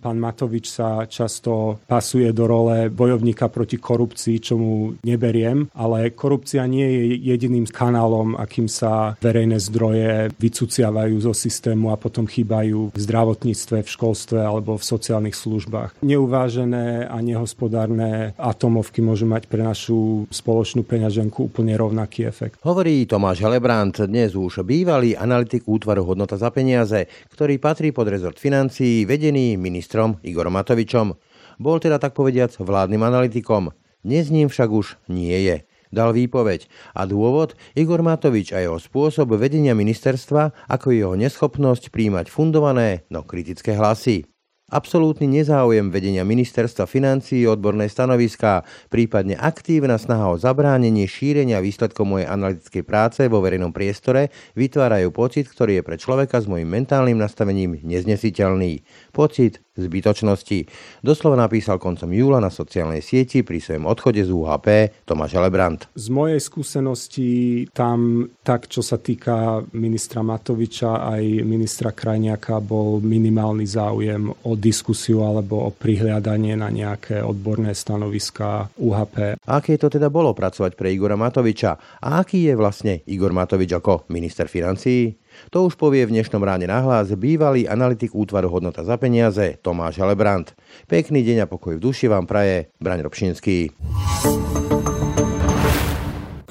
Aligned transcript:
Pán 0.00 0.16
Matovič 0.16 0.72
sa 0.72 1.04
často 1.04 1.84
pasuje 1.84 2.32
do 2.32 2.48
role 2.48 2.88
bojovníka 2.88 3.52
proti 3.52 3.76
korupcii, 3.76 4.36
čo 4.40 4.56
mu 4.56 4.96
neberiem, 5.04 5.68
ale 5.76 6.16
korupcia 6.16 6.64
nie 6.64 6.88
je 6.88 7.20
jediným 7.20 7.68
kanálom, 7.68 8.32
akým 8.32 8.64
sa 8.64 9.20
verejné 9.20 9.60
zdroje 9.60 10.32
vycuciavajú 10.40 11.20
zo 11.20 11.36
systému 11.36 11.92
a 11.92 12.00
potom 12.00 12.24
chýbajú 12.24 12.96
v 12.96 12.98
zdravotníctve, 12.98 13.84
v 13.84 13.92
školstve 13.92 14.40
alebo 14.40 14.80
v 14.80 14.88
sociálnych 14.88 15.36
službách. 15.36 16.00
Neuvážené 16.00 17.04
a 17.04 17.20
nehospodárne 17.20 18.32
atomovky 18.40 19.04
môžu 19.04 19.28
mať 19.28 19.52
pre 19.52 19.60
našu 19.60 20.24
spoločnú 20.32 20.80
peňaženku 20.80 21.52
úplne 21.52 21.76
rovnaký 21.76 22.24
efekt. 22.24 22.56
Hovorí 22.64 23.04
Tomáš 23.04 23.44
Helebrant, 23.44 24.08
dnes 24.08 24.32
už 24.32 24.64
bývalý 24.64 25.12
analytik 25.12 25.68
útvaru 25.68 26.08
hodnota 26.08 26.40
za 26.40 26.48
peniaze, 26.48 27.04
ktorý 27.36 27.60
patrí 27.60 27.92
pod 27.92 28.08
rezort 28.08 28.40
financií, 28.40 29.04
vedený 29.04 29.60
minister 29.60 29.89
ministrom 29.90 30.22
Igorom 30.22 30.54
Matovičom. 30.54 31.18
Bol 31.58 31.82
teda 31.82 31.98
tak 31.98 32.14
povediac 32.14 32.54
vládnym 32.54 33.02
analytikom. 33.02 33.74
Dnes 34.06 34.30
ním 34.30 34.46
však 34.46 34.70
už 34.70 34.86
nie 35.10 35.34
je. 35.34 35.66
Dal 35.90 36.14
výpoveď. 36.14 36.70
A 36.94 37.10
dôvod? 37.10 37.58
Igor 37.74 37.98
Matovič 37.98 38.54
a 38.54 38.62
jeho 38.62 38.78
spôsob 38.78 39.34
vedenia 39.34 39.74
ministerstva, 39.74 40.70
ako 40.70 40.94
jeho 40.94 41.18
neschopnosť 41.18 41.90
príjmať 41.90 42.30
fundované, 42.30 43.02
no 43.10 43.26
kritické 43.26 43.74
hlasy. 43.74 44.30
Absolútny 44.70 45.26
nezáujem 45.26 45.90
vedenia 45.90 46.22
ministerstva 46.22 46.86
financií, 46.86 47.42
odborné 47.42 47.90
stanoviská, 47.90 48.62
prípadne 48.86 49.34
aktívna 49.34 49.98
snaha 49.98 50.30
o 50.30 50.38
zabránenie 50.38 51.10
šírenia 51.10 51.58
výsledkov 51.58 52.06
mojej 52.06 52.30
analytickej 52.30 52.86
práce 52.86 53.26
vo 53.26 53.42
verejnom 53.42 53.74
priestore 53.74 54.30
vytvárajú 54.54 55.10
pocit, 55.10 55.50
ktorý 55.50 55.82
je 55.82 55.86
pre 55.90 55.98
človeka 55.98 56.38
s 56.38 56.46
mojim 56.46 56.70
mentálnym 56.70 57.18
nastavením 57.18 57.82
neznesiteľný. 57.82 58.86
Pocit 59.10 59.58
zbytočnosti. 59.80 60.68
Doslova 61.00 61.36
napísal 61.40 61.80
koncom 61.80 62.12
júla 62.12 62.38
na 62.38 62.52
sociálnej 62.52 63.00
sieti 63.00 63.40
pri 63.40 63.58
svojom 63.58 63.88
odchode 63.88 64.20
z 64.20 64.30
UHP 64.30 64.68
Tomáš 65.08 65.40
Lebrant. 65.40 65.88
Z 65.96 66.08
mojej 66.12 66.40
skúsenosti 66.40 67.30
tam 67.72 68.28
tak, 68.44 68.68
čo 68.68 68.84
sa 68.84 69.00
týka 69.00 69.64
ministra 69.72 70.20
Matoviča 70.20 71.10
aj 71.16 71.22
ministra 71.42 71.90
Krajniaka, 71.90 72.60
bol 72.60 73.00
minimálny 73.00 73.64
záujem 73.64 74.28
o 74.30 74.52
diskusiu 74.54 75.24
alebo 75.24 75.66
o 75.66 75.70
prihliadanie 75.72 76.54
na 76.54 76.68
nejaké 76.68 77.24
odborné 77.24 77.72
stanoviská 77.72 78.68
UHP. 78.76 79.40
Aké 79.48 79.80
to 79.80 79.88
teda 79.88 80.12
bolo 80.12 80.36
pracovať 80.36 80.76
pre 80.76 80.92
Igora 80.92 81.16
Matoviča? 81.16 82.00
A 82.04 82.20
aký 82.20 82.50
je 82.50 82.54
vlastne 82.54 83.00
Igor 83.08 83.32
Matovič 83.32 83.72
ako 83.72 84.04
minister 84.12 84.46
financií? 84.50 85.16
To 85.48 85.64
už 85.64 85.80
povie 85.80 86.04
v 86.04 86.20
dnešnom 86.20 86.44
ráne 86.44 86.68
nahlas 86.68 87.08
bývalý 87.16 87.64
analytik 87.64 88.12
útvaru 88.12 88.52
hodnota 88.52 88.84
za 88.84 89.00
peniaze 89.00 89.56
Tomáš 89.64 89.96
Helebrant. 89.96 90.52
Pekný 90.84 91.24
deň 91.24 91.44
a 91.44 91.50
pokoj 91.50 91.80
v 91.80 91.84
duši 91.88 92.12
vám 92.12 92.28
praje 92.28 92.68
Braň 92.76 93.08
Robšinský. 93.08 93.72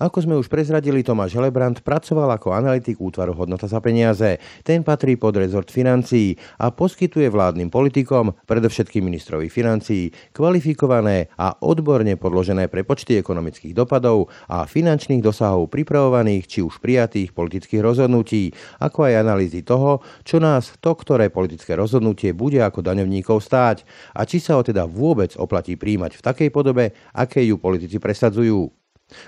Ako 0.00 0.24
sme 0.24 0.32
už 0.40 0.48
prezradili, 0.48 1.04
Tomáš 1.04 1.36
Helebrant 1.36 1.84
pracoval 1.84 2.32
ako 2.32 2.56
analytik 2.56 2.96
útvaru 2.96 3.36
hodnota 3.36 3.68
za 3.68 3.84
peniaze. 3.84 4.40
Ten 4.64 4.80
patrí 4.80 5.20
pod 5.20 5.36
rezort 5.36 5.68
financií 5.68 6.40
a 6.56 6.72
poskytuje 6.72 7.28
vládnym 7.28 7.68
politikom, 7.68 8.32
predovšetkým 8.48 9.04
ministrovi 9.04 9.52
financií, 9.52 10.08
kvalifikované 10.32 11.28
a 11.36 11.52
odborne 11.60 12.16
podložené 12.16 12.72
prepočty 12.72 13.20
ekonomických 13.20 13.76
dopadov 13.76 14.32
a 14.48 14.64
finančných 14.64 15.20
dosahov 15.20 15.68
pripravovaných 15.68 16.48
či 16.48 16.58
už 16.64 16.80
prijatých 16.80 17.36
politických 17.36 17.84
rozhodnutí, 17.84 18.56
ako 18.80 19.04
aj 19.04 19.20
analýzy 19.20 19.60
toho, 19.60 20.00
čo 20.24 20.40
nás 20.40 20.80
to, 20.80 20.96
ktoré 20.96 21.28
politické 21.28 21.76
rozhodnutie 21.76 22.32
bude 22.32 22.64
ako 22.64 22.80
daňovníkov 22.80 23.44
stáť 23.44 23.84
a 24.16 24.24
či 24.24 24.40
sa 24.40 24.56
ho 24.56 24.64
teda 24.64 24.88
vôbec 24.88 25.36
oplatí 25.36 25.76
príjmať 25.76 26.16
v 26.16 26.24
takej 26.24 26.48
podobe, 26.48 26.96
aké 27.12 27.44
ju 27.44 27.60
politici 27.60 28.00
presadzujú. 28.00 28.79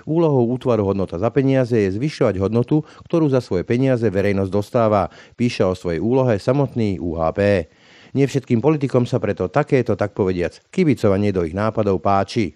Úlohou 0.03 0.49
útvaru 0.53 0.87
hodnota 0.87 1.19
za 1.19 1.29
peniaze 1.29 1.75
je 1.75 1.95
zvyšovať 1.95 2.39
hodnotu, 2.39 2.83
ktorú 3.07 3.29
za 3.29 3.39
svoje 3.39 3.67
peniaze 3.67 4.05
verejnosť 4.07 4.51
dostáva, 4.51 5.11
píše 5.37 5.63
o 5.63 5.77
svojej 5.77 6.03
úlohe 6.03 6.39
samotný 6.39 6.97
UHP. 6.99 7.69
Nie 8.13 8.29
všetkým 8.29 8.61
politikom 8.61 9.09
sa 9.09 9.17
preto 9.17 9.49
takéto, 9.49 9.97
tak 9.97 10.13
povediac, 10.13 10.61
kibicovanie 10.69 11.33
do 11.33 11.41
ich 11.41 11.57
nápadov 11.57 11.97
páči. 11.97 12.53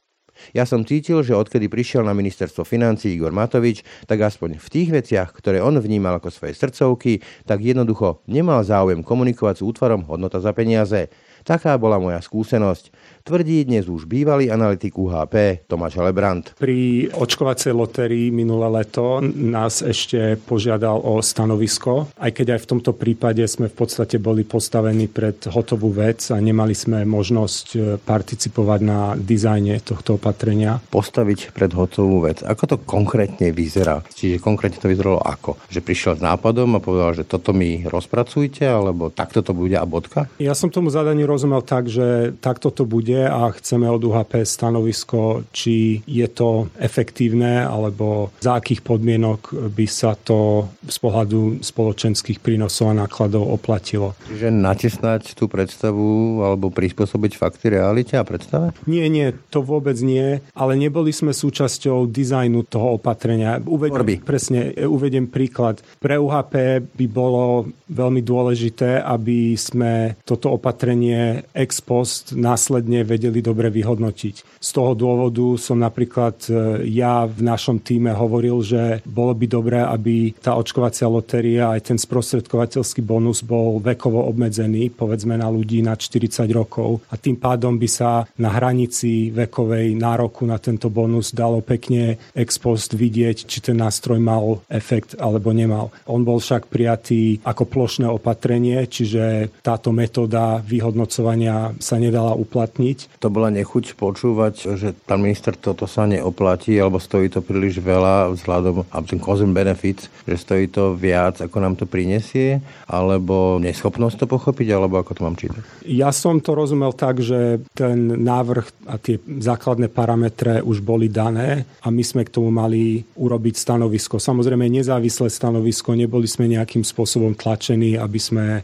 Ja 0.54 0.70
som 0.70 0.86
cítil, 0.86 1.26
že 1.26 1.34
odkedy 1.34 1.66
prišiel 1.66 2.06
na 2.06 2.14
ministerstvo 2.14 2.62
financí 2.62 3.14
Igor 3.14 3.34
Matovič, 3.34 3.82
tak 4.06 4.22
aspoň 4.22 4.62
v 4.62 4.68
tých 4.70 4.90
veciach, 4.94 5.34
ktoré 5.34 5.60
on 5.62 5.78
vnímal 5.82 6.22
ako 6.22 6.30
svoje 6.30 6.54
srdcovky, 6.54 7.26
tak 7.50 7.62
jednoducho 7.62 8.22
nemal 8.30 8.62
záujem 8.62 9.02
komunikovať 9.02 9.62
s 9.62 9.66
útvarom 9.66 10.06
hodnota 10.06 10.38
za 10.38 10.54
peniaze. 10.54 11.10
Taká 11.42 11.80
bola 11.80 11.96
moja 11.96 12.20
skúsenosť. 12.20 12.92
Tvrdí 13.28 13.68
dnes 13.68 13.92
už 13.92 14.08
bývalý 14.08 14.48
analytik 14.48 14.96
UHP 14.96 15.68
Tomáš 15.68 16.00
Lebrant. 16.00 16.56
Pri 16.56 17.12
očkovacej 17.12 17.76
lotérii 17.76 18.32
minulé 18.32 18.72
leto 18.72 19.20
nás 19.20 19.84
ešte 19.84 20.40
požiadal 20.48 21.04
o 21.04 21.20
stanovisko, 21.20 22.08
aj 22.16 22.32
keď 22.32 22.56
aj 22.56 22.60
v 22.64 22.70
tomto 22.72 22.96
prípade 22.96 23.44
sme 23.44 23.68
v 23.68 23.76
podstate 23.76 24.16
boli 24.16 24.48
postavení 24.48 25.12
pred 25.12 25.44
hotovú 25.52 25.92
vec 25.92 26.24
a 26.32 26.40
nemali 26.40 26.72
sme 26.72 27.04
možnosť 27.04 27.68
e, 27.76 27.80
participovať 28.00 28.80
na 28.80 29.20
dizajne 29.20 29.84
tohto 29.84 30.16
opatrenia. 30.16 30.80
Postaviť 30.88 31.52
pred 31.52 31.76
hotovú 31.76 32.32
vec. 32.32 32.48
Ako 32.48 32.64
to 32.64 32.78
konkrétne 32.80 33.52
vyzerá? 33.52 34.08
Čiže 34.08 34.40
konkrétne 34.40 34.80
to 34.80 34.88
vyzeralo 34.88 35.20
ako? 35.20 35.60
Že 35.68 35.84
prišiel 35.84 36.14
s 36.16 36.24
nápadom 36.24 36.80
a 36.80 36.84
povedal, 36.84 37.12
že 37.12 37.28
toto 37.28 37.52
mi 37.52 37.84
rozpracujte, 37.84 38.64
alebo 38.64 39.12
takto 39.12 39.44
to 39.44 39.52
bude 39.52 39.76
a 39.76 39.84
bodka? 39.84 40.32
Ja 40.40 40.56
som 40.56 40.72
tomu 40.72 40.88
zadaniu 40.88 41.28
rozumel 41.28 41.60
tak, 41.60 41.92
že 41.92 42.32
takto 42.40 42.72
to 42.72 42.88
bude 42.88 43.17
a 43.26 43.50
chceme 43.56 43.90
od 43.90 44.04
UHP 44.04 44.46
stanovisko, 44.46 45.50
či 45.50 46.06
je 46.06 46.28
to 46.30 46.70
efektívne 46.78 47.66
alebo 47.66 48.30
za 48.44 48.62
akých 48.62 48.86
podmienok 48.86 49.72
by 49.74 49.86
sa 49.90 50.14
to 50.14 50.70
z 50.86 50.98
pohľadu 51.02 51.66
spoločenských 51.66 52.44
prínosov 52.44 52.94
a 52.94 52.98
nákladov 53.00 53.48
oplatilo. 53.48 54.14
Čiže 54.30 54.54
natisnať 54.54 55.34
tú 55.34 55.50
predstavu 55.50 56.42
alebo 56.44 56.70
prispôsobiť 56.70 57.32
fakty 57.40 57.74
realite 57.74 58.20
a 58.20 58.28
predstave? 58.28 58.76
Nie, 58.86 59.08
nie, 59.08 59.32
to 59.50 59.64
vôbec 59.64 59.96
nie, 60.04 60.44
ale 60.52 60.74
neboli 60.76 61.16
sme 61.16 61.32
súčasťou 61.32 62.06
dizajnu 62.12 62.68
toho 62.68 63.00
opatrenia. 63.00 63.58
Uvediem, 63.64 64.20
presne, 64.22 64.76
uvediem 64.76 65.32
príklad. 65.32 65.80
Pre 66.04 66.16
UHP 66.20 66.84
by 66.92 67.06
bolo 67.08 67.72
veľmi 67.88 68.20
dôležité, 68.20 69.00
aby 69.00 69.56
sme 69.56 70.20
toto 70.28 70.52
opatrenie 70.52 71.48
ex 71.56 71.80
post 71.80 72.36
následne 72.36 73.07
vedeli 73.08 73.40
dobre 73.40 73.72
vyhodnotiť. 73.72 74.60
Z 74.60 74.70
toho 74.76 74.92
dôvodu 74.92 75.56
som 75.56 75.80
napríklad 75.80 76.36
e, 76.52 76.52
ja 76.92 77.24
v 77.24 77.40
našom 77.40 77.80
týme 77.80 78.12
hovoril, 78.12 78.60
že 78.60 79.00
bolo 79.08 79.32
by 79.32 79.46
dobré, 79.48 79.80
aby 79.80 80.36
tá 80.38 80.60
očkovacia 80.60 81.08
lotéria 81.08 81.72
aj 81.72 81.94
ten 81.94 81.98
sprostredkovateľský 81.98 83.00
bonus 83.00 83.42
bol 83.48 83.80
vekovo 83.80 84.28
obmedzený, 84.28 84.92
povedzme 84.92 85.40
na 85.40 85.48
ľudí 85.48 85.80
na 85.80 85.96
40 85.96 86.44
rokov 86.52 87.00
a 87.08 87.16
tým 87.16 87.40
pádom 87.40 87.80
by 87.80 87.88
sa 87.88 88.28
na 88.36 88.52
hranici 88.52 89.32
vekovej 89.32 89.96
nároku 89.96 90.44
na 90.44 90.60
tento 90.60 90.92
bonus 90.92 91.32
dalo 91.32 91.64
pekne 91.64 92.20
ex 92.34 92.60
post 92.60 92.98
vidieť, 92.98 93.48
či 93.48 93.58
ten 93.62 93.78
nástroj 93.80 94.20
mal 94.20 94.60
efekt 94.68 95.16
alebo 95.16 95.54
nemal. 95.54 95.94
On 96.10 96.26
bol 96.26 96.42
však 96.42 96.68
prijatý 96.68 97.40
ako 97.46 97.64
plošné 97.70 98.10
opatrenie, 98.10 98.84
čiže 98.90 99.54
táto 99.62 99.94
metóda 99.94 100.60
vyhodnocovania 100.66 101.78
sa 101.78 102.02
nedala 102.02 102.34
uplatniť. 102.34 102.87
To 103.20 103.28
bola 103.34 103.50
nechuť 103.52 103.98
počúvať, 103.98 104.78
že 104.78 104.94
pán 104.94 105.24
minister 105.24 105.58
toto 105.58 105.90
sa 105.90 106.06
neoplatí, 106.06 106.78
alebo 106.78 107.02
stojí 107.02 107.28
to 107.34 107.42
príliš 107.42 107.82
veľa 107.82 108.32
vzhľadom 108.38 108.86
a 108.88 108.98
ten 109.02 109.18
cost 109.18 109.44
benefits, 109.48 110.12
že 110.28 110.36
stojí 110.38 110.70
to 110.70 110.94
viac, 110.94 111.42
ako 111.42 111.58
nám 111.58 111.74
to 111.80 111.90
prinesie, 111.90 112.62
alebo 112.86 113.58
neschopnosť 113.58 114.24
to 114.24 114.26
pochopiť, 114.30 114.68
alebo 114.76 115.00
ako 115.02 115.12
to 115.18 115.22
mám 115.26 115.36
čítať? 115.40 115.62
Ja 115.88 116.12
som 116.12 116.44
to 116.44 116.54
rozumel 116.54 116.94
tak, 116.94 117.24
že 117.24 117.64
ten 117.74 118.22
návrh 118.22 118.92
a 118.92 118.96
tie 119.02 119.18
základné 119.22 119.90
parametre 119.90 120.62
už 120.62 120.84
boli 120.84 121.08
dané 121.08 121.66
a 121.82 121.88
my 121.90 122.04
sme 122.04 122.28
k 122.28 122.34
tomu 122.34 122.52
mali 122.54 123.02
urobiť 123.16 123.56
stanovisko. 123.58 124.20
Samozrejme 124.20 124.68
nezávislé 124.68 125.32
stanovisko, 125.32 125.96
neboli 125.96 126.28
sme 126.28 126.52
nejakým 126.52 126.84
spôsobom 126.84 127.34
tlačení, 127.34 127.96
aby 127.96 128.20
sme, 128.20 128.62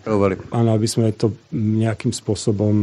áno, 0.51 0.69
aby 0.75 0.87
sme 0.87 1.15
to 1.15 1.33
nejakým 1.53 2.11
spôsobom 2.11 2.75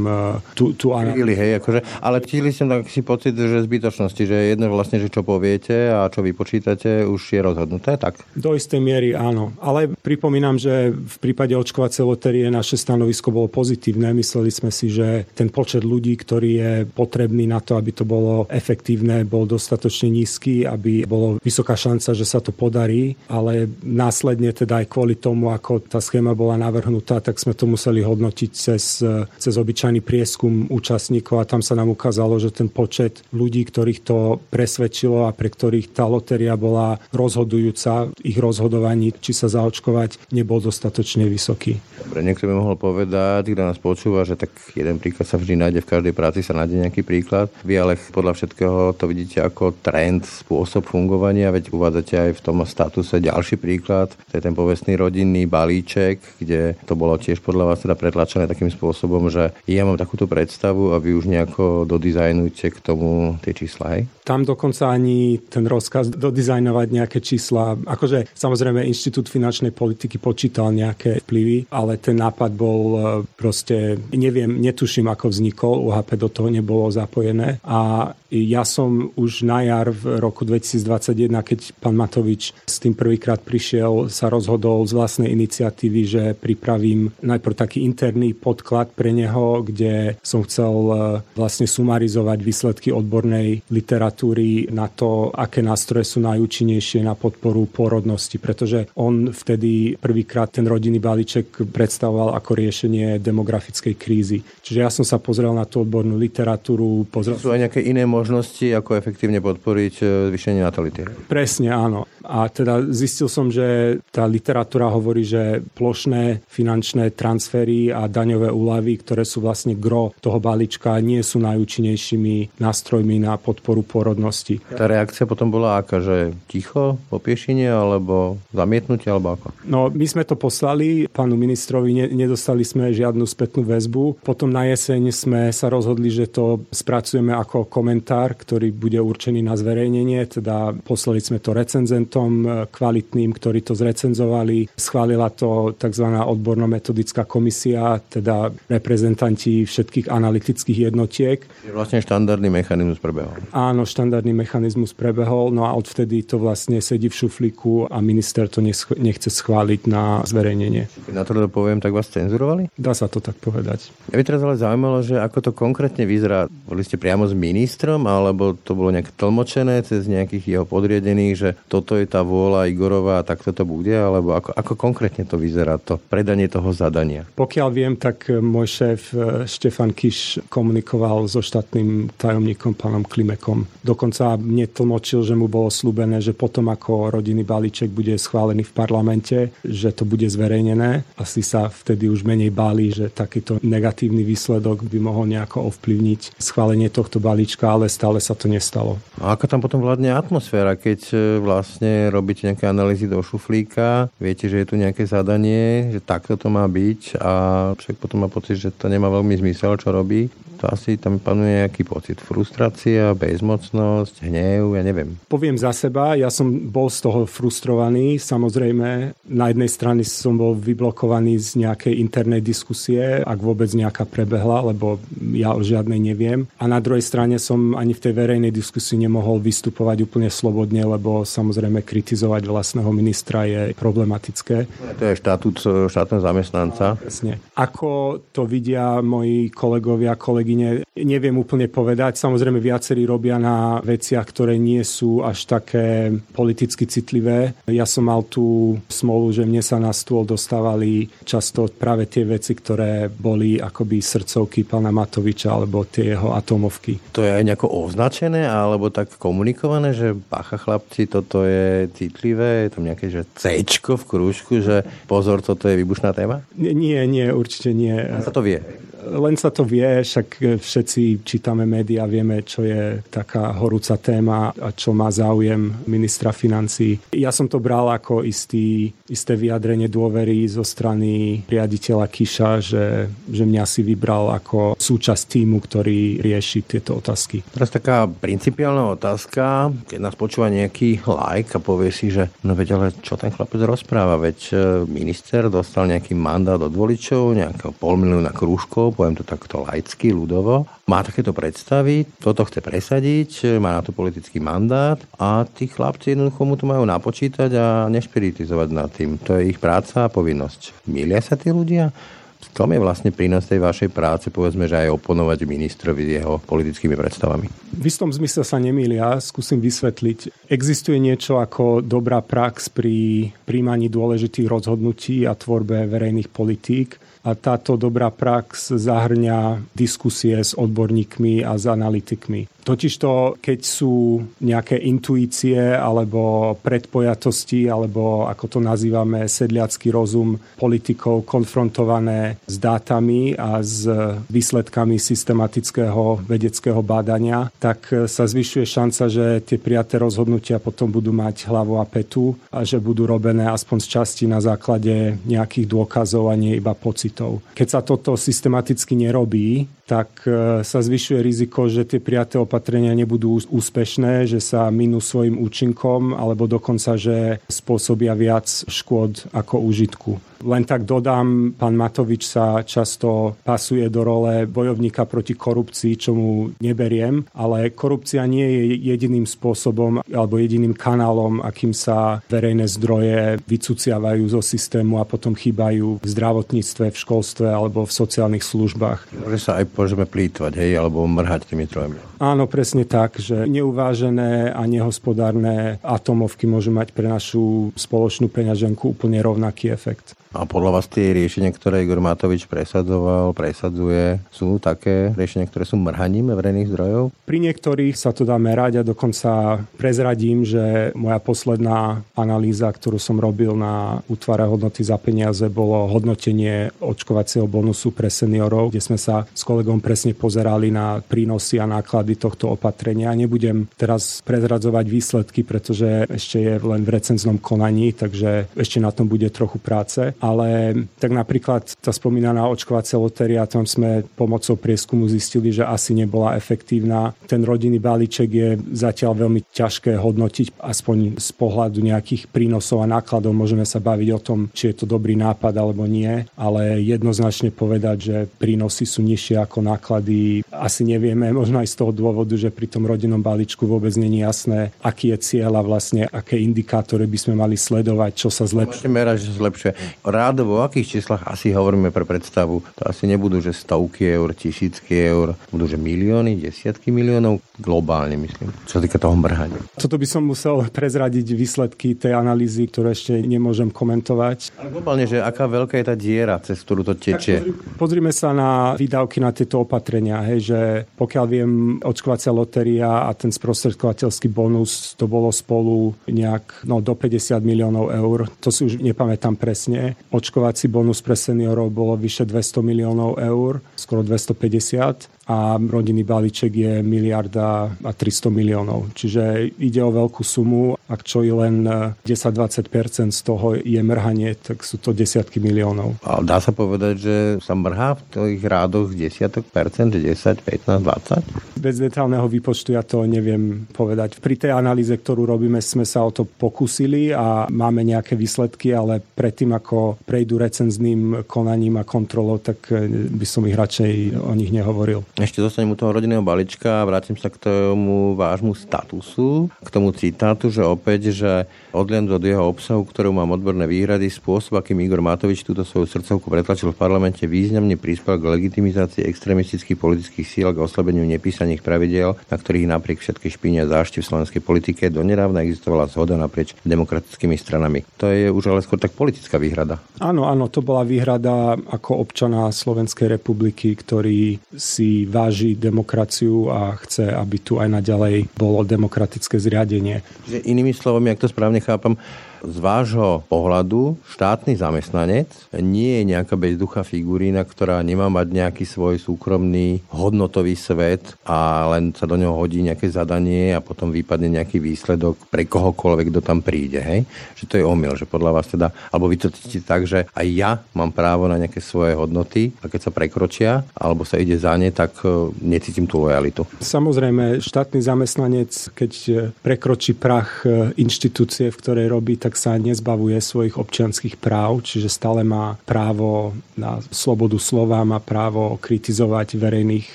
tu, 0.57 0.73
tu 0.75 0.97
Krili, 1.31 1.47
hej, 1.47 1.63
akože, 1.63 1.81
ale 2.03 2.19
cítili 2.27 2.51
som 2.51 2.67
taký 2.67 3.07
pocit, 3.07 3.39
že 3.39 3.63
zbytočnosti, 3.63 4.23
že 4.27 4.51
jedno 4.51 4.67
vlastne, 4.67 4.99
že 4.99 5.07
čo 5.07 5.23
poviete 5.23 5.95
a 5.95 6.11
čo 6.11 6.27
vypočítate, 6.27 7.07
už 7.07 7.23
je 7.23 7.39
rozhodnuté, 7.39 7.95
tak? 7.95 8.19
Do 8.35 8.59
istej 8.59 8.83
miery 8.83 9.15
áno. 9.15 9.55
Ale 9.63 9.95
pripomínam, 9.95 10.59
že 10.59 10.91
v 10.91 11.17
prípade 11.23 11.55
očkovacej 11.55 12.03
loterie 12.03 12.51
naše 12.51 12.75
stanovisko 12.75 13.31
bolo 13.31 13.47
pozitívne. 13.47 14.11
Mysleli 14.11 14.51
sme 14.51 14.75
si, 14.75 14.91
že 14.91 15.31
ten 15.31 15.55
počet 15.55 15.87
ľudí, 15.87 16.19
ktorý 16.19 16.51
je 16.51 16.73
potrebný 16.91 17.47
na 17.47 17.63
to, 17.63 17.79
aby 17.79 17.95
to 17.95 18.03
bolo 18.03 18.51
efektívne, 18.51 19.23
bol 19.23 19.47
dostatočne 19.47 20.11
nízky, 20.11 20.67
aby 20.67 21.07
bolo 21.07 21.39
vysoká 21.39 21.79
šanca, 21.79 22.11
že 22.11 22.27
sa 22.27 22.43
to 22.43 22.51
podarí, 22.51 23.15
ale 23.31 23.71
následne 23.87 24.51
teda 24.51 24.83
aj 24.83 24.87
kvôli 24.91 25.15
tomu, 25.15 25.55
ako 25.55 25.87
tá 25.87 26.03
schéma 26.03 26.35
bola 26.35 26.59
navrhnutá, 26.59 27.23
tak 27.23 27.39
sme 27.39 27.55
to 27.55 27.71
museli 27.71 28.03
hodnotiť 28.03 28.51
cez, 28.51 28.99
cez 29.39 29.55
obyčajný 29.55 30.03
prieskum 30.03 30.67
účastníkov 30.67 31.20
a 31.21 31.49
tam 31.49 31.61
sa 31.61 31.77
nám 31.77 31.93
ukázalo, 31.93 32.41
že 32.41 32.55
ten 32.55 32.73
počet 32.73 33.21
ľudí, 33.35 33.67
ktorých 33.69 34.01
to 34.01 34.41
presvedčilo 34.49 35.29
a 35.29 35.35
pre 35.37 35.53
ktorých 35.53 35.93
tá 35.93 36.09
lotéria 36.09 36.57
bola 36.57 36.97
rozhodujúca, 37.13 38.11
ich 38.25 38.39
rozhodovaní, 38.41 39.13
či 39.21 39.37
sa 39.37 39.53
zaočkovať, 39.53 40.33
nebol 40.33 40.59
dostatočne 40.63 41.29
vysoký. 41.29 41.79
Dobre, 42.01 42.25
niekto 42.25 42.49
by 42.49 42.55
mohol 42.57 42.77
povedať, 42.81 43.53
kto 43.53 43.63
nás 43.63 43.77
počúva, 43.77 44.25
že 44.25 44.39
tak 44.41 44.51
jeden 44.73 44.97
príklad 44.97 45.29
sa 45.29 45.37
vždy 45.37 45.55
nájde, 45.61 45.85
v 45.85 45.91
každej 45.91 46.15
práci 46.17 46.41
sa 46.41 46.57
nájde 46.57 46.89
nejaký 46.89 47.03
príklad. 47.05 47.53
Vy 47.63 47.77
ale 47.77 47.99
podľa 47.99 48.33
všetkého 48.39 48.97
to 48.97 49.05
vidíte 49.05 49.45
ako 49.45 49.77
trend, 49.85 50.25
spôsob 50.25 50.89
fungovania, 50.89 51.53
veď 51.53 51.75
uvádzate 51.75 52.15
aj 52.17 52.31
v 52.39 52.45
tom 52.45 52.65
statuse 52.65 53.21
ďalší 53.21 53.61
príklad, 53.61 54.15
to 54.31 54.33
je 54.39 54.43
ten 54.43 54.57
povestný 54.57 54.97
rodinný 54.97 55.45
balíček, 55.45 56.41
kde 56.41 56.79
to 56.87 56.95
bolo 56.97 57.19
tiež 57.21 57.43
podľa 57.45 57.75
vás 57.75 57.83
teda 57.83 57.95
pretlačené 57.99 58.47
takým 58.47 58.71
spôsobom, 58.71 59.29
že 59.29 59.53
ja 59.67 59.83
mám 59.85 60.01
takúto 60.01 60.25
predstavu 60.25 60.95
a 60.95 61.03
vy 61.03 61.10
už 61.15 61.27
nejako 61.27 61.85
dodizajnujete 61.89 62.71
k 62.71 62.79
tomu 62.81 63.39
tie 63.41 63.55
čísla, 63.55 63.97
hej? 63.97 64.07
Tam 64.31 64.47
dokonca 64.47 64.95
ani 64.95 65.43
ten 65.43 65.67
rozkaz 65.67 66.15
dodizajnovať 66.15 66.87
nejaké 66.95 67.19
čísla. 67.19 67.75
Akože 67.75 68.31
samozrejme 68.31 68.87
Inštitút 68.87 69.27
finančnej 69.27 69.75
politiky 69.75 70.23
počítal 70.23 70.71
nejaké 70.71 71.19
vplyvy, 71.27 71.67
ale 71.75 71.99
ten 71.99 72.15
nápad 72.15 72.55
bol 72.55 72.83
e, 72.87 72.99
proste, 73.35 73.99
neviem, 74.15 74.55
netuším, 74.63 75.11
ako 75.11 75.35
vznikol, 75.35 75.83
UHP 75.91 76.15
do 76.15 76.31
toho 76.31 76.47
nebolo 76.47 76.87
zapojené 76.95 77.59
a 77.67 78.15
ja 78.31 78.63
som 78.63 79.11
už 79.19 79.43
na 79.43 79.67
jar 79.67 79.91
v 79.91 80.23
roku 80.23 80.47
2021, 80.47 81.35
keď 81.43 81.59
pán 81.83 81.99
Matovič 81.99 82.55
s 82.55 82.79
tým 82.79 82.95
prvýkrát 82.95 83.43
prišiel, 83.43 84.07
sa 84.07 84.31
rozhodol 84.31 84.87
z 84.87 84.95
vlastnej 84.95 85.35
iniciatívy, 85.35 86.01
že 86.07 86.23
pripravím 86.39 87.11
najprv 87.27 87.55
taký 87.59 87.83
interný 87.83 88.39
podklad 88.39 88.95
pre 88.95 89.11
neho, 89.11 89.67
kde 89.67 90.15
som 90.23 90.47
chcel 90.47 90.71
e, 90.71 90.95
vlastne 91.35 91.67
sumarizovať 91.67 92.39
výsledky 92.39 92.89
odbornej 92.95 93.67
literatúry 93.67 94.20
na 94.69 94.87
to, 94.91 95.33
aké 95.33 95.65
nástroje 95.65 96.05
sú 96.05 96.19
najúčinnejšie 96.21 97.01
na 97.01 97.17
podporu 97.17 97.65
pôrodnosti, 97.65 98.37
pretože 98.37 98.93
on 98.99 99.33
vtedy 99.33 99.97
prvýkrát 99.97 100.53
ten 100.53 100.69
rodinný 100.69 101.01
balíček 101.01 101.65
predstavoval 101.71 102.37
ako 102.37 102.51
riešenie 102.53 103.23
demografickej 103.23 103.95
krízy. 103.97 104.39
Čiže 104.61 104.79
ja 104.79 104.91
som 104.93 105.05
sa 105.07 105.17
pozrel 105.17 105.55
na 105.55 105.65
tú 105.65 105.83
odbornú 105.83 106.21
literatúru. 106.21 107.09
Pozrel... 107.09 107.41
Sú 107.41 107.55
aj 107.55 107.71
nejaké 107.71 107.81
iné 107.85 108.05
možnosti, 108.05 108.65
ako 108.75 108.99
efektívne 108.99 109.41
podporiť 109.41 109.95
e, 110.01 110.05
zvýšenie 110.33 110.61
natality. 110.61 111.07
Presne, 111.31 111.73
áno. 111.73 112.05
A 112.27 112.47
teda 112.53 112.85
zistil 112.93 113.27
som, 113.27 113.49
že 113.49 113.99
tá 114.13 114.29
literatúra 114.29 114.93
hovorí, 114.93 115.25
že 115.25 115.65
plošné 115.75 116.45
finančné 116.47 117.17
transfery 117.17 117.91
a 117.91 118.07
daňové 118.07 118.53
úlavy, 118.53 119.01
ktoré 119.01 119.25
sú 119.25 119.41
vlastne 119.43 119.75
gro 119.75 120.13
toho 120.21 120.39
balíčka, 120.39 121.01
nie 121.01 121.25
sú 121.25 121.41
najúčinnejšími 121.43 122.61
nástrojmi 122.61 123.17
na 123.23 123.35
podporu 123.41 123.83
pôrodnosti. 124.11 124.59
Tá 124.75 124.91
reakcia 124.91 125.25
potom 125.25 125.55
bola 125.55 125.79
aká, 125.79 126.03
že 126.03 126.35
ticho, 126.51 126.99
popiešenie, 127.09 127.71
alebo 127.71 128.43
zamietnutie, 128.51 129.07
alebo 129.07 129.39
ako? 129.39 129.47
No, 129.63 129.87
my 129.87 130.07
sme 130.11 130.27
to 130.27 130.35
poslali 130.35 131.07
pánu 131.07 131.39
ministrovi, 131.39 131.95
ne, 131.95 132.07
nedostali 132.11 132.67
sme 132.67 132.91
žiadnu 132.91 133.23
spätnú 133.23 133.63
väzbu. 133.63 134.27
Potom 134.27 134.51
na 134.51 134.67
jeseň 134.67 135.15
sme 135.15 135.41
sa 135.55 135.71
rozhodli, 135.71 136.11
že 136.11 136.27
to 136.27 136.67
spracujeme 136.75 137.31
ako 137.31 137.71
komentár, 137.71 138.35
ktorý 138.35 138.75
bude 138.75 138.99
určený 138.99 139.47
na 139.47 139.55
zverejnenie, 139.55 140.27
teda 140.27 140.75
poslali 140.83 141.23
sme 141.23 141.39
to 141.39 141.55
recenzentom 141.55 142.31
e, 142.43 142.47
kvalitným, 142.67 143.31
ktorí 143.31 143.63
to 143.63 143.79
zrecenzovali. 143.79 144.75
Schválila 144.75 145.31
to 145.31 145.79
tzv. 145.79 146.07
odborno-metodická 146.11 147.25
komisia, 147.31 148.03
teda 148.03 148.51
reprezentanti 148.67 149.63
všetkých 149.63 150.11
analytických 150.11 150.91
jednotiek. 150.91 151.39
Je 151.63 151.71
vlastne 151.71 152.03
štandardný 152.03 152.51
mechanizmus 152.51 152.99
prebehol. 152.99 153.39
Áno, 153.55 153.87
štandardný 153.91 154.31
mechanizmus 154.31 154.95
prebehol, 154.95 155.51
no 155.51 155.67
a 155.67 155.75
odvtedy 155.75 156.23
to 156.23 156.39
vlastne 156.39 156.79
sedí 156.79 157.11
v 157.11 157.19
šuflíku 157.27 157.91
a 157.91 157.99
minister 157.99 158.47
to 158.47 158.63
nechce 158.97 159.27
schváliť 159.27 159.91
na 159.91 160.23
zverejnenie. 160.23 160.87
Na 161.11 161.27
to 161.27 161.35
poviem, 161.51 161.83
tak 161.83 161.91
vás 161.91 162.07
cenzurovali? 162.07 162.71
Dá 162.79 162.95
sa 162.95 163.11
to 163.11 163.19
tak 163.19 163.37
povedať. 163.43 163.91
Ja 164.09 164.17
by 164.17 164.25
teraz 164.25 164.41
ale 164.47 164.55
zaujímalo, 164.55 165.03
že 165.03 165.19
ako 165.19 165.51
to 165.51 165.51
konkrétne 165.51 166.07
vyzerá. 166.07 166.47
Boli 166.47 166.87
ste 166.87 166.95
priamo 167.01 167.27
s 167.27 167.35
ministrom, 167.35 168.07
alebo 168.07 168.55
to 168.55 168.79
bolo 168.79 168.95
nejak 168.95 169.11
tlmočené 169.19 169.83
cez 169.83 170.07
nejakých 170.07 170.45
jeho 170.47 170.65
podriedených, 170.69 171.35
že 171.35 171.51
toto 171.67 171.99
je 171.99 172.07
tá 172.07 172.23
vôľa 172.23 172.71
Igorova 172.71 173.19
a 173.19 173.27
takto 173.27 173.51
to 173.51 173.67
bude, 173.67 173.93
alebo 173.93 174.39
ako, 174.39 174.55
ako 174.55 174.73
konkrétne 174.79 175.27
to 175.27 175.35
vyzerá, 175.35 175.81
to 175.83 175.99
predanie 175.99 176.47
toho 176.47 176.71
zadania? 176.71 177.27
Pokiaľ 177.35 177.69
viem, 177.75 177.95
tak 177.99 178.31
môj 178.31 178.67
šéf 178.69 179.01
eh, 179.13 179.45
Štefan 179.49 179.91
Kiš 179.97 180.47
komunikoval 180.47 181.27
so 181.27 181.43
štátnym 181.43 182.13
tajomníkom 182.15 182.77
pánom 182.77 183.03
Klimekom. 183.03 183.67
Dokonca 183.81 184.37
mne 184.37 184.69
tlmočil, 184.69 185.25
že 185.25 185.33
mu 185.33 185.49
bolo 185.49 185.73
slúbené, 185.73 186.21
že 186.21 186.37
potom 186.37 186.69
ako 186.69 187.17
rodinný 187.17 187.43
balíček 187.43 187.89
bude 187.89 188.13
schválený 188.21 188.69
v 188.69 188.77
parlamente, 188.77 189.39
že 189.65 189.91
to 189.97 190.05
bude 190.05 190.29
zverejnené. 190.29 191.05
Asi 191.17 191.41
sa 191.41 191.73
vtedy 191.73 192.13
už 192.13 192.23
menej 192.23 192.53
báli, 192.53 192.93
že 192.93 193.09
takýto 193.09 193.57
negatívny 193.65 194.21
výsledok 194.21 194.85
by 194.85 194.99
mohol 195.01 195.25
nejako 195.25 195.73
ovplyvniť 195.73 196.37
schválenie 196.37 196.93
tohto 196.93 197.19
balíčka, 197.19 197.73
ale 197.73 197.89
stále 197.89 198.21
sa 198.21 198.37
to 198.37 198.53
nestalo. 198.53 199.01
A 199.17 199.33
ako 199.33 199.49
tam 199.49 199.61
potom 199.65 199.81
vládne 199.81 200.13
atmosféra, 200.13 200.77
keď 200.77 201.01
e, 201.13 201.17
vlastne 201.41 202.13
robíte 202.13 202.45
nejaké 202.45 202.69
analýzy 202.69 203.09
do 203.09 203.21
šuflíka, 203.25 204.13
viete, 204.21 204.49
že 204.49 204.61
je 204.61 204.69
tu 204.69 204.75
nejaké 204.77 205.09
zadanie, 205.09 205.89
že 205.89 206.01
takto 206.05 206.37
to 206.37 206.53
má 206.53 206.69
byť 206.69 207.17
a 207.17 207.33
však 207.81 207.97
potom 207.97 208.25
má 208.25 208.29
pocit, 208.29 208.61
že 208.61 208.69
to 208.73 208.93
nemá 208.93 209.09
veľmi 209.09 209.33
zmysel, 209.41 209.81
čo 209.81 209.89
robí 209.93 210.29
to 210.61 210.69
asi 210.69 211.01
tam 211.01 211.17
panuje 211.17 211.65
nejaký 211.65 211.89
pocit. 211.89 212.21
Frustrácia, 212.21 213.17
bezmocnosť, 213.17 214.29
hnev, 214.29 214.77
ja 214.77 214.85
neviem. 214.85 215.17
Poviem 215.33 215.57
za 215.57 215.73
seba, 215.73 216.13
ja 216.21 216.29
som 216.29 216.69
bol 216.69 216.93
z 216.93 217.09
toho 217.09 217.25
frustrovaný. 217.25 218.21
Samozrejme, 218.21 219.17
na 219.33 219.47
jednej 219.49 219.71
strane 219.73 220.05
som 220.05 220.37
bol 220.37 220.53
vyblokovaný 220.53 221.41
z 221.41 221.65
nejakej 221.65 221.97
internej 221.97 222.45
diskusie, 222.45 223.25
ak 223.25 223.41
vôbec 223.41 223.73
nejaká 223.73 224.05
prebehla, 224.05 224.69
lebo 224.69 225.01
ja 225.33 225.57
o 225.57 225.65
žiadnej 225.65 225.97
neviem. 225.97 226.45
A 226.61 226.69
na 226.69 226.77
druhej 226.77 227.01
strane 227.01 227.41
som 227.41 227.73
ani 227.73 227.97
v 227.97 228.05
tej 228.05 228.13
verejnej 228.13 228.53
diskusii 228.53 229.01
nemohol 229.01 229.41
vystupovať 229.41 230.05
úplne 230.05 230.29
slobodne, 230.29 230.85
lebo 230.85 231.25
samozrejme 231.25 231.81
kritizovať 231.81 232.45
vlastného 232.45 232.91
ministra 232.93 233.49
je 233.49 233.73
problematické. 233.73 234.69
To 235.01 235.03
je 235.09 235.15
štatút 235.17 235.89
štátneho 235.89 236.21
zamestnanca. 236.21 237.01
Presne. 237.01 237.41
Ako 237.57 238.21
to 238.35 238.45
vidia 238.45 239.01
moji 239.01 239.49
kolegovia, 239.49 240.19
kolegy 240.21 240.50
kolegyne, 240.51 240.83
neviem 240.99 241.37
úplne 241.39 241.71
povedať. 241.71 242.19
Samozrejme, 242.19 242.59
viacerí 242.59 243.07
robia 243.07 243.39
na 243.39 243.79
veciach, 243.81 244.27
ktoré 244.27 244.59
nie 244.59 244.83
sú 244.83 245.23
až 245.23 245.47
také 245.47 246.11
politicky 246.35 246.87
citlivé. 246.87 247.55
Ja 247.71 247.87
som 247.87 248.11
mal 248.11 248.27
tú 248.27 248.77
smolu, 248.91 249.31
že 249.31 249.47
mne 249.47 249.63
sa 249.63 249.79
na 249.79 249.95
stôl 249.95 250.27
dostávali 250.27 251.09
často 251.23 251.71
práve 251.71 252.11
tie 252.11 252.27
veci, 252.27 252.53
ktoré 252.55 253.09
boli 253.09 253.63
akoby 253.63 254.03
srdcovky 254.03 254.67
pána 254.67 254.91
Matoviča 254.91 255.55
alebo 255.55 255.87
tie 255.87 256.15
jeho 256.17 256.35
atomovky. 256.35 257.15
To 257.15 257.23
je 257.23 257.31
aj 257.31 257.43
nejako 257.47 257.69
označené 257.71 258.47
alebo 258.47 258.91
tak 258.91 259.15
komunikované, 259.17 259.95
že 259.95 260.17
bacha 260.17 260.59
chlapci, 260.59 261.07
toto 261.07 261.47
je 261.47 261.89
citlivé, 261.95 262.67
je 262.67 262.71
tam 262.75 262.85
nejaké 262.87 263.07
že 263.11 263.27
C 263.35 263.63
v 263.63 264.05
krúžku, 264.07 264.63
že 264.63 264.87
pozor, 265.11 265.43
toto 265.43 265.67
je 265.67 265.79
výbušná 265.79 266.15
téma? 266.15 266.43
Nie, 266.57 267.05
nie, 267.07 267.27
určite 267.31 267.75
nie. 267.75 267.95
A 267.95 268.23
sa 268.23 268.33
to 268.35 268.43
vie? 268.43 268.63
Len 269.01 269.37
sa 269.37 269.49
to 269.49 269.65
vie, 269.65 270.05
však 270.05 270.61
všetci 270.61 271.25
čítame 271.25 271.65
médiá, 271.65 272.05
vieme, 272.05 272.45
čo 272.45 272.65
je 272.67 273.01
taká 273.09 273.57
horúca 273.57 273.97
téma 273.97 274.53
a 274.53 274.71
čo 274.77 274.93
má 274.93 275.09
záujem 275.09 275.89
ministra 275.89 276.31
financí. 276.35 277.01
Ja 277.17 277.33
som 277.33 277.49
to 277.49 277.63
bral 277.63 277.89
ako 277.89 278.23
istý, 278.27 278.93
isté 279.09 279.37
vyjadrenie 279.37 279.89
dôvery 279.89 280.45
zo 280.49 280.63
strany 280.67 281.43
riaditeľa 281.49 282.07
Kiša, 282.11 282.51
že, 282.61 282.85
že 283.31 283.45
mňa 283.47 283.65
si 283.65 283.81
vybral 283.81 284.33
ako 284.37 284.77
súčasť 284.77 285.23
týmu, 285.39 285.59
ktorý 285.65 286.21
rieši 286.21 286.67
tieto 286.67 287.01
otázky. 287.01 287.43
Teraz 287.53 287.73
taká 287.73 288.05
principiálna 288.07 288.93
otázka, 288.95 289.73
keď 289.89 289.99
nás 289.99 290.17
počúva 290.17 290.53
nejaký 290.53 291.03
like 291.09 291.57
a 291.57 291.61
povie 291.61 291.95
si, 291.95 292.13
že 292.13 292.29
no 292.45 292.53
veď 292.53 292.69
ale 292.77 292.87
čo 293.01 293.17
ten 293.17 293.33
chlapec 293.33 293.63
rozpráva, 293.65 294.21
veď 294.21 294.39
e, 294.51 294.55
minister 294.87 295.49
dostal 295.49 295.87
nejaký 295.89 296.13
mandát 296.13 296.61
od 296.61 296.73
voličov, 296.75 297.37
nejakého 297.37 297.73
pol 297.75 297.97
milióna 298.01 298.33
krúžkov, 298.35 298.90
poviem 298.95 299.19
to 299.19 299.25
takto 299.27 299.63
laicky, 299.65 300.13
ľudovo, 300.15 300.69
má 300.87 301.01
takéto 301.01 301.31
predstavy, 301.31 302.07
toto 302.19 302.47
chce 302.47 302.61
presadiť, 302.61 303.61
má 303.63 303.79
na 303.79 303.83
to 303.83 303.95
politický 303.95 304.43
mandát 304.43 304.99
a 305.17 305.47
tí 305.47 305.71
chlapci 305.71 306.13
jednoducho 306.13 306.43
mu 306.45 306.55
to 306.59 306.67
majú 306.67 306.83
napočítať 306.85 307.51
a 307.57 307.67
nešpiritizovať 307.89 308.69
nad 308.71 308.91
tým. 308.91 309.19
To 309.27 309.39
je 309.39 309.55
ich 309.55 309.59
práca 309.63 310.07
a 310.07 310.13
povinnosť. 310.13 310.87
Milia 310.91 311.23
sa 311.23 311.39
tí 311.39 311.55
ľudia? 311.55 311.95
V 312.41 312.49
tom 312.57 312.73
je 312.73 312.81
vlastne 312.81 313.13
prínos 313.13 313.45
tej 313.45 313.61
vašej 313.61 313.93
práce, 313.93 314.33
povedzme, 314.33 314.65
že 314.65 314.89
aj 314.89 314.97
oponovať 314.97 315.45
ministrovi 315.45 316.09
jeho 316.09 316.41
politickými 316.41 316.97
predstavami? 316.97 317.53
V 317.77 317.85
istom 317.85 318.09
zmysle 318.09 318.49
sa 318.49 318.57
nemýlia, 318.57 319.21
skúsim 319.21 319.61
vysvetliť. 319.61 320.49
Existuje 320.49 320.97
niečo 320.97 321.37
ako 321.37 321.85
dobrá 321.85 322.25
prax 322.25 322.73
pri 322.73 323.29
príjmaní 323.45 323.93
dôležitých 323.93 324.49
rozhodnutí 324.49 325.29
a 325.29 325.37
tvorbe 325.37 325.85
verejných 325.85 326.33
politík 326.33 326.97
a 327.21 327.37
táto 327.37 327.77
dobrá 327.77 328.09
prax 328.09 328.73
zahrňa 328.73 329.61
diskusie 329.77 330.41
s 330.41 330.57
odborníkmi 330.57 331.45
a 331.45 331.57
s 331.57 331.69
analytikmi. 331.69 332.49
Totižto, 332.61 333.41
keď 333.41 333.61
sú 333.65 334.21
nejaké 334.45 334.77
intuície 334.77 335.59
alebo 335.59 336.55
predpojatosti, 336.61 337.67
alebo 337.67 338.29
ako 338.29 338.45
to 338.47 338.59
nazývame, 338.61 339.27
sedliacký 339.27 339.89
rozum 339.91 340.37
politikov 340.61 341.25
konfrontované 341.25 342.37
s 342.45 342.57
dátami 342.61 343.35
a 343.35 343.65
s 343.65 343.89
výsledkami 344.29 345.01
systematického 345.01 346.21
vedeckého 346.25 346.81
bádania, 346.85 347.49
tak 347.59 347.89
sa 348.07 348.25
zvyšuje 348.29 348.65
šanca, 348.69 349.05
že 349.09 349.27
tie 349.45 349.59
prijaté 349.59 349.97
rozhodnutia 349.99 350.63
potom 350.63 350.93
budú 350.93 351.11
mať 351.11 351.49
hlavu 351.49 351.81
a 351.81 351.87
petu 351.89 352.37
a 352.53 352.63
že 352.63 352.79
budú 352.79 353.09
robené 353.09 353.49
aspoň 353.49 353.79
z 353.83 353.89
časti 353.89 354.25
na 354.29 354.39
základe 354.39 355.17
nejakých 355.25 355.67
dôkazov 355.67 356.29
a 356.31 356.35
nie 356.37 356.61
iba 356.61 356.77
pocitov. 356.77 357.43
Keď 357.57 357.69
sa 357.69 357.81
toto 357.81 358.15
systematicky 358.15 358.95
nerobí, 358.95 359.67
tak 359.91 360.23
e, 360.23 360.63
sa 360.63 360.79
zvyšuje 360.79 361.19
riziko, 361.19 361.67
že 361.67 361.83
tie 361.83 361.99
prijaté 361.99 362.39
opatrenia 362.39 362.95
nebudú 362.95 363.43
úspešné, 363.51 364.31
že 364.31 364.39
sa 364.39 364.71
minú 364.71 365.03
svojim 365.03 365.35
účinkom 365.43 366.15
alebo 366.15 366.47
dokonca, 366.47 366.95
že 366.95 367.43
spôsobia 367.51 368.15
viac 368.15 368.47
škôd 368.71 369.27
ako 369.35 369.59
užitku. 369.67 370.30
Len 370.41 370.65
tak 370.65 370.89
dodám, 370.89 371.53
pán 371.53 371.77
Matovič 371.77 372.25
sa 372.25 372.65
často 372.65 373.37
pasuje 373.45 373.87
do 373.93 374.01
role 374.05 374.49
bojovníka 374.49 375.05
proti 375.05 375.37
korupcii, 375.37 375.93
čo 376.01 376.17
mu 376.17 376.49
neberiem, 376.65 377.29
ale 377.37 377.73
korupcia 377.77 378.25
nie 378.25 378.45
je 378.45 378.63
jediným 378.93 379.29
spôsobom 379.29 380.01
alebo 380.09 380.41
jediným 380.41 380.73
kanálom, 380.73 381.45
akým 381.45 381.77
sa 381.77 382.25
verejné 382.27 382.65
zdroje 382.67 383.39
vycuciavajú 383.45 384.25
zo 384.33 384.41
systému 384.41 384.99
a 384.99 385.09
potom 385.09 385.37
chýbajú 385.37 386.01
v 386.01 386.07
zdravotníctve, 386.07 386.89
v 386.89 387.01
školstve 387.01 387.47
alebo 387.47 387.85
v 387.85 387.93
sociálnych 387.93 388.45
službách. 388.45 389.13
Že 389.13 389.39
sa 389.39 389.53
aj 389.61 389.69
môžeme 389.77 390.09
plýtvať, 390.09 390.53
hej, 390.57 390.81
alebo 390.81 391.05
mrhať 391.05 391.53
tými 391.53 391.69
trojmi. 391.69 392.10
Áno, 392.21 392.45
presne 392.45 392.85
tak, 392.85 393.17
že 393.17 393.49
neuvážené 393.49 394.53
a 394.53 394.69
nehospodárne 394.69 395.81
atomovky 395.81 396.45
môžu 396.45 396.69
mať 396.69 396.93
pre 396.93 397.09
našu 397.09 397.73
spoločnú 397.73 398.29
peňaženku 398.29 398.93
úplne 398.93 399.25
rovnaký 399.25 399.73
efekt. 399.73 400.13
A 400.31 400.47
podľa 400.47 400.79
vás 400.79 400.87
tie 400.87 401.11
riešenia, 401.11 401.51
ktoré 401.51 401.83
Igor 401.83 401.99
Matovič 401.99 402.47
presadzoval, 402.47 403.35
presadzuje, 403.35 404.23
sú 404.31 404.63
také 404.63 405.11
riešenia, 405.19 405.51
ktoré 405.51 405.67
sú 405.67 405.75
mrhaním 405.75 406.31
verejných 406.31 406.71
zdrojov? 406.71 407.11
Pri 407.27 407.43
niektorých 407.43 407.99
sa 407.99 408.15
to 408.15 408.23
dá 408.23 408.39
merať 408.39 408.79
a 408.79 408.87
dokonca 408.87 409.59
prezradím, 409.75 410.47
že 410.47 410.95
moja 410.95 411.19
posledná 411.19 412.07
analýza, 412.15 412.71
ktorú 412.71 413.03
som 413.03 413.19
robil 413.19 413.59
na 413.59 414.07
útvare 414.07 414.47
hodnoty 414.47 414.87
za 414.87 415.03
peniaze, 415.03 415.51
bolo 415.51 415.91
hodnotenie 415.91 416.71
očkovacieho 416.79 417.51
bonusu 417.51 417.91
pre 417.91 418.07
seniorov, 418.07 418.71
kde 418.71 418.87
sme 418.87 419.03
sa 419.03 419.27
s 419.27 419.43
kolegom 419.43 419.83
presne 419.83 420.15
pozerali 420.15 420.71
na 420.71 421.03
prínosy 421.03 421.59
a 421.59 421.67
náklady 421.67 422.10
tohto 422.15 422.55
opatrenia. 422.55 423.13
Nebudem 423.13 423.67
teraz 423.75 424.23
prezradzovať 424.23 424.87
výsledky, 424.87 425.43
pretože 425.43 426.07
ešte 426.07 426.39
je 426.39 426.55
len 426.63 426.87
v 426.87 426.95
recenznom 426.95 427.37
konaní, 427.37 427.93
takže 427.93 428.47
ešte 428.55 428.79
na 428.79 428.95
tom 428.95 429.11
bude 429.11 429.27
trochu 429.31 429.59
práce 429.59 430.15
ale 430.21 430.75
tak 431.01 431.11
napríklad 431.11 431.75
tá 431.81 431.91
spomínaná 431.91 432.47
očkovacia 432.47 433.01
lotéria, 433.01 433.49
tam 433.49 433.65
sme 433.65 434.05
pomocou 434.15 434.55
prieskumu 434.55 435.09
zistili, 435.09 435.51
že 435.51 435.65
asi 435.65 435.97
nebola 435.97 436.37
efektívna. 436.37 437.17
Ten 437.27 437.43
rodinný 437.43 437.81
balíček 437.81 438.29
je 438.31 438.49
zatiaľ 438.77 439.27
veľmi 439.27 439.41
ťažké 439.51 439.97
hodnotiť, 439.97 440.61
aspoň 440.61 441.19
z 441.19 441.31
pohľadu 441.35 441.81
nejakých 441.81 442.29
prínosov 442.29 442.85
a 442.85 442.91
nákladov. 442.91 443.33
Môžeme 443.33 443.65
sa 443.65 443.81
baviť 443.81 444.09
o 444.13 444.21
tom, 444.21 444.39
či 444.53 444.71
je 444.71 444.83
to 444.83 444.87
dobrý 444.87 445.17
nápad 445.17 445.57
alebo 445.57 445.89
nie, 445.89 446.29
ale 446.37 446.79
jednoznačne 446.85 447.51
povedať, 447.51 447.97
že 447.99 448.17
prínosy 448.39 448.85
sú 448.85 449.01
nižšie 449.03 449.41
ako 449.41 449.65
náklady, 449.65 450.45
asi 450.53 450.85
nevieme, 450.85 451.33
možno 451.33 451.59
aj 451.65 451.69
z 451.73 451.79
toho 451.81 451.93
dôvodu, 452.01 452.33
že 452.41 452.49
pri 452.49 452.67
tom 452.67 452.89
rodinnom 452.89 453.21
balíčku 453.21 453.69
vôbec 453.69 453.93
není 454.01 454.25
jasné, 454.25 454.73
aký 454.81 455.13
je 455.13 455.19
cieľ 455.21 455.61
a 455.61 455.63
vlastne 455.63 456.09
aké 456.09 456.41
indikátory 456.41 457.05
by 457.05 457.19
sme 457.21 457.35
mali 457.37 457.61
sledovať, 457.61 458.13
čo 458.17 458.29
sa 458.33 458.49
zlepšuje. 458.49 458.89
Merať, 458.89 459.29
že 459.29 459.37
zlepšuje 459.37 459.73
rád 460.05 460.41
vo 460.43 460.65
akých 460.65 460.99
číslach 460.99 461.29
asi 461.29 461.53
hovoríme 461.53 461.93
pre 461.93 462.09
predstavu? 462.09 462.65
To 462.81 462.83
asi 462.89 463.05
nebudú, 463.05 463.39
že 463.39 463.53
stovky 463.53 464.09
eur, 464.09 464.33
tisícky 464.33 464.97
eur, 464.97 465.37
budú, 465.53 465.69
že 465.69 465.77
milióny, 465.77 466.41
desiatky 466.41 466.89
miliónov, 466.89 467.45
globálne 467.61 468.17
myslím, 468.17 468.51
čo 468.65 468.79
sa 468.79 468.83
týka 468.83 468.97
toho 468.97 469.15
mrhania. 469.15 469.61
Toto 469.77 470.01
by 470.01 470.07
som 470.09 470.25
musel 470.25 470.65
prezradiť 470.71 471.27
výsledky 471.37 471.99
tej 471.99 472.17
analýzy, 472.17 472.67
ktoré 472.71 472.97
ešte 472.97 473.21
nemôžem 473.21 473.69
komentovať. 473.69 474.57
Ale 474.57 474.73
globálne, 474.73 475.05
že 475.05 475.21
aká 475.21 475.47
veľká 475.47 475.77
je 475.81 475.87
tá 475.87 475.95
diera, 475.95 476.41
cez 476.41 476.61
ktorú 476.65 476.83
to 476.83 476.95
tečie? 476.97 477.45
Pozri, 477.45 477.53
pozrime 477.77 478.13
sa 478.15 478.33
na 478.33 478.75
výdavky 478.79 479.21
na 479.21 479.31
tieto 479.35 479.63
opatrenia, 479.63 480.25
hej, 480.25 480.39
že 480.53 480.61
pokiaľ 480.97 481.25
viem, 481.29 481.51
očkovacia 481.91 482.31
lotéria 482.31 483.05
a 483.07 483.11
ten 483.19 483.35
sprostredkovateľský 483.35 484.31
bonus, 484.31 484.95
to 484.95 485.11
bolo 485.11 485.35
spolu 485.35 485.93
nejak 486.07 486.65
no, 486.71 486.79
do 486.79 486.95
50 486.95 487.43
miliónov 487.43 487.91
eur. 487.91 488.31
To 488.41 488.49
si 488.55 488.71
už 488.71 488.79
nepamätám 488.79 489.35
presne 489.35 489.99
očkovací 490.15 490.71
bonus 490.71 491.03
pre 491.03 491.19
seniorov 491.19 491.75
bolo 491.75 491.99
vyše 491.99 492.23
200 492.25 492.63
miliónov 492.63 493.19
eur, 493.19 493.59
skoro 493.75 494.07
250 494.07 495.20
a 495.31 495.55
rodinný 495.63 496.03
balíček 496.03 496.51
je 496.51 496.73
miliarda 496.83 497.71
a 497.71 497.91
300 497.95 498.35
miliónov. 498.35 498.91
Čiže 498.99 499.55
ide 499.63 499.79
o 499.87 499.95
veľkú 499.95 500.27
sumu, 500.27 500.75
ak 500.91 501.07
čo 501.07 501.23
i 501.23 501.31
len 501.31 501.63
10-20% 502.03 502.67
e, 502.67 503.15
z 503.15 503.21
toho 503.23 503.55
je 503.55 503.79
mrhanie, 503.79 504.35
tak 504.35 504.67
sú 504.67 504.83
to 504.83 504.91
desiatky 504.91 505.39
miliónov. 505.39 506.03
A 506.03 506.19
dá 506.19 506.43
sa 506.43 506.51
povedať, 506.51 506.95
že 506.99 507.17
sa 507.39 507.55
mrhá 507.55 507.95
v 507.95 508.03
tých 508.11 508.43
rádoch 508.43 508.91
desiatok 508.91 509.47
percent, 509.47 509.95
že 509.95 510.03
10, 510.03 510.43
15, 510.43 510.83
20? 510.83 511.63
Bez 511.63 511.79
detálneho 511.79 512.27
výpočtu 512.27 512.75
ja 512.75 512.83
to 512.83 513.07
neviem 513.07 513.71
povedať. 513.71 514.19
Pri 514.19 514.35
tej 514.35 514.51
analýze, 514.51 514.91
ktorú 514.91 515.31
robíme, 515.31 515.63
sme 515.63 515.87
sa 515.87 516.03
o 516.03 516.11
to 516.11 516.27
pokúsili 516.27 517.15
a 517.15 517.47
máme 517.47 517.87
nejaké 517.87 518.19
výsledky, 518.19 518.75
ale 518.75 518.99
predtým, 518.99 519.55
ako 519.55 520.03
prejdú 520.03 520.43
recenzným 520.43 521.23
konaním 521.31 521.79
a 521.79 521.87
kontrolou, 521.87 522.43
tak 522.43 522.67
e, 522.75 522.91
by 522.91 523.27
som 523.29 523.47
ich 523.47 523.55
radšej 523.55 524.19
o 524.19 524.35
nich 524.35 524.51
nehovoril. 524.51 525.07
Ešte 525.21 525.45
dostanem 525.45 525.69
u 525.69 525.77
toho 525.77 525.93
rodinného 525.93 526.25
balíčka 526.25 526.81
a 526.81 526.89
vrátim 526.89 527.13
sa 527.13 527.29
k 527.29 527.37
tomu 527.37 528.17
vášmu 528.17 528.57
statusu, 528.57 529.53
k 529.61 529.69
tomu 529.69 529.93
citátu, 529.93 530.49
že 530.49 530.65
opäť, 530.65 531.13
že 531.13 531.45
odliadnúť 531.73 532.13
od 532.17 532.25
jeho 532.25 532.45
obsahu, 532.45 532.83
ktorú 532.85 533.15
mám 533.15 533.33
odborné 533.35 533.65
výhrady, 533.71 534.11
spôsob, 534.11 534.61
akým 534.61 534.81
Igor 534.83 535.01
Matovič 535.01 535.47
túto 535.47 535.63
svoju 535.63 535.87
srdcovku 535.87 536.27
pretlačil 536.29 536.75
v 536.75 536.79
parlamente, 536.79 537.25
významne 537.25 537.79
prispel 537.79 538.19
k 538.19 538.29
legitimizácii 538.39 539.07
extrémistických 539.07 539.79
politických 539.79 540.27
síl 540.27 540.47
a 540.51 540.57
k 540.57 540.63
oslabeniu 540.63 541.07
nepísaných 541.07 541.63
pravidel, 541.63 542.19
na 542.29 542.37
ktorých 542.37 542.67
napriek 542.69 542.99
všetkej 543.01 543.31
špíne 543.39 543.65
a 543.65 543.71
zášti 543.71 544.03
v 544.03 544.09
slovenskej 544.11 544.43
politike 544.43 544.91
donedávna 544.91 545.47
existovala 545.47 545.87
zhoda 545.87 546.19
naprieč 546.19 546.59
demokratickými 546.67 547.39
stranami. 547.39 547.87
To 548.03 548.11
je 548.11 548.29
už 548.29 548.51
ale 548.51 548.65
skôr 548.67 548.83
tak 548.83 548.93
politická 548.93 549.39
výhrada. 549.39 549.79
Áno, 550.03 550.27
áno, 550.27 550.51
to 550.51 550.61
bola 550.61 550.83
výhrada 550.83 551.55
ako 551.55 552.03
občana 552.03 552.51
Slovenskej 552.51 553.21
republiky, 553.21 553.73
ktorý 553.77 554.41
si 554.57 555.07
váži 555.07 555.55
demokraciu 555.55 556.51
a 556.51 556.75
chce, 556.81 557.09
aby 557.13 557.37
tu 557.41 557.61
aj 557.63 557.69
naďalej 557.71 558.33
bolo 558.35 558.65
demokratické 558.67 559.37
zriadenie. 559.37 560.03
Že 560.27 560.45
inými 560.45 560.73
slovami, 560.75 561.13
ak 561.13 561.23
to 561.23 561.29
správne 561.31 561.60
അപ്പം 561.69 561.97
Z 562.41 562.59
vášho 562.59 563.23
pohľadu 563.29 564.01
štátny 564.09 564.57
zamestnanec 564.57 565.29
nie 565.61 566.01
je 566.01 566.03
nejaká 566.17 566.35
bezduchá 566.41 566.81
figurína, 566.83 567.45
ktorá 567.45 567.85
nemá 567.85 568.09
mať 568.09 568.33
nejaký 568.33 568.65
svoj 568.65 568.97
súkromný 568.97 569.85
hodnotový 569.93 570.57
svet 570.57 571.17
a 571.25 571.69
len 571.77 571.93
sa 571.93 572.09
do 572.09 572.17
neho 572.17 572.33
hodí 572.33 572.65
nejaké 572.65 572.89
zadanie 572.89 573.53
a 573.53 573.61
potom 573.61 573.93
vypadne 573.93 574.41
nejaký 574.41 574.61
výsledok 574.61 575.29
pre 575.29 575.45
kohokoľvek, 575.45 576.09
kto 576.09 576.21
tam 576.21 576.41
príde. 576.41 576.81
Hej? 576.81 577.01
Že 577.37 577.45
to 577.47 577.55
je 577.61 577.65
omyl, 577.65 577.93
že 577.97 578.09
podľa 578.09 578.31
vás 578.37 578.47
teda, 578.49 578.73
alebo 578.93 579.11
vy 579.11 579.17
to 579.21 579.29
cítite 579.33 579.65
tak, 579.65 579.85
že 579.85 580.09
aj 580.11 580.27
ja 580.31 580.51
mám 580.73 580.91
právo 580.91 581.29
na 581.29 581.37
nejaké 581.41 581.61
svoje 581.61 581.97
hodnoty 581.97 582.53
a 582.61 582.69
keď 582.69 582.81
sa 582.89 582.95
prekročia 582.95 583.53
alebo 583.77 584.05
sa 584.05 584.19
ide 584.19 584.37
za 584.37 584.57
ne, 584.59 584.69
tak 584.75 585.01
e, 585.05 585.31
necítim 585.41 585.87
tú 585.87 586.05
lojalitu. 586.05 586.45
Samozrejme, 586.61 587.41
štátny 587.41 587.81
zamestnanec, 587.81 588.53
keď 588.75 588.93
e, 589.09 589.13
prekročí 589.41 589.97
prach 589.97 590.45
e, 590.45 590.75
inštitúcie, 590.77 591.51
v 591.51 591.59
ktorej 591.59 591.87
robí, 591.89 592.21
tak 592.21 592.30
sa 592.37 592.59
nezbavuje 592.61 593.19
svojich 593.19 593.57
občianských 593.57 594.21
práv, 594.21 594.63
čiže 594.63 594.93
stále 594.93 595.25
má 595.25 595.57
právo 595.65 596.37
na 596.55 596.79
slobodu 596.93 597.39
slova, 597.41 597.83
má 597.87 597.99
právo 597.99 598.59
kritizovať 598.61 599.39
verejných 599.39 599.89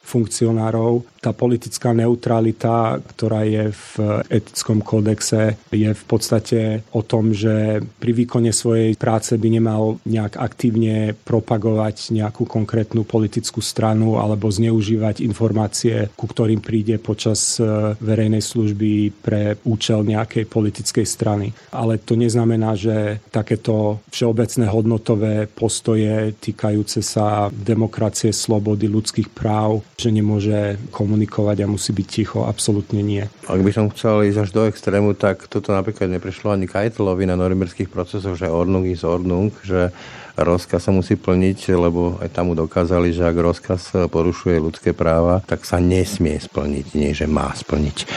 funkcionárov 0.00 1.11
tá 1.22 1.30
politická 1.30 1.94
neutralita, 1.94 2.98
ktorá 2.98 3.46
je 3.46 3.70
v 3.70 3.92
etickom 4.26 4.82
kódexe, 4.82 5.54
je 5.70 5.90
v 5.94 6.04
podstate 6.10 6.82
o 6.90 7.06
tom, 7.06 7.30
že 7.30 7.78
pri 8.02 8.12
výkone 8.12 8.50
svojej 8.50 8.98
práce 8.98 9.38
by 9.38 9.48
nemal 9.48 10.02
nejak 10.02 10.34
aktívne 10.34 11.14
propagovať 11.22 12.10
nejakú 12.10 12.42
konkrétnu 12.42 13.06
politickú 13.06 13.62
stranu 13.62 14.18
alebo 14.18 14.50
zneužívať 14.50 15.22
informácie, 15.22 16.10
ku 16.18 16.26
ktorým 16.26 16.58
príde 16.58 16.98
počas 16.98 17.62
e, 17.62 17.94
verejnej 18.02 18.42
služby 18.42 19.22
pre 19.22 19.62
účel 19.62 20.02
nejakej 20.02 20.50
politickej 20.50 21.06
strany. 21.06 21.54
Ale 21.70 22.02
to 22.02 22.18
neznamená, 22.18 22.74
že 22.74 23.22
takéto 23.30 24.02
všeobecné 24.10 24.66
hodnotové 24.66 25.34
postoje 25.46 26.34
týkajúce 26.42 26.98
sa 26.98 27.46
demokracie, 27.54 28.34
slobody, 28.34 28.90
ľudských 28.90 29.30
práv, 29.30 29.86
že 29.94 30.10
nemôže 30.10 30.82
komunikovať 30.90 31.11
komunikovať 31.12 31.60
a 31.60 31.66
musí 31.68 31.92
byť 31.92 32.06
ticho. 32.08 32.48
Absolútne 32.48 33.04
nie. 33.04 33.28
Ak 33.44 33.60
by 33.60 33.68
som 33.68 33.92
chcel 33.92 34.32
ísť 34.32 34.48
až 34.48 34.50
do 34.56 34.64
extrému, 34.64 35.12
tak 35.12 35.44
toto 35.44 35.76
napríklad 35.76 36.08
neprešlo 36.08 36.56
ani 36.56 36.64
Kajtelovi 36.64 37.28
na 37.28 37.36
norimberských 37.36 37.92
procesoch, 37.92 38.40
že 38.40 38.48
Ordnung 38.48 38.88
is 38.88 39.04
Ordnung, 39.04 39.52
že 39.60 39.92
rozkaz 40.36 40.88
sa 40.88 40.92
musí 40.94 41.14
plniť, 41.18 41.58
lebo 41.76 42.18
aj 42.22 42.32
tam 42.32 42.50
mu 42.50 42.54
dokázali, 42.56 43.12
že 43.12 43.26
ak 43.26 43.36
rozkaz 43.36 43.82
porušuje 44.08 44.56
ľudské 44.58 44.90
práva, 44.96 45.44
tak 45.44 45.66
sa 45.68 45.82
nesmie 45.82 46.38
splniť, 46.38 46.86
nie 46.96 47.12
že 47.12 47.28
má 47.28 47.52
splniť. 47.52 48.08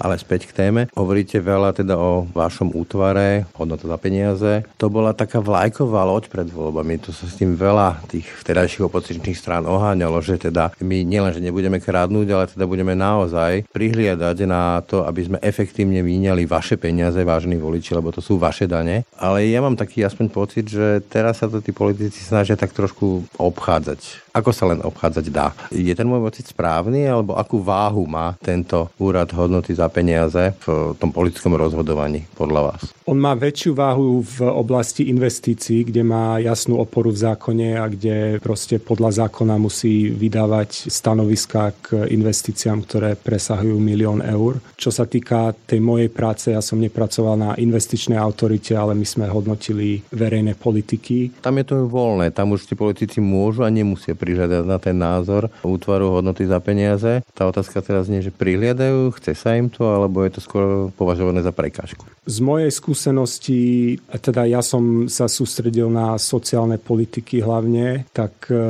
Ale 0.00 0.16
späť 0.16 0.48
k 0.48 0.56
téme. 0.56 0.88
Hovoríte 0.96 1.38
veľa 1.38 1.76
teda 1.76 2.00
o 2.00 2.24
vašom 2.32 2.72
útvare, 2.72 3.44
hodnota 3.54 3.84
za 3.84 3.98
peniaze. 4.00 4.64
To 4.80 4.88
bola 4.88 5.12
taká 5.12 5.38
vlajková 5.44 6.08
loď 6.08 6.32
pred 6.32 6.48
voľbami. 6.48 6.96
To 7.04 7.12
sa 7.12 7.28
s 7.28 7.36
tým 7.36 7.54
veľa 7.54 8.08
tých 8.08 8.26
vtedajších 8.40 8.88
opozičných 8.88 9.36
strán 9.36 9.68
oháňalo, 9.68 10.18
že 10.24 10.40
teda 10.40 10.72
my 10.80 11.04
nielen, 11.04 11.36
že 11.36 11.44
nebudeme 11.44 11.78
krádnuť, 11.78 12.26
ale 12.32 12.44
teda 12.48 12.64
budeme 12.64 12.96
naozaj 12.96 13.68
prihliadať 13.68 14.36
na 14.48 14.80
to, 14.80 15.04
aby 15.04 15.20
sme 15.28 15.38
efektívne 15.44 16.00
míňali 16.00 16.48
vaše 16.48 16.80
peniaze, 16.80 17.20
vážni 17.20 17.60
voliči, 17.60 17.92
lebo 17.92 18.08
to 18.08 18.24
sú 18.24 18.40
vaše 18.40 18.64
dane. 18.64 19.04
Ale 19.20 19.44
ja 19.44 19.60
mám 19.60 19.76
taký 19.76 20.00
aspoň 20.00 20.26
pocit, 20.32 20.64
že 20.64 21.04
teraz 21.12 21.44
sa 21.44 21.46
to 21.46 21.59
tí 21.60 21.72
politici 21.72 22.20
snažia 22.20 22.56
tak 22.56 22.72
trošku 22.72 23.24
obchádzať. 23.38 24.30
Ako 24.30 24.54
sa 24.54 24.70
len 24.70 24.78
obchádzať 24.84 25.26
dá? 25.32 25.50
Je 25.74 25.90
ten 25.90 26.06
môj 26.06 26.22
pocit 26.30 26.46
správny, 26.46 27.06
alebo 27.10 27.34
akú 27.34 27.58
váhu 27.58 28.06
má 28.06 28.38
tento 28.38 28.90
úrad 29.00 29.26
hodnoty 29.34 29.74
za 29.74 29.90
peniaze 29.90 30.54
v 30.62 30.94
tom 30.98 31.10
politickom 31.10 31.58
rozhodovaní 31.58 32.30
podľa 32.38 32.60
vás? 32.70 32.80
On 33.10 33.18
má 33.18 33.34
väčšiu 33.34 33.74
váhu 33.74 34.22
v 34.22 34.46
oblasti 34.46 35.10
investícií, 35.10 35.82
kde 35.82 36.06
má 36.06 36.38
jasnú 36.38 36.78
oporu 36.78 37.10
v 37.10 37.26
zákone 37.26 37.74
a 37.74 37.90
kde 37.90 38.38
proste 38.38 38.78
podľa 38.78 39.26
zákona 39.26 39.58
musí 39.58 40.14
vydávať 40.14 40.86
stanoviska 40.86 41.74
k 41.82 42.06
investíciám, 42.06 42.86
ktoré 42.86 43.18
presahujú 43.18 43.82
milión 43.82 44.22
eur. 44.22 44.62
Čo 44.78 44.94
sa 44.94 45.10
týka 45.10 45.58
tej 45.66 45.82
mojej 45.82 46.06
práce, 46.06 46.54
ja 46.54 46.62
som 46.62 46.78
nepracoval 46.78 47.34
na 47.34 47.50
investičnej 47.58 48.14
autorite, 48.14 48.78
ale 48.78 48.94
my 48.94 49.02
sme 49.02 49.26
hodnotili 49.26 50.06
verejné 50.14 50.54
politiky. 50.54 51.42
Tam 51.42 51.49
je 51.58 51.66
to 51.66 51.76
voľné, 51.90 52.30
tam 52.30 52.54
už 52.54 52.68
tí 52.70 52.78
politici 52.78 53.18
môžu 53.18 53.66
a 53.66 53.72
nemusia 53.72 54.14
prižiadať 54.14 54.62
na 54.62 54.78
ten 54.78 54.94
názor 54.94 55.50
útvaru 55.64 56.20
hodnoty 56.20 56.46
za 56.46 56.62
peniaze. 56.62 57.24
Tá 57.34 57.48
otázka 57.48 57.82
teraz 57.82 58.06
nie, 58.06 58.22
že 58.22 58.30
prihliadajú, 58.30 59.16
chce 59.18 59.32
sa 59.34 59.56
im 59.56 59.72
to, 59.72 59.88
alebo 59.88 60.22
je 60.22 60.38
to 60.38 60.40
skôr 60.44 60.64
považované 60.94 61.40
za 61.40 61.50
prekážku. 61.50 62.04
Z 62.28 62.38
mojej 62.44 62.70
skúsenosti, 62.70 63.96
teda 64.20 64.46
ja 64.46 64.60
som 64.60 65.08
sa 65.08 65.26
sústredil 65.26 65.88
na 65.90 66.14
sociálne 66.20 66.76
politiky 66.76 67.40
hlavne, 67.42 68.06
tak 68.14 68.46
e, 68.52 68.62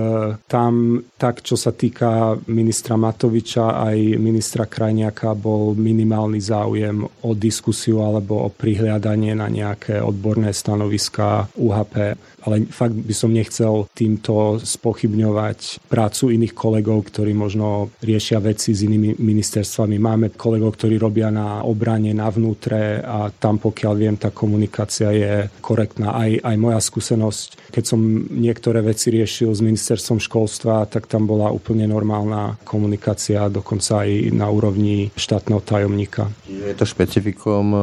tam, 0.48 1.02
tak 1.18 1.42
čo 1.44 1.58
sa 1.58 1.74
týka 1.74 2.38
ministra 2.48 2.94
Matoviča 2.96 3.84
aj 3.90 3.96
ministra 4.16 4.64
Krajniaka, 4.64 5.34
bol 5.34 5.74
minimálny 5.74 6.40
záujem 6.40 7.02
o 7.04 7.30
diskusiu 7.36 8.06
alebo 8.06 8.46
o 8.46 8.48
prihliadanie 8.48 9.34
na 9.36 9.50
nejaké 9.50 9.98
odborné 10.00 10.54
stanoviská 10.54 11.50
UHP 11.58 12.16
ale 12.40 12.69
fakt 12.70 12.94
by 12.94 13.14
som 13.14 13.34
nechcel 13.34 13.90
týmto 13.92 14.62
spochybňovať 14.62 15.84
prácu 15.90 16.32
iných 16.32 16.54
kolegov, 16.54 17.10
ktorí 17.10 17.34
možno 17.34 17.90
riešia 18.00 18.38
veci 18.40 18.72
s 18.72 18.86
inými 18.86 19.18
ministerstvami. 19.18 19.98
Máme 19.98 20.26
kolegov, 20.32 20.78
ktorí 20.78 20.96
robia 20.96 21.28
na 21.28 21.66
obrane, 21.66 22.14
na 22.14 22.30
vnútre 22.30 23.02
a 23.02 23.28
tam, 23.34 23.58
pokiaľ 23.58 23.94
viem, 23.98 24.16
tá 24.16 24.30
komunikácia 24.30 25.10
je 25.10 25.34
korektná. 25.60 26.14
Aj, 26.14 26.30
aj 26.30 26.56
moja 26.56 26.80
skúsenosť, 26.80 27.74
keď 27.74 27.84
som 27.84 28.00
niektoré 28.30 28.80
veci 28.80 29.10
riešil 29.10 29.50
s 29.50 29.60
ministerstvom 29.60 30.22
školstva, 30.22 30.86
tak 30.86 31.10
tam 31.10 31.26
bola 31.26 31.50
úplne 31.50 31.84
normálna 31.90 32.56
komunikácia, 32.62 33.50
dokonca 33.50 34.06
aj 34.06 34.30
na 34.32 34.46
úrovni 34.48 35.10
štátneho 35.18 35.60
tajomníka. 35.60 36.30
Je 36.46 36.72
to 36.78 36.86
špecifikom 36.86 37.66
e, 37.74 37.80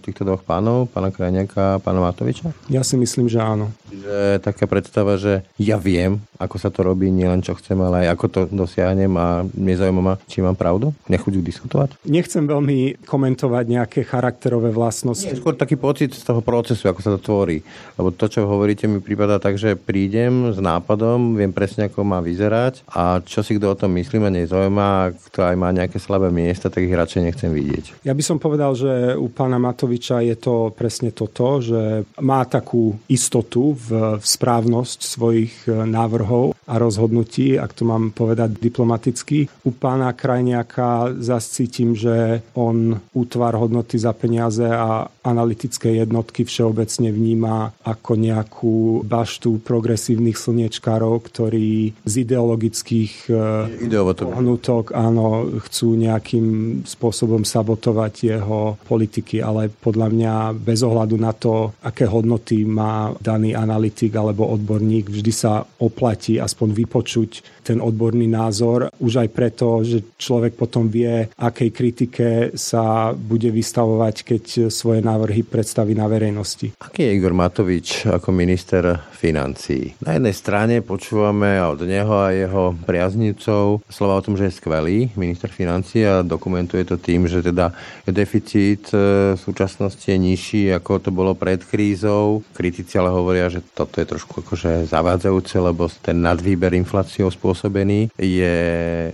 týchto 0.00 0.22
dvoch 0.22 0.46
pánov, 0.46 0.88
pána 0.94 1.10
Krajňaka 1.10 1.78
a 1.78 1.80
pána 1.82 2.00
Matoviča? 2.04 2.54
Ja 2.70 2.86
si 2.86 2.94
myslím, 2.94 3.26
že 3.26 3.42
áno 3.42 3.74
že 3.88 4.27
taká 4.36 4.68
predstava, 4.68 5.16
že 5.16 5.40
ja 5.56 5.80
viem, 5.80 6.20
ako 6.36 6.56
sa 6.60 6.68
to 6.68 6.84
robí, 6.84 7.08
nielen 7.08 7.40
čo 7.40 7.56
chcem, 7.56 7.80
ale 7.80 8.04
aj 8.04 8.08
ako 8.14 8.26
to 8.28 8.40
dosiahnem 8.52 9.12
a 9.16 9.48
nezaujíma 9.48 10.02
ma, 10.04 10.14
či 10.28 10.44
mám 10.44 10.54
pravdu? 10.54 10.92
Nechuť 11.08 11.40
diskutovať? 11.40 11.88
Nechcem 12.04 12.44
veľmi 12.44 13.08
komentovať 13.08 13.64
nejaké 13.64 14.00
charakterové 14.04 14.68
vlastnosti. 14.70 15.24
Nie, 15.24 15.40
skôr 15.40 15.56
taký 15.56 15.80
pocit 15.80 16.12
z 16.12 16.22
toho 16.22 16.44
procesu, 16.44 16.86
ako 16.86 17.00
sa 17.00 17.10
to 17.16 17.20
tvorí. 17.22 17.64
Lebo 17.96 18.12
to, 18.12 18.28
čo 18.28 18.44
hovoríte, 18.44 18.84
mi 18.84 19.00
prípada 19.00 19.40
tak, 19.40 19.56
že 19.56 19.78
prídem 19.78 20.52
s 20.52 20.58
nápadom, 20.60 21.38
viem 21.38 21.54
presne, 21.54 21.88
ako 21.88 22.04
má 22.04 22.18
vyzerať 22.20 22.84
a 22.90 23.22
čo 23.22 23.40
si 23.40 23.56
kto 23.56 23.72
o 23.72 23.78
tom 23.78 23.94
myslí, 23.96 24.18
ma 24.18 24.30
nezaujíma, 24.34 24.88
kto 25.30 25.46
aj 25.46 25.56
má 25.56 25.72
nejaké 25.72 25.96
slabé 26.02 26.28
miesta, 26.34 26.68
tak 26.68 26.84
ich 26.84 26.94
radšej 26.94 27.22
nechcem 27.22 27.50
vidieť. 27.54 28.04
Ja 28.04 28.12
by 28.12 28.22
som 28.22 28.42
povedal, 28.42 28.74
že 28.74 29.14
u 29.14 29.30
pána 29.30 29.62
Matoviča 29.62 30.20
je 30.26 30.34
to 30.34 30.74
presne 30.74 31.14
toto, 31.14 31.62
že 31.62 32.04
má 32.18 32.42
takú 32.44 32.98
istotu 33.06 33.78
v, 33.78 34.17
v 34.18 34.26
správnosť 34.26 34.98
svojich 35.06 35.54
e, 35.70 35.86
návrhov 35.86 36.57
a 36.68 36.76
rozhodnutí, 36.76 37.56
ak 37.56 37.72
to 37.72 37.88
mám 37.88 38.12
povedať 38.12 38.60
diplomaticky. 38.60 39.48
U 39.64 39.72
pána 39.72 40.12
Krajniaka 40.12 41.16
zase 41.16 41.64
cítim, 41.64 41.96
že 41.96 42.44
on 42.52 43.00
útvar 43.16 43.56
hodnoty 43.56 43.96
za 43.96 44.12
peniaze 44.12 44.68
a 44.68 45.08
analytické 45.24 45.96
jednotky 45.96 46.44
všeobecne 46.44 47.08
vníma 47.08 47.72
ako 47.84 48.12
nejakú 48.20 48.76
baštu 49.08 49.64
progresívnych 49.64 50.36
slniečkárov, 50.36 51.24
ktorí 51.24 51.96
z 52.04 52.14
ideologických 52.24 53.12
e, 53.32 54.12
pohnutok 54.16 54.92
áno, 54.92 55.48
chcú 55.68 55.96
nejakým 55.96 56.46
spôsobom 56.84 57.48
sabotovať 57.48 58.14
jeho 58.36 58.76
politiky, 58.84 59.40
ale 59.40 59.72
podľa 59.72 60.08
mňa 60.12 60.34
bez 60.56 60.84
ohľadu 60.84 61.16
na 61.16 61.32
to, 61.32 61.72
aké 61.80 62.04
hodnoty 62.04 62.64
má 62.68 63.12
daný 63.20 63.56
analytik 63.56 64.12
alebo 64.16 64.48
odborník, 64.52 65.08
vždy 65.08 65.32
sa 65.32 65.64
oplatí 65.80 66.36
aspoň 66.58 66.74
vypočuť 66.74 67.30
ten 67.62 67.78
odborný 67.78 68.26
názor, 68.26 68.90
už 68.98 69.22
aj 69.22 69.28
preto, 69.30 69.86
že 69.86 70.02
človek 70.18 70.58
potom 70.58 70.90
vie, 70.90 71.30
akej 71.38 71.70
kritike 71.70 72.28
sa 72.58 73.14
bude 73.14 73.46
vystavovať, 73.54 74.26
keď 74.26 74.44
svoje 74.66 74.98
návrhy 74.98 75.46
predstaví 75.46 75.94
na 75.94 76.10
verejnosti. 76.10 76.74
Aký 76.82 77.06
je 77.06 77.14
Igor 77.14 77.30
Matovič 77.30 78.10
ako 78.10 78.34
minister 78.34 78.98
financií? 79.14 79.94
Na 80.02 80.18
jednej 80.18 80.34
strane 80.34 80.74
počúvame 80.82 81.62
od 81.62 81.78
neho 81.86 82.18
a 82.18 82.34
jeho 82.34 82.74
priaznivcov 82.82 83.86
slova 83.86 84.18
o 84.18 84.24
tom, 84.24 84.34
že 84.34 84.50
je 84.50 84.58
skvelý 84.58 84.98
minister 85.14 85.52
financií 85.52 86.02
a 86.02 86.26
dokumentuje 86.26 86.82
to 86.82 86.98
tým, 86.98 87.30
že 87.30 87.44
teda 87.44 87.70
deficit 88.10 88.90
e, 88.90 89.36
v 89.36 89.40
súčasnosti 89.40 90.02
je 90.02 90.18
nižší, 90.18 90.62
ako 90.74 90.98
to 90.98 91.10
bolo 91.14 91.38
pred 91.38 91.62
krízou. 91.62 92.42
Kritici 92.56 92.98
ale 92.98 93.14
hovoria, 93.14 93.52
že 93.52 93.62
toto 93.62 94.00
je 94.00 94.08
trošku 94.08 94.42
akože 94.42 94.88
zavádzajúce, 94.88 95.60
lebo 95.60 95.86
ten 96.00 96.24
nadvýk 96.24 96.47
výber 96.54 96.72
infláciou 96.78 97.28
spôsobený, 97.28 98.12
je 98.16 98.56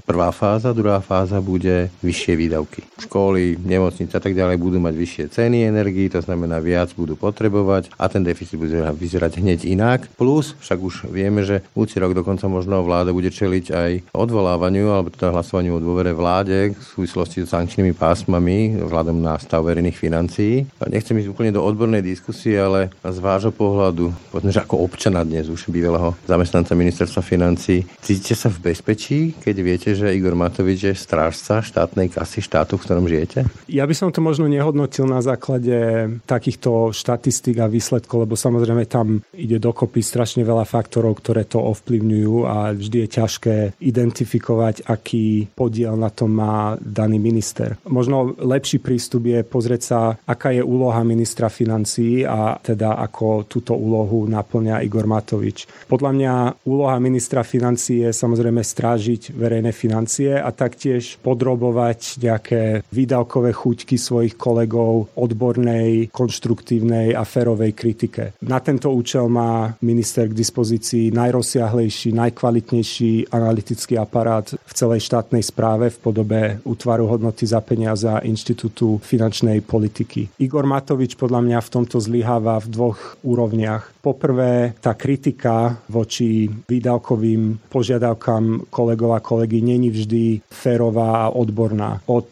prvá 0.06 0.30
fáza, 0.30 0.76
druhá 0.76 1.02
fáza 1.02 1.42
bude 1.42 1.90
vyššie 2.02 2.34
výdavky. 2.38 2.80
Školy, 3.02 3.58
nemocnice 3.58 4.14
a 4.14 4.22
tak 4.22 4.36
ďalej 4.36 4.56
budú 4.60 4.78
mať 4.78 4.94
vyššie 4.94 5.24
ceny 5.34 5.66
energii, 5.66 6.12
to 6.12 6.22
znamená 6.22 6.62
viac 6.62 6.94
budú 6.94 7.18
potrebovať 7.18 7.90
a 7.98 8.06
ten 8.06 8.22
deficit 8.22 8.60
bude 8.60 8.76
vyzerať 8.76 9.42
hneď 9.42 9.66
inak. 9.66 10.06
Plus, 10.14 10.54
však 10.62 10.78
už 10.78 10.94
vieme, 11.10 11.42
že 11.42 11.64
budúci 11.74 11.98
rok 11.98 12.14
dokonca 12.14 12.46
možno 12.46 12.84
vláda 12.86 13.10
bude 13.10 13.32
čeliť 13.32 13.66
aj 13.72 13.90
odvolávaniu 14.14 14.92
alebo 14.92 15.10
teda 15.10 15.34
hlasovaniu 15.34 15.76
o 15.76 15.82
dôvere 15.82 16.14
vláde 16.14 16.76
v 16.76 16.82
súvislosti 16.82 17.42
s 17.42 17.50
sankčnými 17.50 17.96
pásmami 17.96 18.78
vzhľadom 18.78 19.18
na 19.18 19.40
stav 19.40 19.64
verejných 19.64 19.96
financií. 19.96 20.68
Nechcem 20.86 21.16
ísť 21.18 21.32
úplne 21.32 21.50
do 21.50 21.64
odbornej 21.64 22.04
diskusie, 22.04 22.60
ale 22.60 22.92
z 23.02 23.18
vášho 23.18 23.50
pohľadu, 23.50 24.12
povedzme, 24.30 24.52
že 24.52 24.62
ako 24.62 24.84
občana 24.84 25.24
dnes 25.24 25.48
už 25.48 25.72
bývalého 25.72 26.12
zamestnanca 26.28 26.76
ministerstva 26.76 27.23
financí, 27.24 27.88
cítite 28.04 28.36
sa 28.36 28.52
v 28.52 28.70
bezpečí, 28.70 29.32
keď 29.40 29.56
viete, 29.64 29.90
že 29.96 30.12
Igor 30.12 30.36
Matovič 30.36 30.92
je 30.92 30.94
strážca 30.94 31.64
štátnej 31.64 32.12
kasy 32.12 32.44
štátu, 32.44 32.76
v 32.76 32.84
ktorom 32.84 33.08
žijete? 33.08 33.48
Ja 33.66 33.88
by 33.88 33.94
som 33.96 34.12
to 34.12 34.20
možno 34.20 34.44
nehodnotil 34.44 35.08
na 35.08 35.24
základe 35.24 36.06
takýchto 36.28 36.92
štatistík 36.92 37.56
a 37.64 37.70
výsledkov, 37.72 38.28
lebo 38.28 38.36
samozrejme 38.36 38.84
tam 38.84 39.24
ide 39.32 39.56
dokopy 39.56 40.04
strašne 40.04 40.44
veľa 40.44 40.68
faktorov, 40.68 41.16
ktoré 41.24 41.48
to 41.48 41.58
ovplyvňujú 41.64 42.34
a 42.44 42.76
vždy 42.76 42.96
je 43.06 43.08
ťažké 43.08 43.56
identifikovať, 43.80 44.84
aký 44.84 45.48
podiel 45.56 45.96
na 45.96 46.12
tom 46.12 46.36
má 46.36 46.76
daný 46.76 47.16
minister. 47.16 47.80
Možno 47.88 48.36
lepší 48.36 48.82
prístup 48.82 49.24
je 49.30 49.40
pozrieť 49.40 49.82
sa, 49.82 49.98
aká 50.26 50.52
je 50.52 50.60
úloha 50.60 51.00
ministra 51.06 51.48
financií 51.48 52.26
a 52.26 52.58
teda 52.58 52.98
ako 53.00 53.46
túto 53.46 53.72
úlohu 53.78 54.26
naplňa 54.26 54.82
Igor 54.82 55.06
Matovič. 55.06 55.70
Podľa 55.86 56.10
mňa 56.10 56.32
úloha 56.66 56.98
ministra 57.04 57.44
financií 57.44 58.00
je 58.08 58.16
samozrejme 58.16 58.64
strážiť 58.64 59.36
verejné 59.36 59.76
financie 59.76 60.32
a 60.40 60.48
taktiež 60.48 61.20
podrobovať 61.20 62.24
nejaké 62.24 62.62
výdavkové 62.88 63.52
chuťky 63.52 64.00
svojich 64.00 64.40
kolegov 64.40 65.12
odbornej, 65.12 66.08
konštruktívnej 66.08 67.12
a 67.12 67.28
férovej 67.28 67.76
kritike. 67.76 68.40
Na 68.40 68.64
tento 68.64 68.88
účel 68.88 69.28
má 69.28 69.76
minister 69.84 70.32
k 70.32 70.38
dispozícii 70.38 71.12
najrozsiahlejší, 71.12 72.16
najkvalitnejší 72.16 73.28
analytický 73.28 74.00
aparát 74.00 74.48
v 74.48 74.72
celej 74.72 75.04
štátnej 75.04 75.44
správe 75.44 75.92
v 75.92 75.98
podobe 76.00 76.40
útvaru 76.64 77.04
hodnoty 77.04 77.44
za 77.44 77.60
peniaza 77.60 78.24
Inštitútu 78.24 78.96
finančnej 79.04 79.60
politiky. 79.60 80.32
Igor 80.40 80.64
Matovič 80.64 81.20
podľa 81.20 81.44
mňa 81.44 81.58
v 81.60 81.72
tomto 81.74 82.00
zlyháva 82.00 82.62
v 82.62 82.70
dvoch 82.70 83.20
úrovniach. 83.26 83.92
Poprvé, 84.00 84.76
tá 84.78 84.94
kritika 84.94 85.80
voči 85.88 86.46
výdavkovým 86.94 87.70
požiadavkám 87.70 88.70
kolegov 88.70 89.16
a 89.16 89.20
kolegy 89.20 89.62
není 89.62 89.90
vždy 89.90 90.42
férová 90.48 91.26
a 91.26 91.32
odborná. 91.32 92.00
Od 92.06 92.30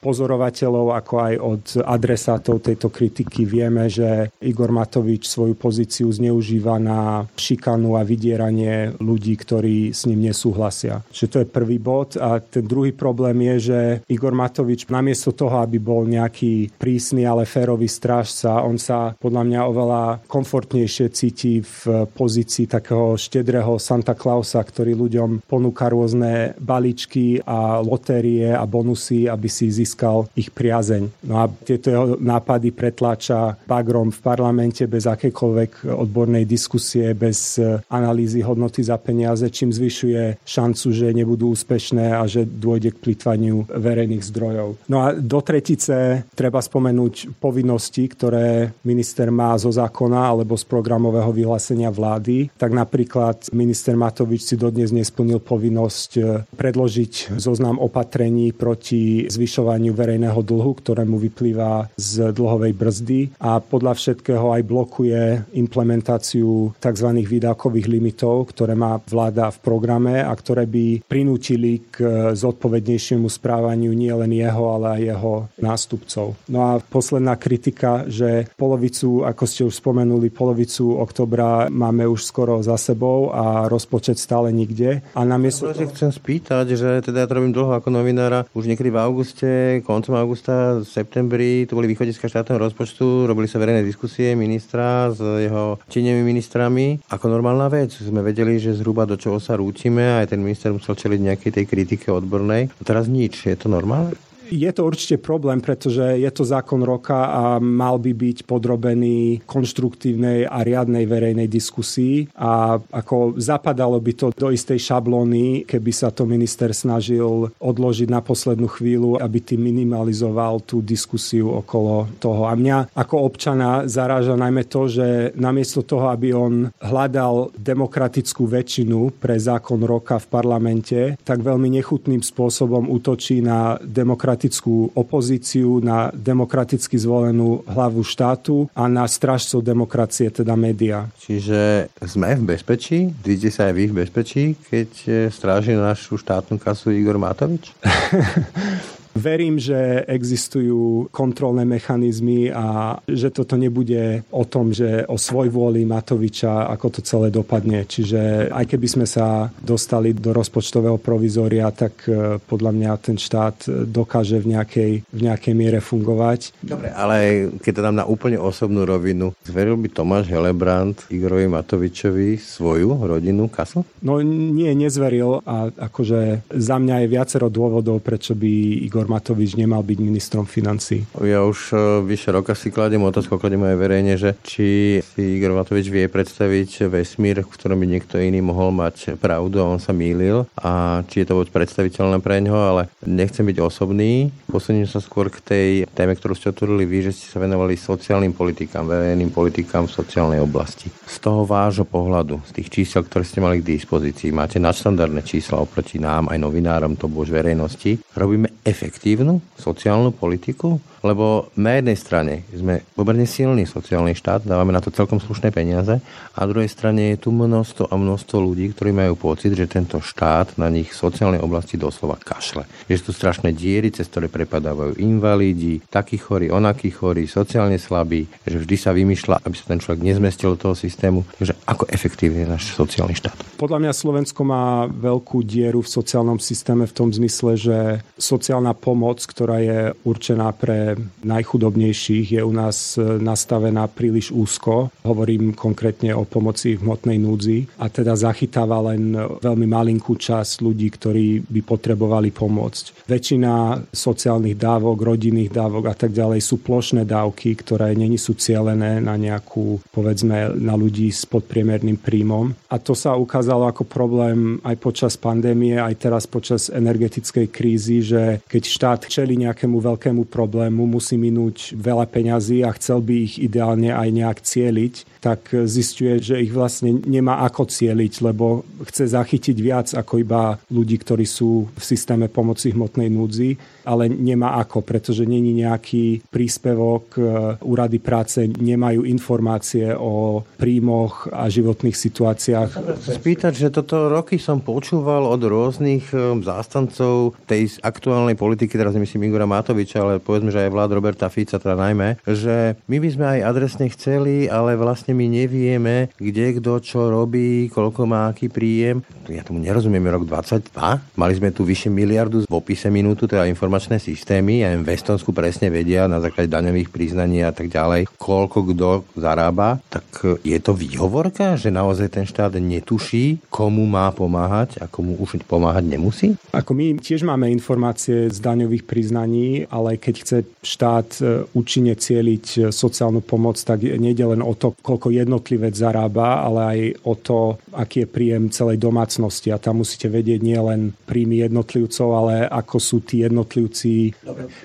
pozorovateľov, 0.00 0.94
ako 0.94 1.14
aj 1.18 1.34
od 1.38 1.64
adresátov 1.84 2.64
tejto 2.64 2.88
kritiky 2.88 3.44
vieme, 3.44 3.86
že 3.90 4.32
Igor 4.42 4.72
Matovič 4.72 5.28
svoju 5.28 5.54
pozíciu 5.54 6.10
zneužíva 6.10 6.78
na 6.78 7.26
šikanu 7.36 7.96
a 7.96 8.02
vydieranie 8.02 8.98
ľudí, 8.98 9.36
ktorí 9.36 9.94
s 9.94 10.06
ním 10.06 10.28
nesúhlasia. 10.30 11.02
Čiže 11.12 11.28
to 11.30 11.38
je 11.42 11.46
prvý 11.48 11.78
bod. 11.78 12.16
A 12.18 12.40
ten 12.40 12.64
druhý 12.64 12.92
problém 12.92 13.38
je, 13.54 13.72
že 13.72 13.80
Igor 14.08 14.34
Matovič 14.34 14.88
namiesto 14.88 15.32
toho, 15.32 15.62
aby 15.62 15.78
bol 15.78 16.04
nejaký 16.08 16.74
prísny, 16.76 17.24
ale 17.24 17.48
férový 17.48 17.86
strážca, 17.88 18.64
on 18.64 18.80
sa 18.80 19.14
podľa 19.16 19.42
mňa 19.44 19.60
oveľa 19.68 20.02
komfortnejšie 20.26 21.06
cíti 21.12 21.60
v 21.62 22.06
pozícii 22.08 22.66
takého 22.68 23.14
štedrého 23.14 23.78
Santa 23.98 24.14
Clausa, 24.14 24.62
ktorý 24.62 24.94
ľuďom 24.94 25.42
ponúka 25.42 25.90
rôzne 25.90 26.54
balíčky 26.62 27.42
a 27.42 27.82
lotérie 27.82 28.54
a 28.54 28.62
bonusy, 28.62 29.26
aby 29.26 29.50
si 29.50 29.66
získal 29.74 30.30
ich 30.38 30.54
priazeň. 30.54 31.26
No 31.26 31.42
a 31.42 31.50
tieto 31.50 31.90
jeho 31.90 32.06
nápady 32.14 32.70
pretláča 32.70 33.58
bagrom 33.66 34.14
v 34.14 34.22
parlamente 34.22 34.86
bez 34.86 35.10
akékoľvek 35.10 35.90
odbornej 35.90 36.46
diskusie, 36.46 37.10
bez 37.10 37.58
analýzy 37.90 38.38
hodnoty 38.38 38.86
za 38.86 38.94
peniaze, 39.02 39.50
čím 39.50 39.74
zvyšuje 39.74 40.46
šancu, 40.46 40.86
že 40.94 41.10
nebudú 41.10 41.50
úspešné 41.50 42.14
a 42.14 42.22
že 42.30 42.46
dôjde 42.46 42.94
k 42.94 43.02
plitvaniu 43.02 43.66
verejných 43.66 44.22
zdrojov. 44.22 44.78
No 44.86 45.02
a 45.02 45.10
do 45.10 45.42
tretice 45.42 46.22
treba 46.38 46.62
spomenúť 46.62 47.34
povinnosti, 47.42 48.06
ktoré 48.06 48.70
minister 48.86 49.34
má 49.34 49.58
zo 49.58 49.74
zákona 49.74 50.38
alebo 50.38 50.54
z 50.54 50.62
programového 50.70 51.34
vyhlásenia 51.34 51.90
vlády, 51.90 52.54
tak 52.54 52.70
napríklad 52.70 53.50
minister 53.50 53.87
Matovič 53.96 54.42
si 54.42 54.56
dodnes 54.58 54.90
nesplnil 54.90 55.38
povinnosť 55.38 56.10
e, 56.18 56.22
predložiť 56.52 57.38
zoznam 57.38 57.78
opatrení 57.78 58.52
proti 58.52 59.30
zvyšovaniu 59.30 59.94
verejného 59.94 60.40
dlhu, 60.42 60.72
ktorému 60.82 61.16
vyplýva 61.16 61.88
z 61.94 62.34
dlhovej 62.34 62.72
brzdy 62.74 63.20
a 63.38 63.62
podľa 63.62 63.94
všetkého 63.94 64.52
aj 64.52 64.62
blokuje 64.66 65.22
implementáciu 65.54 66.74
tzv. 66.76 67.08
výdavkových 67.22 67.86
limitov, 67.86 68.50
ktoré 68.50 68.74
má 68.74 68.98
vláda 69.06 69.48
v 69.54 69.58
programe 69.62 70.20
a 70.20 70.32
ktoré 70.34 70.66
by 70.66 71.06
prinútili 71.06 71.86
k 71.88 71.96
e, 72.02 72.06
zodpovednejšiemu 72.34 73.30
správaniu 73.30 73.94
nie 73.94 74.12
len 74.12 74.32
jeho, 74.34 74.64
ale 74.74 74.86
aj 74.98 75.02
jeho 75.14 75.34
nástupcov. 75.62 76.26
No 76.50 76.58
a 76.64 76.70
posledná 76.82 77.38
kritika, 77.38 78.08
že 78.08 78.50
polovicu, 78.58 79.22
ako 79.22 79.44
ste 79.44 79.62
už 79.68 79.78
spomenuli, 79.78 80.32
polovicu 80.32 80.98
oktobra 80.98 81.70
máme 81.70 82.08
už 82.08 82.24
skoro 82.24 82.60
za 82.64 82.80
sebou 82.80 83.30
a 83.30 83.68
rozpočet 83.78 84.18
stále 84.18 84.50
nikde. 84.50 85.06
A 85.14 85.22
namiesto... 85.22 85.70
Ja 85.70 85.86
chcem 85.86 86.10
spýtať, 86.10 86.74
že 86.74 86.88
teda 87.06 87.22
ja 87.22 87.28
to 87.30 87.38
robím 87.38 87.54
dlho 87.54 87.78
ako 87.78 87.94
novinára, 87.94 88.44
už 88.52 88.66
niekedy 88.66 88.90
v 88.90 88.98
auguste, 88.98 89.50
koncom 89.86 90.18
augusta, 90.18 90.82
septembri, 90.82 91.64
to 91.70 91.78
boli 91.78 91.86
východiska 91.86 92.26
štátneho 92.26 92.58
rozpočtu, 92.58 93.30
robili 93.30 93.46
sa 93.46 93.62
verejné 93.62 93.86
diskusie 93.86 94.34
ministra 94.34 95.14
s 95.14 95.22
jeho 95.22 95.78
činými 95.86 96.26
ministrami. 96.26 96.98
Ako 97.14 97.30
normálna 97.30 97.70
vec, 97.70 97.94
sme 97.94 98.26
vedeli, 98.26 98.58
že 98.58 98.74
zhruba 98.74 99.06
do 99.06 99.14
čoho 99.14 99.38
sa 99.38 99.54
rútime 99.54 100.18
aj 100.18 100.34
ten 100.34 100.42
minister 100.42 100.74
musel 100.74 100.98
čeliť 100.98 101.20
nejakej 101.22 101.50
tej 101.54 101.64
kritike 101.64 102.10
odbornej. 102.10 102.74
A 102.74 102.82
teraz 102.82 103.06
nič, 103.06 103.46
je 103.46 103.54
to 103.54 103.70
normálne? 103.70 104.18
Je 104.48 104.70
to 104.72 104.88
určite 104.88 105.20
problém, 105.20 105.60
pretože 105.60 106.00
je 106.00 106.30
to 106.32 106.40
zákon 106.40 106.80
roka 106.80 107.28
a 107.28 107.42
mal 107.60 108.00
by 108.00 108.16
byť 108.16 108.48
podrobený 108.48 109.44
konštruktívnej 109.44 110.48
a 110.48 110.64
riadnej 110.64 111.04
verejnej 111.04 111.44
diskusii 111.44 112.32
a 112.32 112.80
ako 112.80 113.36
zapadalo 113.36 114.00
by 114.00 114.12
to 114.16 114.26
do 114.32 114.48
istej 114.48 114.80
šablóny, 114.80 115.68
keby 115.68 115.92
sa 115.92 116.08
to 116.08 116.24
minister 116.24 116.72
snažil 116.72 117.52
odložiť 117.60 118.08
na 118.08 118.24
poslednú 118.24 118.72
chvíľu, 118.72 119.20
aby 119.20 119.38
tým 119.44 119.68
minimalizoval 119.68 120.64
tú 120.64 120.80
diskusiu 120.80 121.52
okolo 121.52 122.08
toho. 122.16 122.48
A 122.48 122.56
mňa 122.56 122.96
ako 122.96 123.16
občana 123.28 123.84
zaráža 123.84 124.32
najmä 124.32 124.64
to, 124.64 124.88
že 124.88 125.36
namiesto 125.36 125.84
toho, 125.84 126.08
aby 126.08 126.32
on 126.32 126.72
hľadal 126.80 127.52
demokratickú 127.52 128.48
väčšinu 128.48 129.12
pre 129.20 129.36
zákon 129.36 129.84
roka 129.84 130.16
v 130.16 130.26
parlamente, 130.32 131.00
tak 131.20 131.44
veľmi 131.44 131.68
nechutným 131.76 132.24
spôsobom 132.24 132.88
útočí 132.88 133.44
na 133.44 133.76
demokratickú 133.76 134.37
demokratickú 134.38 134.94
opozíciu, 134.94 135.82
na 135.82 136.14
demokraticky 136.14 136.94
zvolenú 136.94 137.66
hlavu 137.66 138.06
štátu 138.06 138.70
a 138.70 138.86
na 138.86 139.02
stražcov 139.10 139.66
demokracie, 139.66 140.30
teda 140.30 140.54
média. 140.54 141.10
Čiže 141.26 141.90
sme 142.06 142.38
v 142.38 142.54
bezpečí? 142.54 143.10
Vidíte 143.18 143.50
sa 143.50 143.66
aj 143.66 143.74
vy 143.74 143.84
v 143.90 143.96
bezpečí, 144.06 144.44
keď 144.70 144.90
eh, 145.10 145.12
stráži 145.34 145.74
našu 145.74 146.14
štátnu 146.14 146.62
kasu 146.62 146.94
Igor 146.94 147.18
Matovič? 147.18 147.74
Verím, 149.18 149.58
že 149.58 150.06
existujú 150.06 151.10
kontrolné 151.10 151.66
mechanizmy 151.66 152.54
a 152.54 152.98
že 153.02 153.34
toto 153.34 153.58
nebude 153.58 154.22
o 154.30 154.46
tom, 154.46 154.70
že 154.70 155.02
o 155.10 155.18
svoj 155.18 155.50
vôli 155.50 155.82
Matoviča, 155.82 156.70
ako 156.70 156.86
to 156.94 157.00
celé 157.02 157.34
dopadne. 157.34 157.82
Čiže 157.82 158.54
aj 158.54 158.64
keby 158.70 158.86
sme 158.86 159.06
sa 159.10 159.50
dostali 159.58 160.14
do 160.14 160.30
rozpočtového 160.30 161.02
provizória, 161.02 161.66
tak 161.74 162.06
e, 162.06 162.38
podľa 162.38 162.70
mňa 162.70 162.90
ten 163.02 163.18
štát 163.18 163.90
dokáže 163.90 164.38
v 164.38 164.54
nejakej, 164.54 164.92
v 165.02 165.20
nejakej 165.26 165.54
miere 165.58 165.82
fungovať. 165.82 166.54
Dobre, 166.62 166.94
ale 166.94 167.50
keď 167.58 167.72
to 167.74 167.84
dám 167.90 167.96
na 167.98 168.06
úplne 168.06 168.38
osobnú 168.38 168.86
rovinu, 168.86 169.34
zveril 169.42 169.74
by 169.74 169.88
Tomáš 169.90 170.30
Helebrant 170.30 171.10
Igorovi 171.10 171.50
Matovičovi 171.50 172.38
svoju 172.38 173.02
rodinnú 173.02 173.50
kasu? 173.50 173.82
No 173.98 174.22
nie, 174.22 174.70
nezveril 174.78 175.42
a 175.42 175.74
akože 175.74 176.46
za 176.54 176.76
mňa 176.78 177.02
je 177.02 177.08
viacero 177.10 177.50
dôvodov, 177.50 177.98
prečo 178.04 178.38
by 178.38 178.86
Igor 178.86 179.07
Matovič 179.08 179.56
nemal 179.56 179.80
byť 179.82 179.98
ministrom 179.98 180.44
financí. 180.44 181.08
Ja 181.18 181.42
už 181.48 181.72
e, 181.72 181.76
vyše 182.04 182.30
roka 182.30 182.52
si 182.52 182.68
kladiem 182.68 183.02
otázku, 183.02 183.40
kladiem 183.40 183.64
aj 183.64 183.76
verejne, 183.80 184.14
že 184.20 184.36
či 184.44 185.00
si 185.02 185.40
Igor 185.40 185.56
Matovič 185.56 185.88
vie 185.88 186.06
predstaviť 186.06 186.86
vesmír, 186.92 187.40
v 187.42 187.50
ktorom 187.50 187.80
by 187.80 187.86
niekto 187.88 188.20
iný 188.20 188.44
mohol 188.44 188.70
mať 188.70 189.16
pravdu 189.16 189.64
a 189.64 189.68
on 189.68 189.80
sa 189.80 189.96
mýlil 189.96 190.44
a 190.60 191.02
či 191.08 191.24
je 191.24 191.26
to 191.26 191.40
vôbec 191.40 191.50
predstaviteľné 191.50 192.20
pre 192.20 192.38
ňoho, 192.44 192.60
ale 192.60 192.82
nechcem 193.02 193.42
byť 193.42 193.58
osobný. 193.64 194.28
Posuniem 194.46 194.86
sa 194.86 195.00
skôr 195.00 195.32
k 195.32 195.40
tej 195.40 195.68
téme, 195.96 196.12
ktorú 196.12 196.36
ste 196.36 196.52
otvorili 196.52 196.84
vy, 196.84 197.10
že 197.10 197.16
ste 197.16 197.26
sa 197.32 197.40
venovali 197.40 197.74
sociálnym 197.74 198.36
politikám, 198.36 198.84
verejným 198.84 199.32
politikám 199.32 199.88
v 199.88 199.96
sociálnej 199.96 200.40
oblasti. 200.44 200.92
Z 201.08 201.16
toho 201.24 201.48
vášho 201.48 201.88
pohľadu, 201.88 202.44
z 202.48 202.60
tých 202.60 202.68
čísel, 202.68 203.02
ktoré 203.08 203.24
ste 203.24 203.40
mali 203.40 203.64
k 203.64 203.68
dispozícii, 203.74 204.28
máte 204.34 204.60
nadštandardné 204.60 205.24
čísla 205.24 205.58
oproti 205.58 205.96
nám, 205.96 206.28
aj 206.28 206.38
novinárom, 206.38 206.94
to 206.94 207.08
bož 207.08 207.32
verejnosti. 207.32 207.98
Robíme 208.12 208.60
efektívnu 208.98 209.38
sociálnu 209.54 210.10
politiku? 210.10 210.80
Lebo 211.02 211.50
na 211.54 211.78
jednej 211.78 211.96
strane 211.98 212.34
sme 212.50 212.82
pomerne 212.94 213.24
silný 213.28 213.64
sociálny 213.64 214.14
štát, 214.18 214.44
dávame 214.44 214.74
na 214.74 214.82
to 214.82 214.90
celkom 214.90 215.22
slušné 215.22 215.54
peniaze 215.54 216.00
a 216.34 216.36
na 216.42 216.46
druhej 216.50 216.70
strane 216.70 217.14
je 217.14 217.26
tu 217.26 217.30
množstvo 217.30 217.90
a 217.90 217.94
množstvo 217.94 218.36
ľudí, 218.38 218.70
ktorí 218.74 218.90
majú 218.90 219.14
pocit, 219.14 219.54
že 219.54 219.70
tento 219.70 220.02
štát 220.02 220.58
na 220.58 220.68
nich 220.68 220.90
v 220.90 221.00
sociálnej 221.00 221.42
oblasti 221.42 221.78
doslova 221.78 222.18
kašle. 222.18 222.66
Že 222.90 222.96
sú 222.98 223.02
tu 223.08 223.12
strašné 223.14 223.54
diery, 223.54 223.94
cez 223.94 224.10
ktoré 224.10 224.26
prepadávajú 224.28 224.98
invalídi, 224.98 225.80
takí 225.88 226.18
chorí, 226.18 226.50
onakí 226.50 226.90
chorí, 226.90 227.30
sociálne 227.30 227.78
slabí, 227.78 228.26
že 228.44 228.58
vždy 228.58 228.76
sa 228.76 228.90
vymýšľa, 228.90 229.46
aby 229.46 229.54
sa 229.54 229.66
ten 229.70 229.80
človek 229.80 230.02
nezmestil 230.02 230.58
do 230.58 230.70
toho 230.70 230.74
systému. 230.74 231.22
Takže 231.38 231.54
ako 231.64 231.84
efektívny 231.88 232.44
je 232.44 232.48
náš 232.48 232.64
sociálny 232.74 233.14
štát? 233.14 233.36
Podľa 233.58 233.78
mňa 233.82 233.92
Slovensko 233.94 234.40
má 234.42 234.86
veľkú 234.86 235.42
dieru 235.46 235.82
v 235.82 235.90
sociálnom 235.90 236.38
systéme 236.42 236.86
v 236.86 236.94
tom 236.94 237.08
zmysle, 237.10 237.58
že 237.58 237.78
sociálna 238.18 238.74
pomoc, 238.74 239.22
ktorá 239.22 239.62
je 239.62 239.80
určená 240.02 240.50
pre 240.54 240.97
najchudobnejších 241.24 242.38
je 242.38 242.42
u 242.44 242.52
nás 242.52 242.96
e, 242.96 243.18
nastavená 243.18 243.88
príliš 243.90 244.30
úzko. 244.30 244.90
Hovorím 245.02 245.54
konkrétne 245.54 246.14
o 246.14 246.24
pomoci 246.28 246.76
v 246.76 246.84
hmotnej 246.84 247.18
núdzi 247.18 247.58
a 247.80 247.90
teda 247.90 248.14
zachytáva 248.14 248.92
len 248.92 249.16
veľmi 249.16 249.66
malinkú 249.66 250.14
časť 250.18 250.62
ľudí, 250.62 250.88
ktorí 250.94 251.48
by 251.48 251.60
potrebovali 251.64 252.30
pomôcť. 252.30 253.08
Väčšina 253.08 253.82
sociálnych 253.90 254.58
dávok, 254.58 255.02
rodinných 255.02 255.50
dávok 255.50 255.90
a 255.90 255.94
tak 255.96 256.12
ďalej 256.12 256.44
sú 256.44 256.60
plošné 256.60 257.08
dávky, 257.08 257.56
ktoré 257.58 257.96
není 257.96 258.20
sú 258.20 258.36
cielené 258.36 259.00
na 259.00 259.16
nejakú, 259.16 259.80
povedzme, 259.90 260.54
na 260.58 260.74
ľudí 260.78 261.08
s 261.08 261.24
podpriemerným 261.24 261.98
príjmom. 261.98 262.52
A 262.68 262.76
to 262.76 262.92
sa 262.92 263.16
ukázalo 263.16 263.66
ako 263.66 263.88
problém 263.88 264.60
aj 264.62 264.76
počas 264.78 265.14
pandémie, 265.16 265.80
aj 265.80 265.94
teraz 265.98 266.24
počas 266.28 266.68
energetickej 266.68 267.46
krízy, 267.48 268.04
že 268.04 268.44
keď 268.46 268.62
štát 268.62 269.00
čeli 269.08 269.40
nejakému 269.40 269.80
veľkému 269.80 270.28
problému, 270.28 270.77
mu 270.78 270.86
musí 270.86 271.18
minúť 271.18 271.74
veľa 271.74 272.06
peňazí 272.06 272.62
a 272.62 272.70
chcel 272.78 273.02
by 273.02 273.14
ich 273.26 273.42
ideálne 273.42 273.90
aj 273.90 274.08
nejak 274.14 274.38
cieliť, 274.46 275.17
tak 275.18 275.50
zistuje, 275.66 276.18
že 276.22 276.40
ich 276.42 276.54
vlastne 276.54 276.98
nemá 277.04 277.42
ako 277.46 277.66
cieliť, 277.68 278.12
lebo 278.22 278.62
chce 278.86 279.10
zachytiť 279.10 279.56
viac 279.58 279.88
ako 279.94 280.22
iba 280.22 280.56
ľudí, 280.70 280.98
ktorí 280.98 281.26
sú 281.26 281.66
v 281.68 281.82
systéme 281.82 282.30
pomoci 282.30 282.70
hmotnej 282.74 283.10
núdzi, 283.10 283.50
ale 283.88 284.12
nemá 284.12 284.60
ako, 284.60 284.84
pretože 284.84 285.24
není 285.24 285.56
nejaký 285.56 286.28
príspevok, 286.28 287.04
e, 287.16 287.20
úrady 287.64 287.98
práce 287.98 288.44
nemajú 288.44 289.08
informácie 289.08 289.96
o 289.96 290.44
príjmoch 290.60 291.32
a 291.32 291.48
životných 291.48 291.96
situáciách. 291.96 293.00
Spýtať, 293.00 293.52
že 293.56 293.68
toto 293.72 294.12
roky 294.12 294.36
som 294.36 294.60
počúval 294.60 295.24
od 295.24 295.40
rôznych 295.40 296.12
e, 296.12 296.36
zástancov 296.44 297.38
tej 297.48 297.80
aktuálnej 297.80 298.36
politiky, 298.36 298.76
teraz 298.76 298.92
nemyslím 298.92 299.32
Igora 299.32 299.48
Matoviča, 299.48 300.04
ale 300.04 300.14
povedzme, 300.20 300.52
že 300.52 300.68
aj 300.68 300.72
vlád 300.72 300.90
Roberta 300.92 301.32
Fica 301.32 301.56
teda 301.56 301.74
najmä, 301.78 302.20
že 302.28 302.76
my 302.84 302.96
by 303.00 303.08
sme 303.08 303.26
aj 303.38 303.40
adresne 303.48 303.86
chceli, 303.88 304.52
ale 304.52 304.76
vlastne 304.76 305.07
my 305.12 305.26
nevieme, 305.28 306.12
kde 306.16 306.60
kto 306.60 306.80
čo 306.84 307.08
robí, 307.08 307.68
koľko 307.72 308.04
má 308.04 308.28
aký 308.28 308.52
príjem. 308.52 309.00
Ja 309.28 309.44
tomu 309.44 309.60
nerozumiem, 309.60 310.04
rok 310.08 310.24
22. 310.24 310.72
Mali 311.16 311.32
sme 311.36 311.52
tu 311.52 311.64
vyše 311.64 311.92
miliardu 311.92 312.48
v 312.48 312.54
opise 312.54 312.88
minútu, 312.88 313.28
teda 313.28 313.48
informačné 313.48 314.00
systémy, 314.00 314.64
aj 314.64 314.74
v 314.84 314.88
Estonsku 314.92 315.30
presne 315.36 315.68
vedia 315.68 316.08
na 316.08 316.18
základe 316.20 316.48
daňových 316.48 316.88
priznaní 316.88 317.44
a 317.44 317.52
tak 317.52 317.68
ďalej, 317.68 318.08
koľko 318.16 318.72
kto 318.72 318.88
zarába. 319.14 319.80
Tak 319.92 320.40
je 320.44 320.58
to 320.58 320.72
výhovorka, 320.72 321.54
že 321.60 321.68
naozaj 321.72 322.08
ten 322.08 322.26
štát 322.26 322.56
netuší, 322.56 323.38
komu 323.52 323.84
má 323.84 324.10
pomáhať 324.10 324.80
a 324.80 324.88
komu 324.88 325.14
už 325.20 325.40
pomáhať 325.44 325.84
nemusí? 325.86 326.34
Ako 326.50 326.74
my 326.74 326.98
tiež 326.98 327.22
máme 327.22 327.52
informácie 327.52 328.28
z 328.32 328.38
daňových 328.40 328.84
priznaní, 328.88 329.68
ale 329.70 330.00
keď 330.00 330.14
chce 330.24 330.38
štát 330.64 331.08
e, 331.20 331.44
účinne 331.54 331.94
cieliť 331.94 332.46
e, 332.46 332.58
sociálnu 332.74 333.22
pomoc, 333.22 333.60
tak 333.60 333.84
nejde 333.84 334.24
len 334.24 334.40
o 334.42 334.52
to, 334.56 334.74
koľko 334.80 334.97
jednotlivec 335.06 335.78
zarába, 335.78 336.42
ale 336.42 336.60
aj 336.66 336.80
o 337.06 337.14
to, 337.14 337.38
aký 337.70 338.02
je 338.02 338.08
príjem 338.10 338.50
celej 338.50 338.82
domácnosti. 338.82 339.54
A 339.54 339.62
tam 339.62 339.86
musíte 339.86 340.10
vedieť 340.10 340.42
nie 340.42 340.58
len 340.58 340.90
príjmy 341.06 341.46
jednotlivcov, 341.46 342.08
ale 342.10 342.34
ako 342.50 342.76
sú 342.82 342.98
tí 343.06 343.22
jednotlivci. 343.22 344.18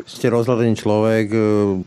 Ste 0.10 0.34
rozhľadený 0.34 0.74
človek, 0.74 1.26
e, 1.30 1.40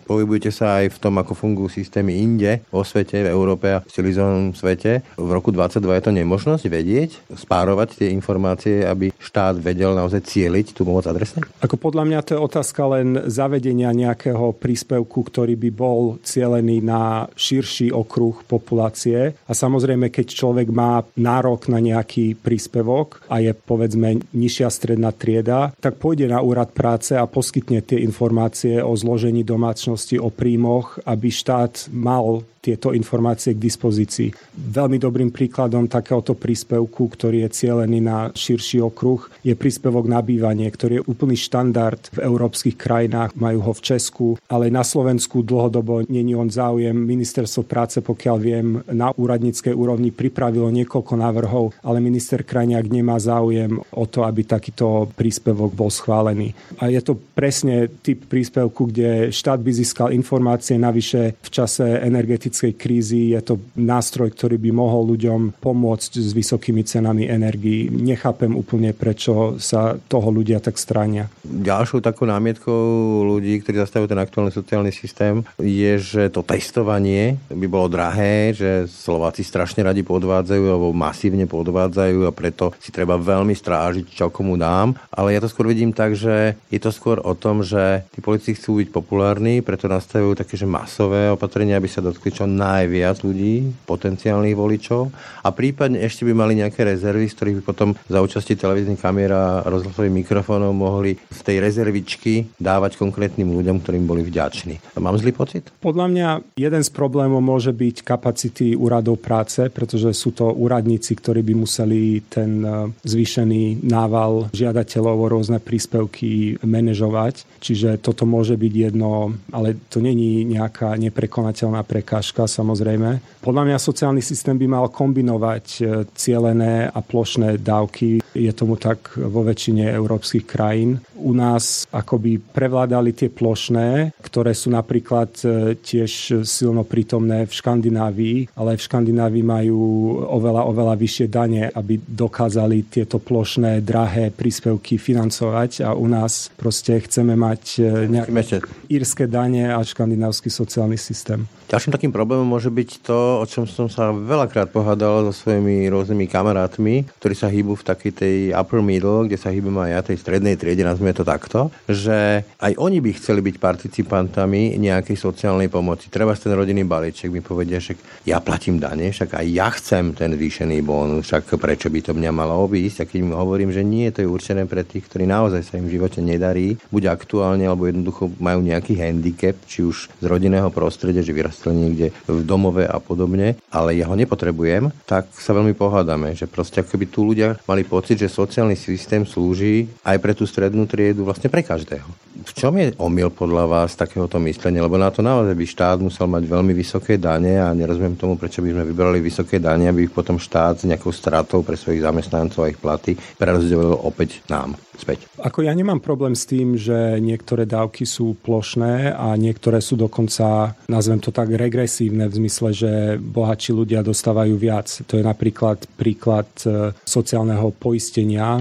pohybujete 0.06 0.54
sa 0.54 0.80
aj 0.84 0.94
v 0.94 0.98
tom, 1.02 1.18
ako 1.18 1.34
fungujú 1.34 1.82
systémy 1.82 2.22
inde, 2.22 2.62
vo 2.70 2.86
svete, 2.86 3.26
v 3.26 3.32
Európe 3.34 3.74
a 3.74 3.82
v 3.82 3.90
civilizovanom 3.90 4.54
svete. 4.54 5.02
V 5.18 5.30
roku 5.34 5.50
2022 5.50 5.98
je 5.98 6.04
to 6.06 6.12
nemožnosť 6.14 6.64
vedieť, 6.70 7.10
spárovať 7.34 7.98
tie 7.98 8.08
informácie, 8.14 8.86
aby 8.86 9.10
štát 9.18 9.58
vedel 9.58 9.96
naozaj 9.98 10.22
cieliť 10.22 10.76
tú 10.76 10.86
pomoc 10.86 11.08
adresne? 11.08 11.42
Ako 11.64 11.80
podľa 11.80 12.04
mňa 12.06 12.20
to 12.22 12.30
je 12.36 12.40
otázka 12.40 12.82
len 12.92 13.26
zavedenia 13.26 13.90
nejakého 13.96 14.52
príspevku, 14.54 15.24
ktorý 15.26 15.56
by 15.56 15.70
bol 15.72 16.20
cielený 16.20 16.84
na 16.84 17.26
širší 17.32 17.90
okruh 17.90 18.35
populácie. 18.44 19.32
A 19.48 19.52
samozrejme, 19.56 20.12
keď 20.12 20.26
človek 20.36 20.68
má 20.68 21.00
nárok 21.16 21.72
na 21.72 21.80
nejaký 21.80 22.36
príspevok 22.36 23.24
a 23.32 23.40
je 23.40 23.56
povedzme 23.56 24.20
nižšia 24.36 24.68
stredná 24.68 25.14
trieda, 25.14 25.72
tak 25.80 25.96
pôjde 25.96 26.28
na 26.28 26.44
úrad 26.44 26.74
práce 26.76 27.16
a 27.16 27.24
poskytne 27.24 27.80
tie 27.80 28.02
informácie 28.02 28.84
o 28.84 28.92
zložení 28.92 29.46
domácnosti, 29.46 30.20
o 30.20 30.28
príjmoch, 30.28 31.00
aby 31.06 31.32
štát 31.32 31.88
mal 31.94 32.42
tieto 32.66 32.90
informácie 32.90 33.54
k 33.54 33.62
dispozícii. 33.62 34.34
Veľmi 34.58 34.98
dobrým 34.98 35.30
príkladom 35.30 35.86
takéhoto 35.86 36.34
príspevku, 36.34 37.06
ktorý 37.06 37.46
je 37.46 37.54
cielený 37.62 38.02
na 38.02 38.34
širší 38.34 38.82
okruh, 38.82 39.22
je 39.46 39.54
príspevok 39.54 40.10
na 40.10 40.18
bývanie, 40.18 40.66
ktorý 40.66 40.98
je 40.98 41.06
úplný 41.06 41.38
štandard 41.38 42.02
v 42.10 42.26
európskych 42.26 42.74
krajinách. 42.74 43.38
Majú 43.38 43.60
ho 43.62 43.72
v 43.76 43.84
Česku, 43.84 44.28
ale 44.50 44.72
na 44.72 44.82
Slovensku 44.82 45.46
dlhodobo 45.46 46.02
není 46.10 46.34
on 46.34 46.50
záujem. 46.50 46.96
Ministerstvo 46.96 47.62
práce, 47.62 48.02
pokiaľ 48.02 48.36
viem, 48.40 48.66
na 48.90 49.12
úradníckej 49.14 49.76
úrovni 49.76 50.10
pripravilo 50.10 50.72
niekoľko 50.72 51.14
návrhov, 51.14 51.64
ale 51.84 52.02
minister 52.02 52.42
Krajniak 52.42 52.88
nemá 52.88 53.20
záujem 53.20 53.76
o 53.78 54.04
to, 54.08 54.24
aby 54.24 54.42
takýto 54.42 55.12
príspevok 55.12 55.76
bol 55.76 55.92
schválený. 55.92 56.56
A 56.80 56.88
je 56.88 56.98
to 57.04 57.14
presne 57.36 57.92
typ 58.00 58.24
príspevku, 58.24 58.88
kde 58.88 59.28
štát 59.28 59.60
by 59.60 59.70
získal 59.76 60.08
informácie 60.16 60.80
navyše 60.80 61.36
v 61.36 61.48
čase 61.52 61.84
energetickej 61.84 62.55
energetickej 62.56 62.72
krízy 62.80 63.36
je 63.36 63.40
to 63.44 63.60
nástroj, 63.76 64.32
ktorý 64.32 64.56
by 64.56 64.70
mohol 64.72 65.12
ľuďom 65.12 65.60
pomôcť 65.60 66.12
s 66.16 66.30
vysokými 66.32 66.80
cenami 66.88 67.28
energií. 67.28 67.92
Nechápem 67.92 68.56
úplne, 68.56 68.96
prečo 68.96 69.60
sa 69.60 70.00
toho 70.08 70.28
ľudia 70.32 70.62
tak 70.64 70.80
stránia. 70.80 71.28
Ďalšou 71.44 72.00
takou 72.00 72.24
námietkou 72.24 72.80
ľudí, 73.28 73.60
ktorí 73.60 73.76
zastavujú 73.84 74.08
ten 74.08 74.20
aktuálny 74.22 74.52
sociálny 74.52 74.92
systém, 74.92 75.44
je, 75.60 75.92
že 76.00 76.22
to 76.32 76.40
testovanie 76.40 77.36
by 77.52 77.66
bolo 77.68 77.92
drahé, 77.92 78.56
že 78.56 78.88
Slováci 78.88 79.44
strašne 79.44 79.84
radi 79.84 80.00
podvádzajú 80.00 80.64
alebo 80.64 80.96
masívne 80.96 81.44
podvádzajú 81.44 82.24
a 82.24 82.32
preto 82.32 82.72
si 82.80 82.88
treba 82.88 83.20
veľmi 83.20 83.52
strážiť, 83.52 84.06
čo 84.08 84.32
komu 84.32 84.56
dám. 84.56 84.96
Ale 85.12 85.36
ja 85.36 85.40
to 85.42 85.50
skôr 85.50 85.68
vidím 85.68 85.92
tak, 85.92 86.16
že 86.16 86.56
je 86.72 86.80
to 86.80 86.88
skôr 86.94 87.20
o 87.20 87.36
tom, 87.36 87.60
že 87.60 88.06
tí 88.14 88.24
politici 88.24 88.56
chcú 88.56 88.80
byť 88.80 88.88
populárni, 88.94 89.60
preto 89.60 89.90
nastavujú 89.90 90.38
také, 90.38 90.54
že 90.56 90.68
masové 90.68 91.28
opatrenia, 91.28 91.76
aby 91.76 91.90
sa 91.90 92.00
dotkli 92.00 92.30
čo 92.32 92.45
najviac 92.46 93.20
ľudí, 93.26 93.74
potenciálnych 93.84 94.56
voličov 94.56 95.10
a 95.42 95.48
prípadne 95.54 96.02
ešte 96.02 96.26
by 96.26 96.32
mali 96.34 96.58
nejaké 96.58 96.82
rezervy, 96.82 97.26
z 97.30 97.34
ktorých 97.36 97.56
by 97.60 97.62
potom 97.62 97.88
za 98.06 98.18
účasti 98.22 98.58
televíznych 98.58 98.98
kamier 98.98 99.30
a 99.34 99.62
rozhlasových 99.66 100.24
mikrofónov 100.24 100.74
mohli 100.74 101.18
z 101.30 101.40
tej 101.42 101.56
rezervičky 101.62 102.50
dávať 102.58 102.98
konkrétnym 102.98 103.50
ľuďom, 103.54 103.82
ktorým 103.82 104.04
boli 104.06 104.26
vďační. 104.26 104.98
Mám 104.98 105.22
zlý 105.22 105.32
pocit? 105.36 105.70
Podľa 105.78 106.06
mňa 106.10 106.28
jeden 106.58 106.82
z 106.82 106.90
problémov 106.90 107.38
môže 107.44 107.70
byť 107.70 108.02
kapacity 108.02 108.74
úradov 108.74 109.22
práce, 109.22 109.70
pretože 109.70 110.10
sú 110.16 110.34
to 110.34 110.50
úradníci, 110.50 111.14
ktorí 111.14 111.46
by 111.46 111.54
museli 111.54 112.22
ten 112.26 112.62
e, 112.62 112.90
zvýšený 113.06 113.86
nával 113.86 114.50
žiadateľov 114.50 115.16
o 115.16 115.26
rôzne 115.30 115.58
príspevky 115.62 116.58
manažovať. 116.66 117.46
Čiže 117.62 118.02
toto 118.02 118.26
môže 118.26 118.58
byť 118.58 118.72
jedno, 118.90 119.36
ale 119.54 119.78
to 119.88 120.02
není 120.02 120.44
nejaká 120.44 120.98
neprekonateľná 120.98 121.86
prekážka 121.86 122.35
zložka 122.36 122.44
samozrejme. 122.44 123.40
Podľa 123.40 123.62
mňa 123.64 123.78
sociálny 123.80 124.20
systém 124.20 124.60
by 124.60 124.66
mal 124.68 124.84
kombinovať 124.92 125.66
e, 125.80 125.82
cielené 126.12 126.92
a 126.92 127.00
plošné 127.00 127.56
dávky. 127.56 128.20
Je 128.36 128.52
tomu 128.52 128.76
tak 128.76 129.16
vo 129.16 129.40
väčšine 129.40 129.88
európskych 129.88 130.44
krajín. 130.44 131.00
U 131.16 131.32
nás 131.32 131.88
akoby 131.88 132.38
prevládali 132.38 133.16
tie 133.16 133.32
plošné, 133.32 134.12
ktoré 134.20 134.52
sú 134.52 134.68
napríklad 134.72 135.32
e, 135.42 135.74
tiež 135.80 136.44
silno 136.44 136.84
prítomné 136.84 137.48
v 137.48 137.52
Škandinávii, 137.52 138.52
ale 138.54 138.76
v 138.76 138.84
Škandinávii 138.84 139.44
majú 139.44 139.80
oveľa, 140.28 140.62
oveľa 140.68 140.94
vyššie 141.00 141.26
dane, 141.32 141.72
aby 141.72 141.96
dokázali 142.04 142.92
tieto 142.92 143.16
plošné, 143.16 143.80
drahé 143.80 144.28
príspevky 144.28 145.00
financovať 145.00 145.88
a 145.88 145.96
u 145.96 146.06
nás 146.06 146.52
proste 146.54 147.00
chceme 147.00 147.34
mať 147.34 147.62
e, 147.80 148.12
nejaké 148.12 148.60
írske 148.92 149.24
dane 149.26 149.72
a 149.72 149.80
škandinávsky 149.80 150.52
sociálny 150.52 151.00
systém. 151.00 151.48
Ďalším 151.66 151.98
takým 151.98 152.14
problémom 152.14 152.46
môže 152.46 152.70
byť 152.70 153.02
to, 153.02 153.42
o 153.42 153.44
čom 153.50 153.66
som 153.66 153.90
sa 153.90 154.14
veľakrát 154.14 154.70
pohádal 154.70 155.26
so 155.26 155.34
svojimi 155.34 155.90
rôznymi 155.90 156.30
kamarátmi, 156.30 157.10
ktorí 157.18 157.34
sa 157.34 157.50
hýbu 157.50 157.74
v 157.74 157.86
takej 157.86 158.12
tej 158.14 158.25
upper 158.54 158.78
middle, 158.78 159.26
kde 159.26 159.34
sa 159.34 159.50
hýbem 159.50 159.74
aj 159.74 159.90
ja, 159.90 160.00
tej 160.06 160.18
strednej 160.22 160.54
triede, 160.54 160.86
nazvime 160.86 161.10
to 161.10 161.26
takto, 161.26 161.74
že 161.90 162.46
aj 162.62 162.72
oni 162.78 163.02
by 163.02 163.10
chceli 163.18 163.40
byť 163.42 163.56
participantami 163.58 164.78
nejakej 164.78 165.18
sociálnej 165.18 165.66
pomoci. 165.66 166.06
Treba 166.06 166.38
ten 166.38 166.54
rodinný 166.54 166.86
balíček, 166.86 167.34
mi 167.34 167.42
povedia, 167.42 167.82
že 167.82 167.98
ja 168.22 168.38
platím 168.38 168.78
dane, 168.78 169.10
však 169.10 169.34
aj 169.42 169.46
ja 169.50 169.68
chcem 169.74 170.14
ten 170.14 170.30
zvýšený 170.38 170.78
bónus, 170.86 171.26
však 171.26 171.58
prečo 171.58 171.90
by 171.90 172.00
to 172.06 172.12
mňa 172.14 172.30
malo 172.30 172.62
obísť? 172.70 173.02
A 173.02 173.08
keď 173.10 173.18
im 173.26 173.34
hovorím, 173.34 173.74
že 173.74 173.82
nie, 173.82 174.06
to 174.14 174.22
je 174.22 174.30
určené 174.30 174.70
pre 174.70 174.86
tých, 174.86 175.10
ktorí 175.10 175.26
naozaj 175.26 175.66
sa 175.66 175.74
im 175.82 175.90
v 175.90 175.98
živote 175.98 176.22
nedarí, 176.22 176.78
buď 176.94 177.10
aktuálne, 177.10 177.66
alebo 177.66 177.90
jednoducho 177.90 178.30
majú 178.38 178.62
nejaký 178.62 178.94
handicap, 179.02 179.58
či 179.66 179.82
už 179.82 180.12
z 180.22 180.24
rodinného 180.24 180.70
prostredia, 180.70 181.26
že 181.26 181.34
vyrast 181.34 181.56
vyrastal 181.56 181.72
niekde 181.72 182.12
v 182.28 182.44
domove 182.44 182.84
a 182.84 183.00
podobne, 183.00 183.56
ale 183.72 183.96
ja 183.96 184.04
ho 184.10 184.14
nepotrebujem, 184.18 184.92
tak 185.08 185.32
sa 185.32 185.56
veľmi 185.56 185.72
pohádame, 185.72 186.36
že 186.36 186.44
proste 186.44 186.84
ako 186.84 186.92
keby 186.92 187.06
tu 187.08 187.20
ľudia 187.24 187.56
mali 187.64 187.82
pocit, 187.86 188.15
že 188.16 188.32
sociálny 188.32 188.74
systém 188.74 189.22
slúži 189.22 189.86
aj 190.02 190.16
pre 190.18 190.32
tú 190.32 190.48
strednú 190.48 190.88
triedu 190.88 191.22
vlastne 191.22 191.52
pre 191.52 191.60
každého. 191.60 192.06
V 192.36 192.52
čom 192.52 192.76
je 192.76 192.92
omyl 193.00 193.32
podľa 193.32 193.64
vás 193.64 193.96
takéhoto 193.96 194.36
myslenia? 194.44 194.84
Lebo 194.84 195.00
na 195.00 195.08
to 195.08 195.24
naozaj 195.24 195.56
by 195.56 195.64
štát 195.64 195.98
musel 196.00 196.28
mať 196.28 196.44
veľmi 196.44 196.76
vysoké 196.76 197.16
dane 197.16 197.56
a 197.56 197.72
nerozumiem 197.72 198.16
tomu, 198.16 198.36
prečo 198.36 198.60
by 198.60 198.76
sme 198.76 198.84
vybrali 198.84 199.18
vysoké 199.24 199.56
dane, 199.56 199.88
aby 199.88 200.08
ich 200.08 200.12
potom 200.12 200.36
štát 200.36 200.84
s 200.84 200.88
nejakou 200.88 201.12
stratou 201.12 201.64
pre 201.64 201.80
svojich 201.80 202.04
zamestnancov 202.04 202.68
a 202.68 202.70
ich 202.72 202.80
platy 202.80 203.16
prerozdelil 203.40 203.96
opäť 204.04 204.44
nám 204.52 204.76
späť. 204.96 205.28
Ako 205.36 205.62
ja 205.62 205.76
nemám 205.76 206.00
problém 206.00 206.32
s 206.32 206.48
tým, 206.48 206.74
že 206.74 207.20
niektoré 207.20 207.68
dávky 207.68 208.08
sú 208.08 208.34
plošné 208.40 209.12
a 209.12 209.36
niektoré 209.36 209.84
sú 209.84 209.94
dokonca, 210.00 210.72
nazvem 210.88 211.20
to 211.20 211.30
tak, 211.30 211.52
regresívne 211.52 212.26
v 212.26 212.36
zmysle, 212.40 212.68
že 212.72 212.90
bohatší 213.20 213.76
ľudia 213.76 214.00
dostávajú 214.00 214.56
viac. 214.56 214.88
To 215.06 215.20
je 215.20 215.24
napríklad 215.24 215.84
príklad 216.00 216.48
e, 216.64 216.96
sociálneho 217.04 217.70
poistenia, 217.76 218.05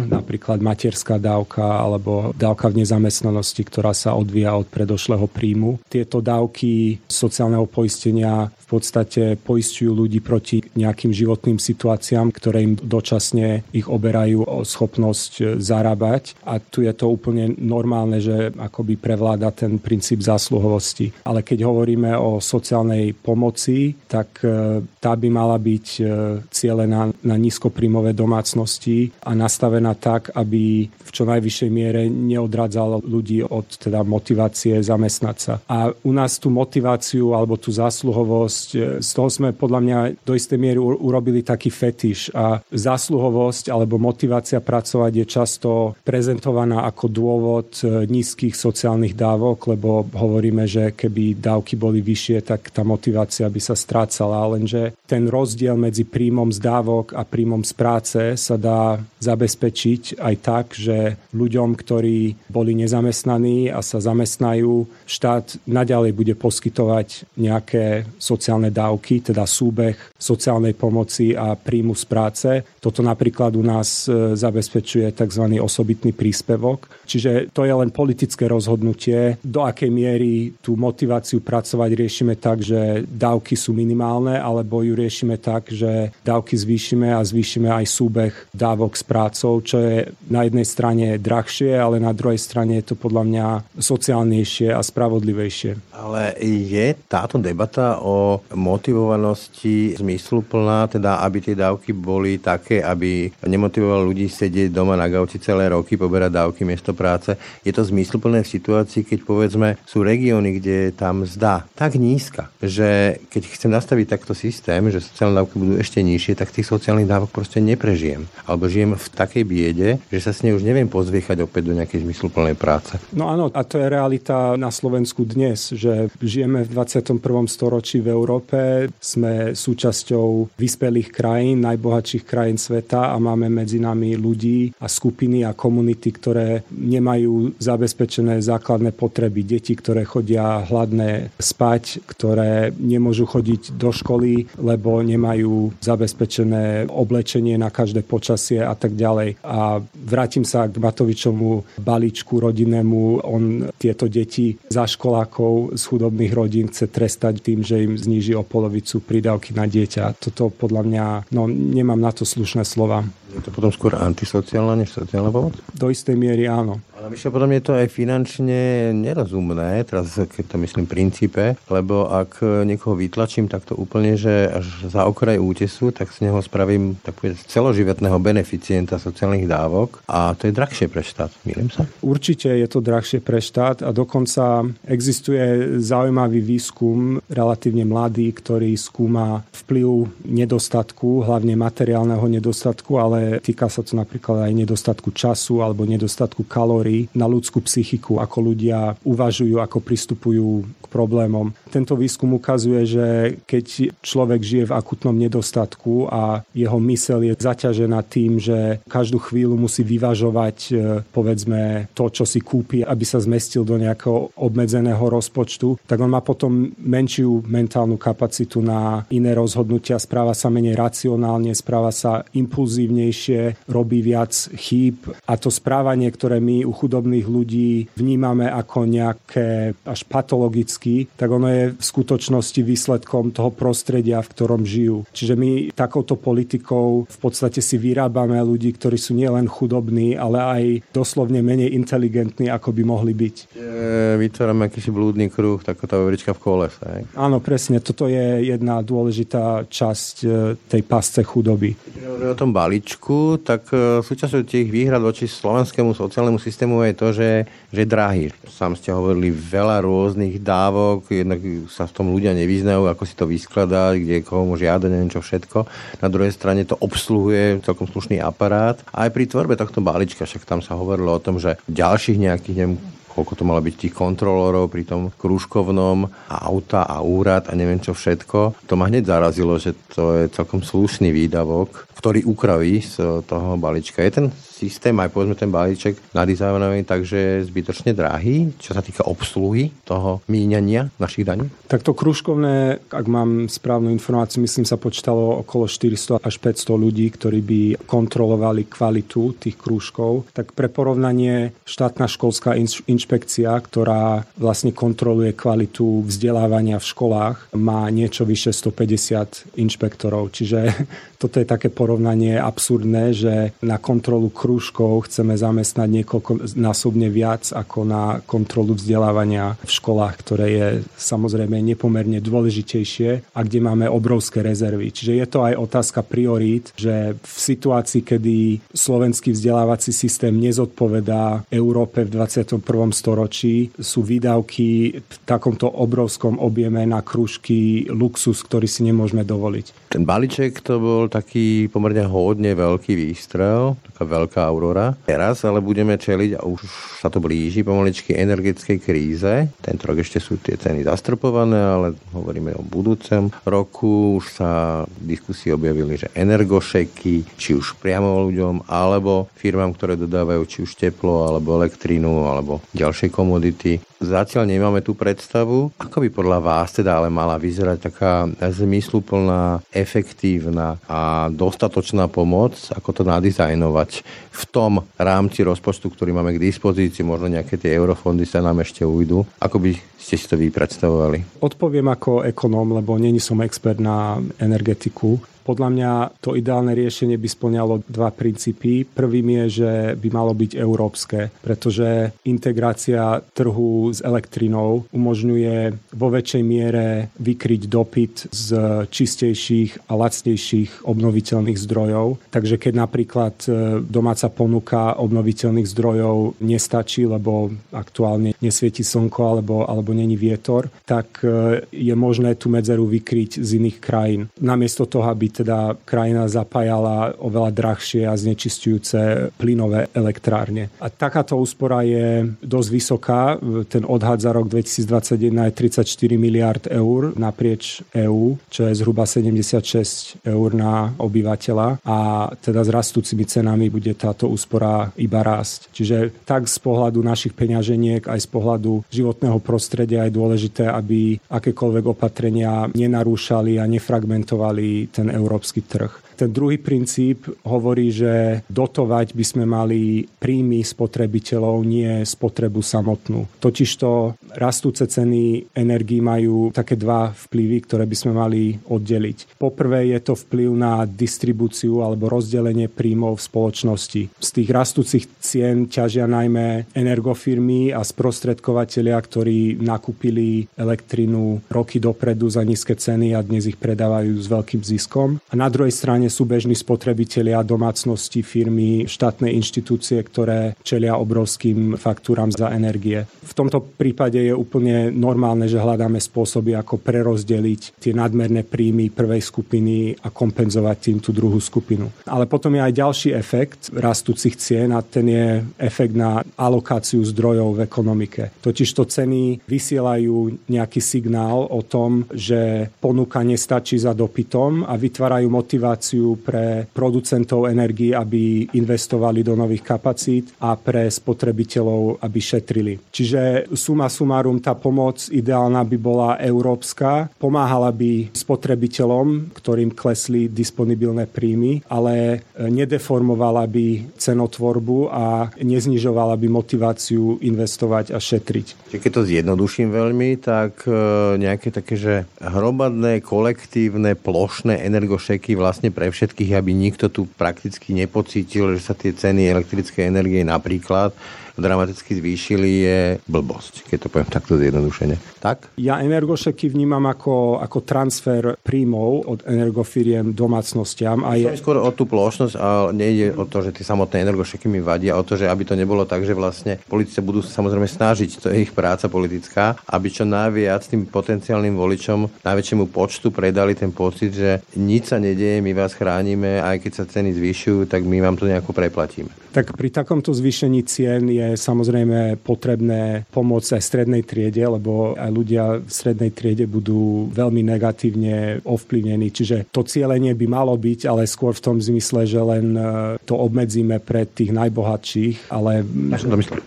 napríklad 0.10 0.64
materská 0.64 1.22
dávka 1.22 1.62
alebo 1.62 2.34
dávka 2.34 2.72
v 2.72 2.82
nezamestnanosti, 2.82 3.62
ktorá 3.68 3.94
sa 3.94 4.18
odvíja 4.18 4.56
od 4.58 4.66
predošlého 4.72 5.30
príjmu. 5.30 5.78
Tieto 5.86 6.24
dávky 6.24 7.04
sociálneho 7.06 7.70
poistenia 7.70 8.50
v 8.66 8.68
podstate 8.82 9.38
poistujú 9.38 9.94
ľudí 9.94 10.26
proti 10.26 10.58
nejakým 10.74 11.14
životným 11.14 11.62
situáciám, 11.62 12.34
ktoré 12.34 12.66
im 12.66 12.74
dočasne 12.74 13.62
ich 13.70 13.86
oberajú 13.86 14.42
o 14.42 14.66
schopnosť 14.66 15.62
zarábať. 15.62 16.34
A 16.50 16.58
tu 16.58 16.82
je 16.82 16.90
to 16.98 17.06
úplne 17.06 17.54
normálne, 17.62 18.18
že 18.18 18.50
akoby 18.58 18.98
prevláda 18.98 19.54
ten 19.54 19.78
princíp 19.78 20.26
zásluhovosti. 20.26 21.14
Ale 21.30 21.46
keď 21.46 21.62
hovoríme 21.62 22.18
o 22.18 22.42
sociálnej 22.42 23.14
pomoci, 23.14 23.94
tak 24.10 24.42
e, 24.42 24.82
tá 24.98 25.14
by 25.14 25.30
mala 25.30 25.62
byť 25.62 25.88
e, 26.02 26.04
cieľená 26.50 27.14
na 27.22 27.36
nízkoprímové 27.38 28.18
domácnosti 28.18 29.14
a 29.22 29.35
nastavená 29.36 29.94
tak, 29.94 30.32
aby 30.34 30.88
v 30.88 31.10
čo 31.12 31.28
najvyššej 31.28 31.70
miere 31.70 32.08
neodradzala 32.08 33.04
ľudí 33.04 33.44
od 33.44 33.68
teda 33.76 34.02
motivácie 34.08 34.80
zamestnať 34.80 35.38
sa. 35.38 35.54
A 35.68 35.92
u 35.92 36.12
nás 36.16 36.40
tú 36.40 36.48
motiváciu 36.48 37.36
alebo 37.36 37.60
tú 37.60 37.70
zásluhovosť 37.76 38.16
zásluhovosť. 38.16 38.68
Z 39.02 39.10
toho 39.12 39.30
sme 39.30 39.50
podľa 39.52 39.80
mňa 39.82 40.00
do 40.24 40.34
istej 40.38 40.60
miery 40.60 40.80
urobili 40.80 41.42
taký 41.42 41.74
fetiš 41.74 42.30
a 42.32 42.62
zásluhovosť 42.70 43.74
alebo 43.74 43.98
motivácia 43.98 44.62
pracovať 44.62 45.12
je 45.12 45.26
často 45.26 45.70
prezentovaná 46.06 46.86
ako 46.86 47.06
dôvod 47.10 47.70
e, 47.82 48.06
nízkych 48.06 48.54
sociálnych 48.54 49.18
dávok, 49.18 49.76
lebo 49.76 50.06
hovoríme, 50.06 50.70
že 50.70 50.94
keby 50.94 51.40
dávky 51.42 51.76
boli 51.76 52.00
vyššie, 52.00 52.46
tak 52.46 52.70
tá 52.70 52.86
motivácia 52.86 53.50
by 53.50 53.62
sa 53.62 53.76
strácala, 53.76 54.46
lenže 54.56 54.94
ten 55.10 55.28
rozdiel 55.28 55.76
medzi 55.76 56.06
príjmom 56.06 56.54
z 56.54 56.60
dávok 56.62 57.18
a 57.18 57.26
príjmom 57.26 57.66
z 57.66 57.74
práce 57.74 58.22
sa 58.38 58.56
dá 58.56 59.02
zabezpečiť 59.26 60.22
aj 60.22 60.36
tak, 60.46 60.66
že 60.78 61.18
ľuďom, 61.34 61.74
ktorí 61.74 62.48
boli 62.48 62.78
nezamestnaní 62.78 63.74
a 63.74 63.82
sa 63.82 63.98
zamestnajú, 63.98 64.86
štát 65.10 65.66
naďalej 65.66 66.12
bude 66.14 66.34
poskytovať 66.38 67.38
nejaké 67.42 68.06
sociálne 68.22 68.70
dávky, 68.70 69.26
teda 69.26 69.50
súbeh 69.50 69.98
sociálnej 70.16 70.78
pomoci 70.78 71.34
a 71.34 71.58
príjmu 71.58 71.98
z 71.98 72.06
práce. 72.06 72.50
Toto 72.78 73.02
napríklad 73.02 73.58
u 73.58 73.64
nás 73.66 74.06
e, 74.06 74.38
zabezpečuje 74.38 75.10
tzv. 75.14 75.44
osobitný 75.58 76.14
príspevok. 76.14 76.86
Čiže 77.06 77.50
to 77.54 77.66
je 77.66 77.74
len 77.74 77.90
politické 77.90 78.46
rozhodnutie, 78.46 79.38
do 79.42 79.66
akej 79.66 79.90
miery 79.90 80.54
tú 80.60 80.76
motiváciu 80.76 81.40
pracovať 81.42 81.90
riešime 81.96 82.36
tak, 82.38 82.62
že 82.62 83.06
dávky 83.06 83.56
sú 83.56 83.72
minimálne, 83.72 84.38
alebo 84.38 84.84
ju 84.84 84.94
riešime 84.94 85.38
tak, 85.40 85.72
že 85.72 86.12
dávky 86.26 86.58
zvýšime 86.58 87.14
a 87.14 87.22
zvýšime 87.22 87.70
aj 87.72 87.86
súbeh 87.88 88.34
dávok 88.52 88.94
s 88.98 89.04
prácou, 89.16 89.64
čo 89.64 89.80
je 89.80 90.12
na 90.28 90.44
jednej 90.44 90.68
strane 90.68 91.16
drahšie, 91.16 91.72
ale 91.80 92.04
na 92.04 92.12
druhej 92.12 92.36
strane 92.36 92.84
je 92.84 92.92
to 92.92 93.00
podľa 93.00 93.24
mňa 93.24 93.48
sociálnejšie 93.80 94.76
a 94.76 94.84
spravodlivejšie. 94.84 95.96
Ale 95.96 96.36
je 96.44 96.92
táto 97.08 97.40
debata 97.40 98.04
o 98.04 98.44
motivovanosti 98.52 99.96
zmysluplná, 99.96 100.92
teda 100.92 101.24
aby 101.24 101.38
tie 101.40 101.56
dávky 101.56 101.96
boli 101.96 102.44
také, 102.44 102.84
aby 102.84 103.32
nemotivovali 103.48 104.04
ľudí 104.04 104.28
sedieť 104.28 104.76
doma 104.76 105.00
na 105.00 105.08
gauči 105.08 105.40
celé 105.40 105.72
roky, 105.72 105.96
poberať 105.96 106.36
dávky 106.36 106.68
miesto 106.68 106.92
práce. 106.92 107.40
Je 107.64 107.72
to 107.72 107.88
zmysluplné 107.88 108.44
v 108.44 108.52
situácii, 108.52 109.08
keď 109.08 109.20
povedzme 109.24 109.80
sú 109.88 110.04
regióny, 110.04 110.60
kde 110.60 110.90
je 110.90 110.92
tam 110.92 111.24
zda 111.24 111.64
tak 111.72 111.96
nízka, 111.96 112.52
že 112.60 113.22
keď 113.32 113.42
chcem 113.48 113.72
nastaviť 113.72 114.12
takto 114.12 114.36
systém, 114.36 114.84
že 114.92 115.00
sociálne 115.00 115.40
dávky 115.40 115.56
budú 115.56 115.74
ešte 115.80 116.04
nižšie, 116.04 116.36
tak 116.36 116.52
tých 116.52 116.68
sociálnych 116.68 117.08
dávok 117.08 117.32
proste 117.32 117.62
neprežijem. 117.62 118.26
Alebo 118.44 118.66
žijem 118.66 118.98
v 118.98 119.05
takej 119.14 119.44
biede, 119.46 119.90
že 120.10 120.20
sa 120.24 120.32
s 120.34 120.42
nej 120.42 120.56
už 120.56 120.64
neviem 120.66 120.90
pozviechať 120.90 121.44
opäť 121.44 121.70
do 121.70 121.78
nejakej 121.78 122.06
zmysluplnej 122.06 122.56
práce. 122.56 122.98
No 123.12 123.30
áno, 123.30 123.52
a 123.52 123.62
to 123.68 123.78
je 123.78 123.88
realita 123.92 124.56
na 124.56 124.72
Slovensku 124.72 125.28
dnes, 125.28 125.74
že 125.74 126.10
žijeme 126.22 126.64
v 126.66 126.70
21. 126.72 127.20
storočí 127.46 128.02
v 128.02 128.12
Európe. 128.12 128.90
Sme 129.02 129.54
súčasťou 129.58 130.56
vyspelých 130.56 131.10
krajín, 131.12 131.64
najbohatších 131.66 132.24
krajín 132.24 132.58
sveta 132.58 133.14
a 133.14 133.18
máme 133.18 133.50
medzi 133.52 133.78
nami 133.82 134.16
ľudí 134.16 134.74
a 134.80 134.88
skupiny 134.88 135.44
a 135.44 135.58
komunity, 135.58 136.10
ktoré 136.14 136.64
nemajú 136.72 137.58
zabezpečené 137.58 138.40
základné 138.40 138.94
potreby. 138.94 139.42
Deti, 139.46 139.74
ktoré 139.78 140.06
chodia 140.06 140.64
hladné 140.66 141.34
spať, 141.38 142.06
ktoré 142.06 142.74
nemôžu 142.76 143.26
chodiť 143.26 143.76
do 143.78 143.90
školy, 143.92 144.48
lebo 144.58 145.02
nemajú 145.02 145.76
zabezpečené 145.82 146.88
oblečenie 146.90 147.58
na 147.58 147.70
každé 147.70 148.06
počasie 148.06 148.62
a 148.62 148.74
tak 148.90 148.94
ďalej. 148.98 149.40
A 149.46 149.80
vrátim 149.96 150.44
sa 150.44 150.68
k 150.68 150.76
Matovičomu 150.82 151.80
balíčku 151.80 152.42
rodinnému. 152.42 153.24
On 153.24 153.70
tieto 153.80 154.12
deti 154.12 154.60
za 154.68 154.90
školákov 154.90 155.78
z 155.80 155.84
chudobných 155.86 156.34
rodín 156.36 156.68
chce 156.68 156.90
trestať 156.90 157.40
tým, 157.40 157.62
že 157.62 157.86
im 157.86 157.94
zniží 157.96 158.26
zníži 158.26 158.34
o 158.34 158.48
polovicu 158.48 159.04
prídavky 159.06 159.54
na 159.54 159.70
dieťa. 159.70 160.18
Toto 160.18 160.50
podľa 160.50 160.82
mňa, 160.82 161.06
no 161.30 161.46
nemám 161.46 162.02
na 162.02 162.10
to 162.10 162.26
slušné 162.26 162.66
slova. 162.66 163.06
Je 163.36 163.44
to 163.44 163.52
potom 163.52 163.70
skôr 163.70 163.94
antisociálna 163.94 164.80
než 164.80 164.96
sociálna 164.96 165.30
pomoc? 165.30 165.60
Do 165.76 165.92
istej 165.92 166.16
miery 166.18 166.50
áno. 166.50 166.82
Ale 167.06 167.14
myšľa, 167.14 167.36
potom 167.38 167.54
je 167.54 167.62
to 167.62 167.78
aj 167.78 167.88
finančne 167.94 168.90
nerozumné, 168.98 169.86
teraz 169.86 170.18
keď 170.18 170.42
to 170.50 170.58
myslím 170.58 170.90
princípe, 170.90 171.54
lebo 171.70 172.10
ak 172.10 172.42
niekoho 172.66 172.98
vytlačím 172.98 173.46
takto 173.46 173.78
úplne, 173.78 174.18
že 174.18 174.50
až 174.50 174.90
za 174.90 175.06
okraj 175.06 175.38
útesu, 175.38 175.94
tak 175.94 176.10
z 176.10 176.26
neho 176.26 176.42
spravím 176.42 176.98
tak 177.06 177.14
povedať, 177.22 177.46
celoživotného 177.46 178.18
beneficienta 178.18 178.98
sociálnych 178.98 179.46
dávok 179.46 180.02
a 180.10 180.34
to 180.34 180.50
je 180.50 180.58
drahšie 180.58 180.90
pre 180.90 181.06
štát. 181.06 181.30
Mýlim 181.46 181.70
sa? 181.70 181.86
Určite 182.02 182.50
je 182.50 182.66
to 182.66 182.82
drahšie 182.82 183.22
pre 183.22 183.38
štát 183.38 183.86
a 183.86 183.94
dokonca 183.94 184.66
existuje 184.90 185.78
zaujímavý 185.78 186.42
výskum, 186.42 187.22
relatívne 187.30 187.86
mladý, 187.86 188.34
ktorý 188.34 188.74
skúma 188.74 189.46
vplyv 189.54 190.10
nedostatku, 190.26 191.22
hlavne 191.22 191.54
materiálneho 191.54 192.26
nedostatku, 192.26 192.98
ale 192.98 193.38
týka 193.46 193.70
sa 193.70 193.86
to 193.86 193.94
napríklad 193.94 194.50
aj 194.50 194.58
nedostatku 194.58 195.14
času 195.14 195.62
alebo 195.62 195.86
nedostatku 195.86 196.50
kalórií 196.50 196.95
dopady 196.96 197.12
na 197.16 197.28
ľudskú 197.28 197.60
psychiku, 197.66 198.24
ako 198.24 198.38
ľudia 198.54 198.96
uvažujú, 199.04 199.60
ako 199.60 199.78
pristupujú 199.84 200.48
k 200.80 200.86
problémom. 200.88 201.52
Tento 201.72 201.98
výskum 202.00 202.40
ukazuje, 202.40 202.88
že 202.88 203.08
keď 203.44 204.00
človek 204.00 204.40
žije 204.40 204.66
v 204.72 204.76
akutnom 204.76 205.16
nedostatku 205.16 206.08
a 206.08 206.46
jeho 206.56 206.80
mysel 206.88 207.28
je 207.28 207.34
zaťažená 207.36 208.00
tým, 208.08 208.40
že 208.40 208.80
každú 208.88 209.20
chvíľu 209.20 209.60
musí 209.60 209.84
vyvažovať 209.84 210.58
e, 210.72 210.74
povedzme 211.12 211.92
to, 211.92 212.08
čo 212.08 212.24
si 212.24 212.40
kúpi, 212.40 212.86
aby 212.86 213.04
sa 213.04 213.20
zmestil 213.20 213.68
do 213.68 213.76
nejakého 213.76 214.32
obmedzeného 214.40 215.04
rozpočtu, 215.04 215.84
tak 215.84 216.00
on 216.00 216.12
má 216.16 216.24
potom 216.24 216.72
menšiu 216.80 217.44
mentálnu 217.44 218.00
kapacitu 218.00 218.64
na 218.64 219.04
iné 219.12 219.36
rozhodnutia, 219.36 220.00
správa 220.00 220.32
sa 220.32 220.48
menej 220.48 220.78
racionálne, 220.80 221.52
správa 221.52 221.92
sa 221.92 222.24
impulzívnejšie, 222.32 223.68
robí 223.68 224.00
viac 224.00 224.32
chýb 224.56 225.12
a 225.28 225.34
to 225.36 225.50
správanie, 225.52 226.08
ktoré 226.08 226.40
my 226.40 226.64
u 226.64 226.72
chudobných 226.86 227.26
ľudí 227.26 227.90
vnímame 227.98 228.46
ako 228.46 228.86
nejaké 228.86 229.74
až 229.82 230.06
patologicky, 230.06 231.10
tak 231.18 231.34
ono 231.34 231.50
je 231.50 231.64
v 231.74 231.82
skutočnosti 231.82 232.62
výsledkom 232.62 233.34
toho 233.34 233.50
prostredia, 233.50 234.22
v 234.22 234.30
ktorom 234.30 234.62
žijú. 234.62 235.10
Čiže 235.10 235.34
my 235.34 235.74
takouto 235.74 236.14
politikou 236.14 237.10
v 237.10 237.18
podstate 237.18 237.66
si 237.66 237.82
vyrábame 237.82 238.38
ľudí, 238.38 238.70
ktorí 238.78 239.02
sú 239.02 239.18
nielen 239.18 239.50
chudobní, 239.50 240.14
ale 240.14 240.38
aj 240.38 240.64
doslovne 240.94 241.42
menej 241.42 241.74
inteligentní, 241.74 242.54
ako 242.54 242.70
by 242.70 242.84
mohli 242.86 243.18
byť. 243.18 243.36
E, 243.58 244.22
vytvárame 244.22 244.70
akýsi 244.70 244.94
blúdny 244.94 245.34
kruh, 245.34 245.58
taká 245.66 245.90
tá 245.90 245.98
v 245.98 246.40
kolese. 246.42 247.08
Áno, 247.18 247.42
presne. 247.42 247.82
Toto 247.82 248.06
je 248.06 248.46
jedna 248.46 248.86
dôležitá 248.86 249.66
časť 249.66 250.16
e, 250.22 250.28
tej 250.70 250.82
pasce 250.86 251.26
chudoby. 251.26 251.74
O 252.06 252.38
tom 252.38 252.54
balíčku, 252.54 253.42
tak 253.42 253.72
e, 253.74 254.06
súčasťou 254.06 254.46
tých 254.46 254.70
výhrad 254.70 255.02
voči 255.02 255.26
slovenskému 255.26 255.96
sociálnemu 255.96 256.38
systému 256.38 256.75
je 256.84 256.94
to, 256.98 257.08
že, 257.16 257.32
že 257.72 257.88
drahý. 257.88 258.34
Sám 258.50 258.76
ste 258.76 258.92
hovorili 258.92 259.32
veľa 259.32 259.86
rôznych 259.86 260.42
dávok, 260.44 261.08
jednak 261.14 261.40
sa 261.72 261.88
v 261.88 261.96
tom 261.96 262.12
ľudia 262.12 262.36
nevyznajú, 262.36 262.90
ako 262.90 263.04
si 263.08 263.14
to 263.16 263.30
vyskladá, 263.30 263.96
kde 263.96 264.26
koho 264.26 264.44
žiada, 264.60 264.92
neviem 264.92 265.14
čo 265.14 265.24
všetko. 265.24 265.64
Na 266.04 266.10
druhej 266.12 266.34
strane 266.34 266.68
to 266.68 266.76
obsluhuje 266.76 267.64
celkom 267.64 267.88
slušný 267.88 268.20
aparát. 268.20 268.82
Aj 268.92 269.08
pri 269.08 269.30
tvorbe 269.30 269.56
tohto 269.56 269.80
balíčka, 269.80 270.28
však 270.28 270.44
tam 270.44 270.60
sa 270.60 270.76
hovorilo 270.76 271.16
o 271.16 271.24
tom, 271.24 271.40
že 271.40 271.56
ďalších 271.70 272.18
nejakých, 272.20 272.58
neviem, 272.58 272.78
koľko 273.16 273.34
to 273.40 273.48
malo 273.48 273.64
byť 273.64 273.76
tých 273.80 273.96
kontrolorov 273.96 274.68
pri 274.68 274.84
tom 274.84 275.08
krúžkovnom 275.16 276.12
a 276.28 276.36
auta 276.52 276.84
a 276.84 277.00
úrad 277.00 277.48
a 277.48 277.56
neviem 277.56 277.80
čo 277.80 277.96
všetko. 277.96 278.68
To 278.68 278.74
ma 278.76 278.92
hneď 278.92 279.08
zarazilo, 279.08 279.56
že 279.56 279.72
to 279.96 280.20
je 280.20 280.24
celkom 280.36 280.60
slušný 280.60 281.16
výdavok, 281.16 281.88
ktorý 281.96 282.28
ukraví 282.28 282.84
z 282.84 283.24
toho 283.24 283.56
balíčka. 283.56 284.04
Je 284.04 284.12
ten 284.12 284.28
systém, 284.56 284.96
aj 284.96 285.12
povedzme 285.12 285.36
ten 285.36 285.52
balíček 285.52 286.00
nadizajnovaný 286.16 286.88
takže 286.88 287.44
zbytočne 287.44 287.92
drahý, 287.92 288.56
čo 288.56 288.72
sa 288.72 288.80
týka 288.80 289.04
obsluhy 289.04 289.76
toho 289.84 290.24
míňania 290.32 290.88
našich 290.96 291.28
daní? 291.28 291.52
Tak 291.68 291.84
to 291.84 291.92
kružkovné, 291.92 292.80
ak 292.88 293.06
mám 293.12 293.52
správnu 293.52 293.92
informáciu, 293.92 294.40
myslím 294.40 294.64
sa 294.64 294.80
počítalo 294.80 295.44
okolo 295.44 295.68
400 295.68 296.24
až 296.24 296.36
500 296.40 296.72
ľudí, 296.72 297.08
ktorí 297.12 297.40
by 297.44 297.62
kontrolovali 297.84 298.70
kvalitu 298.70 299.36
tých 299.36 299.60
krúžkov. 299.60 300.32
Tak 300.32 300.56
pre 300.56 300.72
porovnanie 300.72 301.52
štátna 301.68 302.08
školská 302.08 302.56
inšpekcia, 302.88 303.52
ktorá 303.52 304.24
vlastne 304.40 304.72
kontroluje 304.72 305.36
kvalitu 305.36 306.06
vzdelávania 306.08 306.80
v 306.80 306.86
školách, 306.88 307.38
má 307.58 307.90
niečo 307.92 308.24
vyše 308.24 308.56
150 308.56 309.58
inšpektorov. 309.60 310.32
Čiže 310.32 310.60
toto 311.22 311.42
je 311.42 311.48
také 311.50 311.74
porovnanie 311.74 312.38
absurdné, 312.38 313.12
že 313.12 313.34
na 313.66 313.82
kontrolu 313.82 314.30
krúžkov 314.46 315.10
chceme 315.10 315.34
zamestnať 315.34 315.90
niekoľko 315.90 316.54
násobne 316.54 317.10
viac 317.10 317.50
ako 317.50 317.82
na 317.82 318.22
kontrolu 318.30 318.78
vzdelávania 318.78 319.58
v 319.58 319.72
školách, 319.74 320.14
ktoré 320.22 320.48
je 320.54 320.68
samozrejme 321.02 321.58
nepomerne 321.66 322.22
dôležitejšie 322.22 323.34
a 323.34 323.40
kde 323.42 323.60
máme 323.66 323.90
obrovské 323.90 324.46
rezervy. 324.46 324.94
Čiže 324.94 325.18
je 325.18 325.26
to 325.26 325.42
aj 325.50 325.58
otázka 325.58 326.06
priorít, 326.06 326.70
že 326.78 327.18
v 327.18 327.38
situácii, 327.42 328.06
kedy 328.06 328.62
slovenský 328.70 329.34
vzdelávací 329.34 329.90
systém 329.90 330.38
nezodpovedá 330.38 331.50
Európe 331.50 332.06
v 332.06 332.14
21. 332.14 332.62
storočí, 332.94 333.74
sú 333.82 334.06
výdavky 334.06 335.02
v 335.02 335.16
takomto 335.26 335.66
obrovskom 335.66 336.38
objeme 336.38 336.86
na 336.86 337.02
krúžky 337.02 337.90
luxus, 337.90 338.46
ktorý 338.46 338.70
si 338.70 338.86
nemôžeme 338.86 339.26
dovoliť. 339.26 339.90
Ten 339.90 340.06
balíček 340.06 340.62
to 340.62 340.78
bol 340.78 341.04
taký 341.10 341.72
pomerne 341.72 342.06
hodne 342.06 342.52
veľký 342.52 342.94
výstrel, 342.94 343.80
taká 343.96 344.04
veľká 344.04 344.35
aurora. 344.44 344.98
Teraz 345.08 345.46
ale 345.48 345.64
budeme 345.64 345.96
čeliť, 345.96 346.40
a 346.40 346.42
už 346.44 346.62
sa 347.00 347.08
to 347.08 347.24
blíži 347.24 347.64
pomaličky, 347.64 348.18
energetickej 348.18 348.78
kríze. 348.84 349.34
Tento 349.64 349.84
rok 349.88 350.02
ešte 350.04 350.20
sú 350.20 350.36
tie 350.42 350.60
ceny 350.60 350.84
zastrpované, 350.84 351.60
ale 351.60 351.88
hovoríme 352.12 352.52
o 352.56 352.64
budúcem 352.66 353.32
roku. 353.48 354.20
Už 354.20 354.42
sa 354.42 354.50
v 354.84 355.16
diskusii 355.16 355.56
objavili, 355.56 355.96
že 355.96 356.12
energošeky, 356.18 357.38
či 357.40 357.52
už 357.56 357.80
priamo 357.80 358.28
ľuďom, 358.28 358.68
alebo 358.68 359.30
firmám, 359.38 359.72
ktoré 359.78 359.96
dodávajú 359.96 360.42
či 360.50 360.58
už 360.66 360.76
teplo, 360.76 361.30
alebo 361.30 361.56
elektrínu, 361.62 362.28
alebo 362.28 362.60
ďalšie 362.76 363.14
komodity. 363.14 363.80
Zatiaľ 364.04 364.44
nemáme 364.44 364.84
tú 364.84 364.92
predstavu, 364.92 365.72
ako 365.80 365.98
by 366.04 366.10
podľa 366.12 366.40
vás 366.44 366.76
teda 366.76 367.00
ale 367.00 367.08
mala 367.08 367.40
vyzerať 367.40 367.78
taká 367.80 368.28
zmysluplná, 368.38 369.64
efektívna 369.72 370.76
a 370.86 371.32
dostatočná 371.32 372.12
pomoc, 372.12 372.60
ako 372.76 372.90
to 372.92 373.04
nadizajnovať 373.08 374.04
v 374.36 374.44
tom 374.52 374.84
rámci 375.00 375.48
rozpočtu, 375.48 375.88
ktorý 375.88 376.12
máme 376.12 376.36
k 376.36 376.44
dispozícii, 376.44 377.08
možno 377.08 377.32
nejaké 377.32 377.56
tie 377.56 377.72
eurofondy 377.72 378.28
sa 378.28 378.44
nám 378.44 378.60
ešte 378.60 378.84
ujdu. 378.84 379.24
Ako 379.40 379.64
by 379.64 379.72
ste 379.96 380.16
si 380.20 380.26
to 380.28 380.36
vy 380.36 380.52
predstavovali? 380.52 381.40
Odpoviem 381.40 381.88
ako 381.88 382.28
ekonóm, 382.28 382.76
lebo 382.76 383.00
není 383.00 383.24
som 383.24 383.40
expert 383.40 383.80
na 383.80 384.20
energetiku. 384.44 385.18
Podľa 385.46 385.70
mňa 385.70 385.92
to 386.26 386.34
ideálne 386.34 386.74
riešenie 386.74 387.22
by 387.22 387.30
splňalo 387.30 387.86
dva 387.86 388.10
princípy. 388.10 388.82
Prvým 388.82 389.46
je, 389.46 389.62
že 389.62 389.72
by 389.94 390.10
malo 390.10 390.34
byť 390.34 390.58
európske, 390.58 391.30
pretože 391.46 392.18
integrácia 392.26 393.22
trhu 393.38 393.94
s 393.94 394.02
elektrinou 394.02 394.90
umožňuje 394.90 395.78
vo 395.94 396.08
väčšej 396.10 396.42
miere 396.42 397.14
vykryť 397.22 397.62
dopyt 397.70 398.34
z 398.34 398.50
čistejších 398.90 399.86
a 399.86 399.94
lacnejších 399.94 400.90
obnoviteľných 400.90 401.62
zdrojov. 401.62 402.26
Takže 402.34 402.58
keď 402.58 402.74
napríklad 402.82 403.36
e, 403.46 403.50
domáca 403.86 404.26
ponuka 404.34 404.98
obnoviteľných 404.98 405.70
zdrojov 405.70 406.42
nestačí, 406.42 407.06
lebo 407.06 407.54
aktuálne 407.70 408.34
nesvieti 408.42 408.82
slnko 408.82 409.22
alebo, 409.22 409.56
alebo 409.70 409.94
není 409.94 410.18
vietor, 410.18 410.74
tak 410.90 411.22
e, 411.22 411.62
je 411.70 411.94
možné 411.94 412.34
tú 412.34 412.50
medzeru 412.50 412.90
vykryť 412.90 413.46
z 413.46 413.50
iných 413.62 413.78
krajín. 413.78 414.22
Namiesto 414.42 414.90
toho, 414.90 415.06
aby 415.12 415.35
teda 415.36 415.76
krajina 415.84 416.32
zapájala 416.32 417.20
oveľa 417.20 417.52
drahšie 417.52 418.08
a 418.08 418.16
znečistujúce 418.16 419.32
plynové 419.36 419.92
elektrárne. 419.92 420.72
A 420.80 420.88
takáto 420.88 421.36
úspora 421.36 421.84
je 421.84 422.32
dosť 422.40 422.70
vysoká. 422.72 423.22
Ten 423.68 423.84
odhad 423.84 424.24
za 424.24 424.32
rok 424.32 424.48
2021 424.48 425.52
je 425.52 425.54
34 425.84 426.16
miliard 426.16 426.64
eur 426.72 427.12
naprieč 427.20 427.84
EÚ, 427.92 428.40
čo 428.48 428.70
je 428.70 428.74
zhruba 428.78 429.04
76 429.04 430.24
eur 430.24 430.50
na 430.56 430.96
obyvateľa 430.96 431.84
a 431.84 431.98
teda 432.40 432.62
s 432.64 432.70
rastúcimi 432.70 433.26
cenami 433.28 433.68
bude 433.68 433.92
táto 433.98 434.30
úspora 434.30 434.94
iba 434.96 435.26
rásť. 435.26 435.74
Čiže 435.74 435.98
tak 436.24 436.48
z 436.48 436.58
pohľadu 436.62 437.02
našich 437.02 437.34
peňaženiek 437.34 438.06
aj 438.06 438.20
z 438.22 438.30
pohľadu 438.30 438.86
životného 438.90 439.40
prostredia 439.42 440.06
je 440.08 440.16
dôležité, 440.16 440.70
aby 440.70 441.18
akékoľvek 441.28 441.86
opatrenia 441.90 442.70
nenarúšali 442.72 443.58
a 443.58 443.66
nefragmentovali 443.66 444.94
ten 444.94 445.10
eur 445.10 445.25
evropski 445.26 445.62
trg. 445.62 446.05
Ten 446.16 446.32
druhý 446.32 446.56
princíp 446.56 447.28
hovorí, 447.44 447.92
že 447.92 448.42
dotovať 448.48 449.12
by 449.12 449.26
sme 449.28 449.44
mali 449.44 450.08
príjmy 450.08 450.64
spotrebiteľov, 450.64 451.68
nie 451.68 452.02
spotrebu 452.08 452.64
samotnú. 452.64 453.28
Totižto 453.44 454.16
rastúce 454.40 454.88
ceny 454.88 455.52
energií 455.52 456.00
majú 456.00 456.56
také 456.56 456.80
dva 456.80 457.12
vplyvy, 457.12 457.58
ktoré 457.68 457.84
by 457.84 457.96
sme 458.00 458.12
mali 458.16 458.56
oddeliť. 458.64 459.36
Poprvé 459.36 459.92
je 459.92 460.00
to 460.00 460.14
vplyv 460.16 460.50
na 460.56 460.88
distribúciu 460.88 461.84
alebo 461.84 462.08
rozdelenie 462.08 462.72
príjmov 462.72 463.20
v 463.20 463.26
spoločnosti. 463.28 464.02
Z 464.16 464.30
tých 464.32 464.50
rastúcich 464.50 465.06
cien 465.20 465.68
ťažia 465.68 466.08
najmä 466.08 466.72
energofirmy 466.72 467.76
a 467.76 467.84
sprostredkovateľia, 467.84 468.96
ktorí 468.96 469.60
nakúpili 469.60 470.48
elektrinu 470.56 471.44
roky 471.52 471.84
dopredu 471.84 472.32
za 472.32 472.44
nízke 472.44 472.76
ceny 472.76 473.12
a 473.16 473.20
dnes 473.20 473.48
ich 473.50 473.60
predávajú 473.60 474.16
s 474.16 474.28
veľkým 474.32 474.62
ziskom. 474.64 475.20
A 475.32 475.34
na 475.36 475.52
druhej 475.52 475.74
strane 475.74 476.05
strane 476.06 476.22
sú 476.22 476.30
bežní 476.30 476.54
spotrebitelia, 476.54 477.42
domácnosti, 477.42 478.22
firmy, 478.22 478.86
štátne 478.86 479.34
inštitúcie, 479.34 479.98
ktoré 480.06 480.54
čelia 480.62 481.02
obrovským 481.02 481.82
faktúram 481.82 482.30
za 482.30 482.54
energie. 482.54 483.10
V 483.26 483.34
tomto 483.34 483.58
prípade 483.64 484.22
je 484.22 484.30
úplne 484.30 484.94
normálne, 484.94 485.50
že 485.50 485.58
hľadáme 485.58 485.98
spôsoby, 485.98 486.54
ako 486.54 486.78
prerozdeliť 486.78 487.82
tie 487.82 487.98
nadmerné 487.98 488.46
príjmy 488.46 488.94
prvej 488.94 489.22
skupiny 489.26 489.98
a 490.06 490.14
kompenzovať 490.14 490.78
tým 490.78 490.98
tú 491.02 491.10
druhú 491.10 491.42
skupinu. 491.42 491.90
Ale 492.06 492.30
potom 492.30 492.54
je 492.54 492.62
aj 492.62 492.74
ďalší 492.78 493.10
efekt 493.18 493.74
rastúcich 493.74 494.38
cien 494.38 494.70
a 494.78 494.86
ten 494.86 495.10
je 495.10 495.42
efekt 495.58 495.98
na 495.98 496.22
alokáciu 496.38 497.02
zdrojov 497.02 497.58
v 497.58 497.64
ekonomike. 497.66 498.24
Totiž 498.46 498.70
to 498.78 498.86
ceny 498.86 499.42
vysielajú 499.50 500.46
nejaký 500.54 500.82
signál 500.84 501.50
o 501.50 501.66
tom, 501.66 502.06
že 502.14 502.70
ponuka 502.78 503.26
nestačí 503.26 503.82
za 503.82 503.98
dopytom 503.98 504.68
a 504.68 504.78
vytvárajú 504.78 505.28
motiváciu 505.32 505.95
pre 506.20 506.68
producentov 506.72 507.48
energii, 507.48 507.96
aby 507.96 508.52
investovali 508.58 509.24
do 509.24 509.34
nových 509.38 509.64
kapacít 509.64 510.36
a 510.42 510.58
pre 510.60 510.88
spotrebiteľov, 510.90 512.04
aby 512.04 512.20
šetrili. 512.20 512.74
Čiže 512.92 513.52
suma 513.56 513.88
sumárum 513.88 514.38
tá 514.42 514.54
pomoc 514.54 515.08
ideálna 515.10 515.64
by 515.64 515.78
bola 515.80 516.10
európska, 516.20 517.08
pomáhala 517.20 517.72
by 517.72 518.12
spotrebiteľom, 518.12 519.32
ktorým 519.36 519.72
klesli 519.72 520.28
disponibilné 520.28 521.08
príjmy, 521.08 521.64
ale 521.70 522.26
nedeformovala 522.36 523.46
by 523.48 523.98
cenotvorbu 523.98 524.90
a 524.90 525.32
neznižovala 525.40 526.18
by 526.20 526.28
motiváciu 526.28 527.22
investovať 527.22 527.96
a 527.96 528.00
šetriť. 528.02 528.74
Keď 528.76 528.92
to 528.92 529.08
zjednoduším 529.08 529.72
veľmi, 529.72 530.20
tak 530.20 530.68
e, 530.68 530.74
nejaké 531.20 531.50
také, 531.54 531.80
že 531.80 531.94
hromadné, 532.20 533.00
kolektívne, 533.00 533.96
plošné 533.96 534.66
energošeky 534.68 535.38
vlastne 535.38 535.72
pre 535.72 535.85
všetkých, 535.90 536.38
aby 536.38 536.52
nikto 536.54 536.88
tu 536.94 537.06
prakticky 537.06 537.74
nepocítil, 537.74 538.56
že 538.56 538.62
sa 538.62 538.74
tie 538.78 538.94
ceny 538.94 539.30
elektrickej 539.30 539.90
energie 539.90 540.22
napríklad 540.22 540.96
dramaticky 541.36 542.00
zvýšili, 542.00 542.52
je 542.66 542.80
blbosť, 543.06 543.68
keď 543.68 543.78
to 543.86 543.88
poviem 543.92 544.10
takto 544.10 544.40
zjednodušene. 544.40 544.96
Tak? 545.20 545.56
Ja 545.60 545.80
energošeky 545.84 546.52
vnímam 546.52 546.84
ako, 546.88 547.40
ako 547.44 547.58
transfer 547.62 548.24
príjmov 548.40 549.06
od 549.06 549.20
energofiriem 549.28 550.16
domácnostiam. 550.16 551.04
A 551.04 551.20
je... 551.20 551.32
skôr 551.40 551.60
o 551.60 551.70
tú 551.76 551.86
plošnosť 551.86 552.36
a 552.38 552.72
nejde 552.72 553.16
o 553.16 553.28
to, 553.28 553.44
že 553.46 553.56
tie 553.56 553.66
samotné 553.68 554.06
energošeky 554.06 554.48
mi 554.48 554.64
vadia, 554.64 554.98
o 554.98 555.04
to, 555.04 555.20
že 555.20 555.28
aby 555.30 555.44
to 555.44 555.58
nebolo 555.58 555.84
tak, 555.84 556.08
že 556.08 556.16
vlastne 556.16 556.62
politici 556.70 557.02
budú 557.04 557.22
sa 557.26 557.42
samozrejme 557.42 557.68
snažiť, 557.68 558.10
to 558.22 558.28
je 558.32 558.48
ich 558.48 558.52
práca 558.56 558.88
politická, 558.88 559.60
aby 559.70 559.88
čo 559.92 560.08
najviac 560.08 560.66
tým 560.66 560.88
potenciálnym 560.88 561.54
voličom, 561.58 562.24
najväčšiemu 562.24 562.66
počtu 562.72 563.12
predali 563.12 563.58
ten 563.58 563.76
pocit, 563.76 564.16
že 564.16 564.46
nič 564.56 564.94
sa 564.94 564.98
nedieje, 565.02 565.44
my 565.44 565.52
vás 565.52 565.76
chránime, 565.76 566.40
aj 566.40 566.64
keď 566.64 566.72
sa 566.72 566.86
ceny 566.88 567.12
zvyšujú, 567.18 567.68
tak 567.68 567.84
my 567.84 567.98
vám 568.00 568.16
to 568.16 568.30
nejako 568.30 568.56
preplatíme. 568.56 569.12
Tak 569.36 569.60
pri 569.60 569.68
takomto 569.68 570.16
zvýšení 570.16 570.64
cien 570.64 571.12
je 571.12 571.25
samozrejme 571.34 572.22
potrebné 572.22 573.10
pomôcť 573.10 573.58
aj 573.58 573.64
strednej 573.66 574.06
triede, 574.06 574.46
lebo 574.46 574.94
aj 574.94 575.10
ľudia 575.10 575.44
v 575.66 575.72
strednej 575.72 576.14
triede 576.14 576.46
budú 576.46 577.10
veľmi 577.10 577.42
negatívne 577.42 578.46
ovplyvnení. 578.46 579.10
Čiže 579.10 579.50
to 579.50 579.66
cieľenie 579.66 580.14
by 580.14 580.26
malo 580.30 580.54
byť, 580.54 580.86
ale 580.86 581.10
skôr 581.10 581.34
v 581.34 581.42
tom 581.42 581.58
zmysle, 581.58 582.06
že 582.06 582.22
len 582.22 582.54
e, 582.54 582.62
to 583.02 583.18
obmedzíme 583.18 583.82
pre 583.82 584.06
tých 584.06 584.30
najbohatších. 584.30 585.34
Ale, 585.34 585.66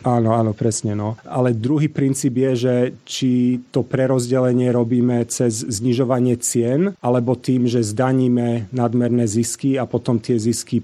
áno, 0.07 0.31
áno, 0.39 0.55
presne. 0.55 0.95
No. 0.95 1.19
Ale 1.27 1.51
druhý 1.59 1.91
princíp 1.91 2.39
je, 2.39 2.53
že 2.55 2.75
či 3.03 3.33
to 3.75 3.83
prerozdelenie 3.83 4.71
robíme 4.71 5.27
cez 5.27 5.67
znižovanie 5.67 6.39
cien, 6.39 6.95
alebo 7.03 7.35
tým, 7.35 7.67
že 7.67 7.83
zdaníme 7.83 8.71
nadmerné 8.71 9.27
zisky 9.27 9.75
a 9.75 9.85
potom 9.85 10.23
tie 10.23 10.39
zisky 10.39 10.79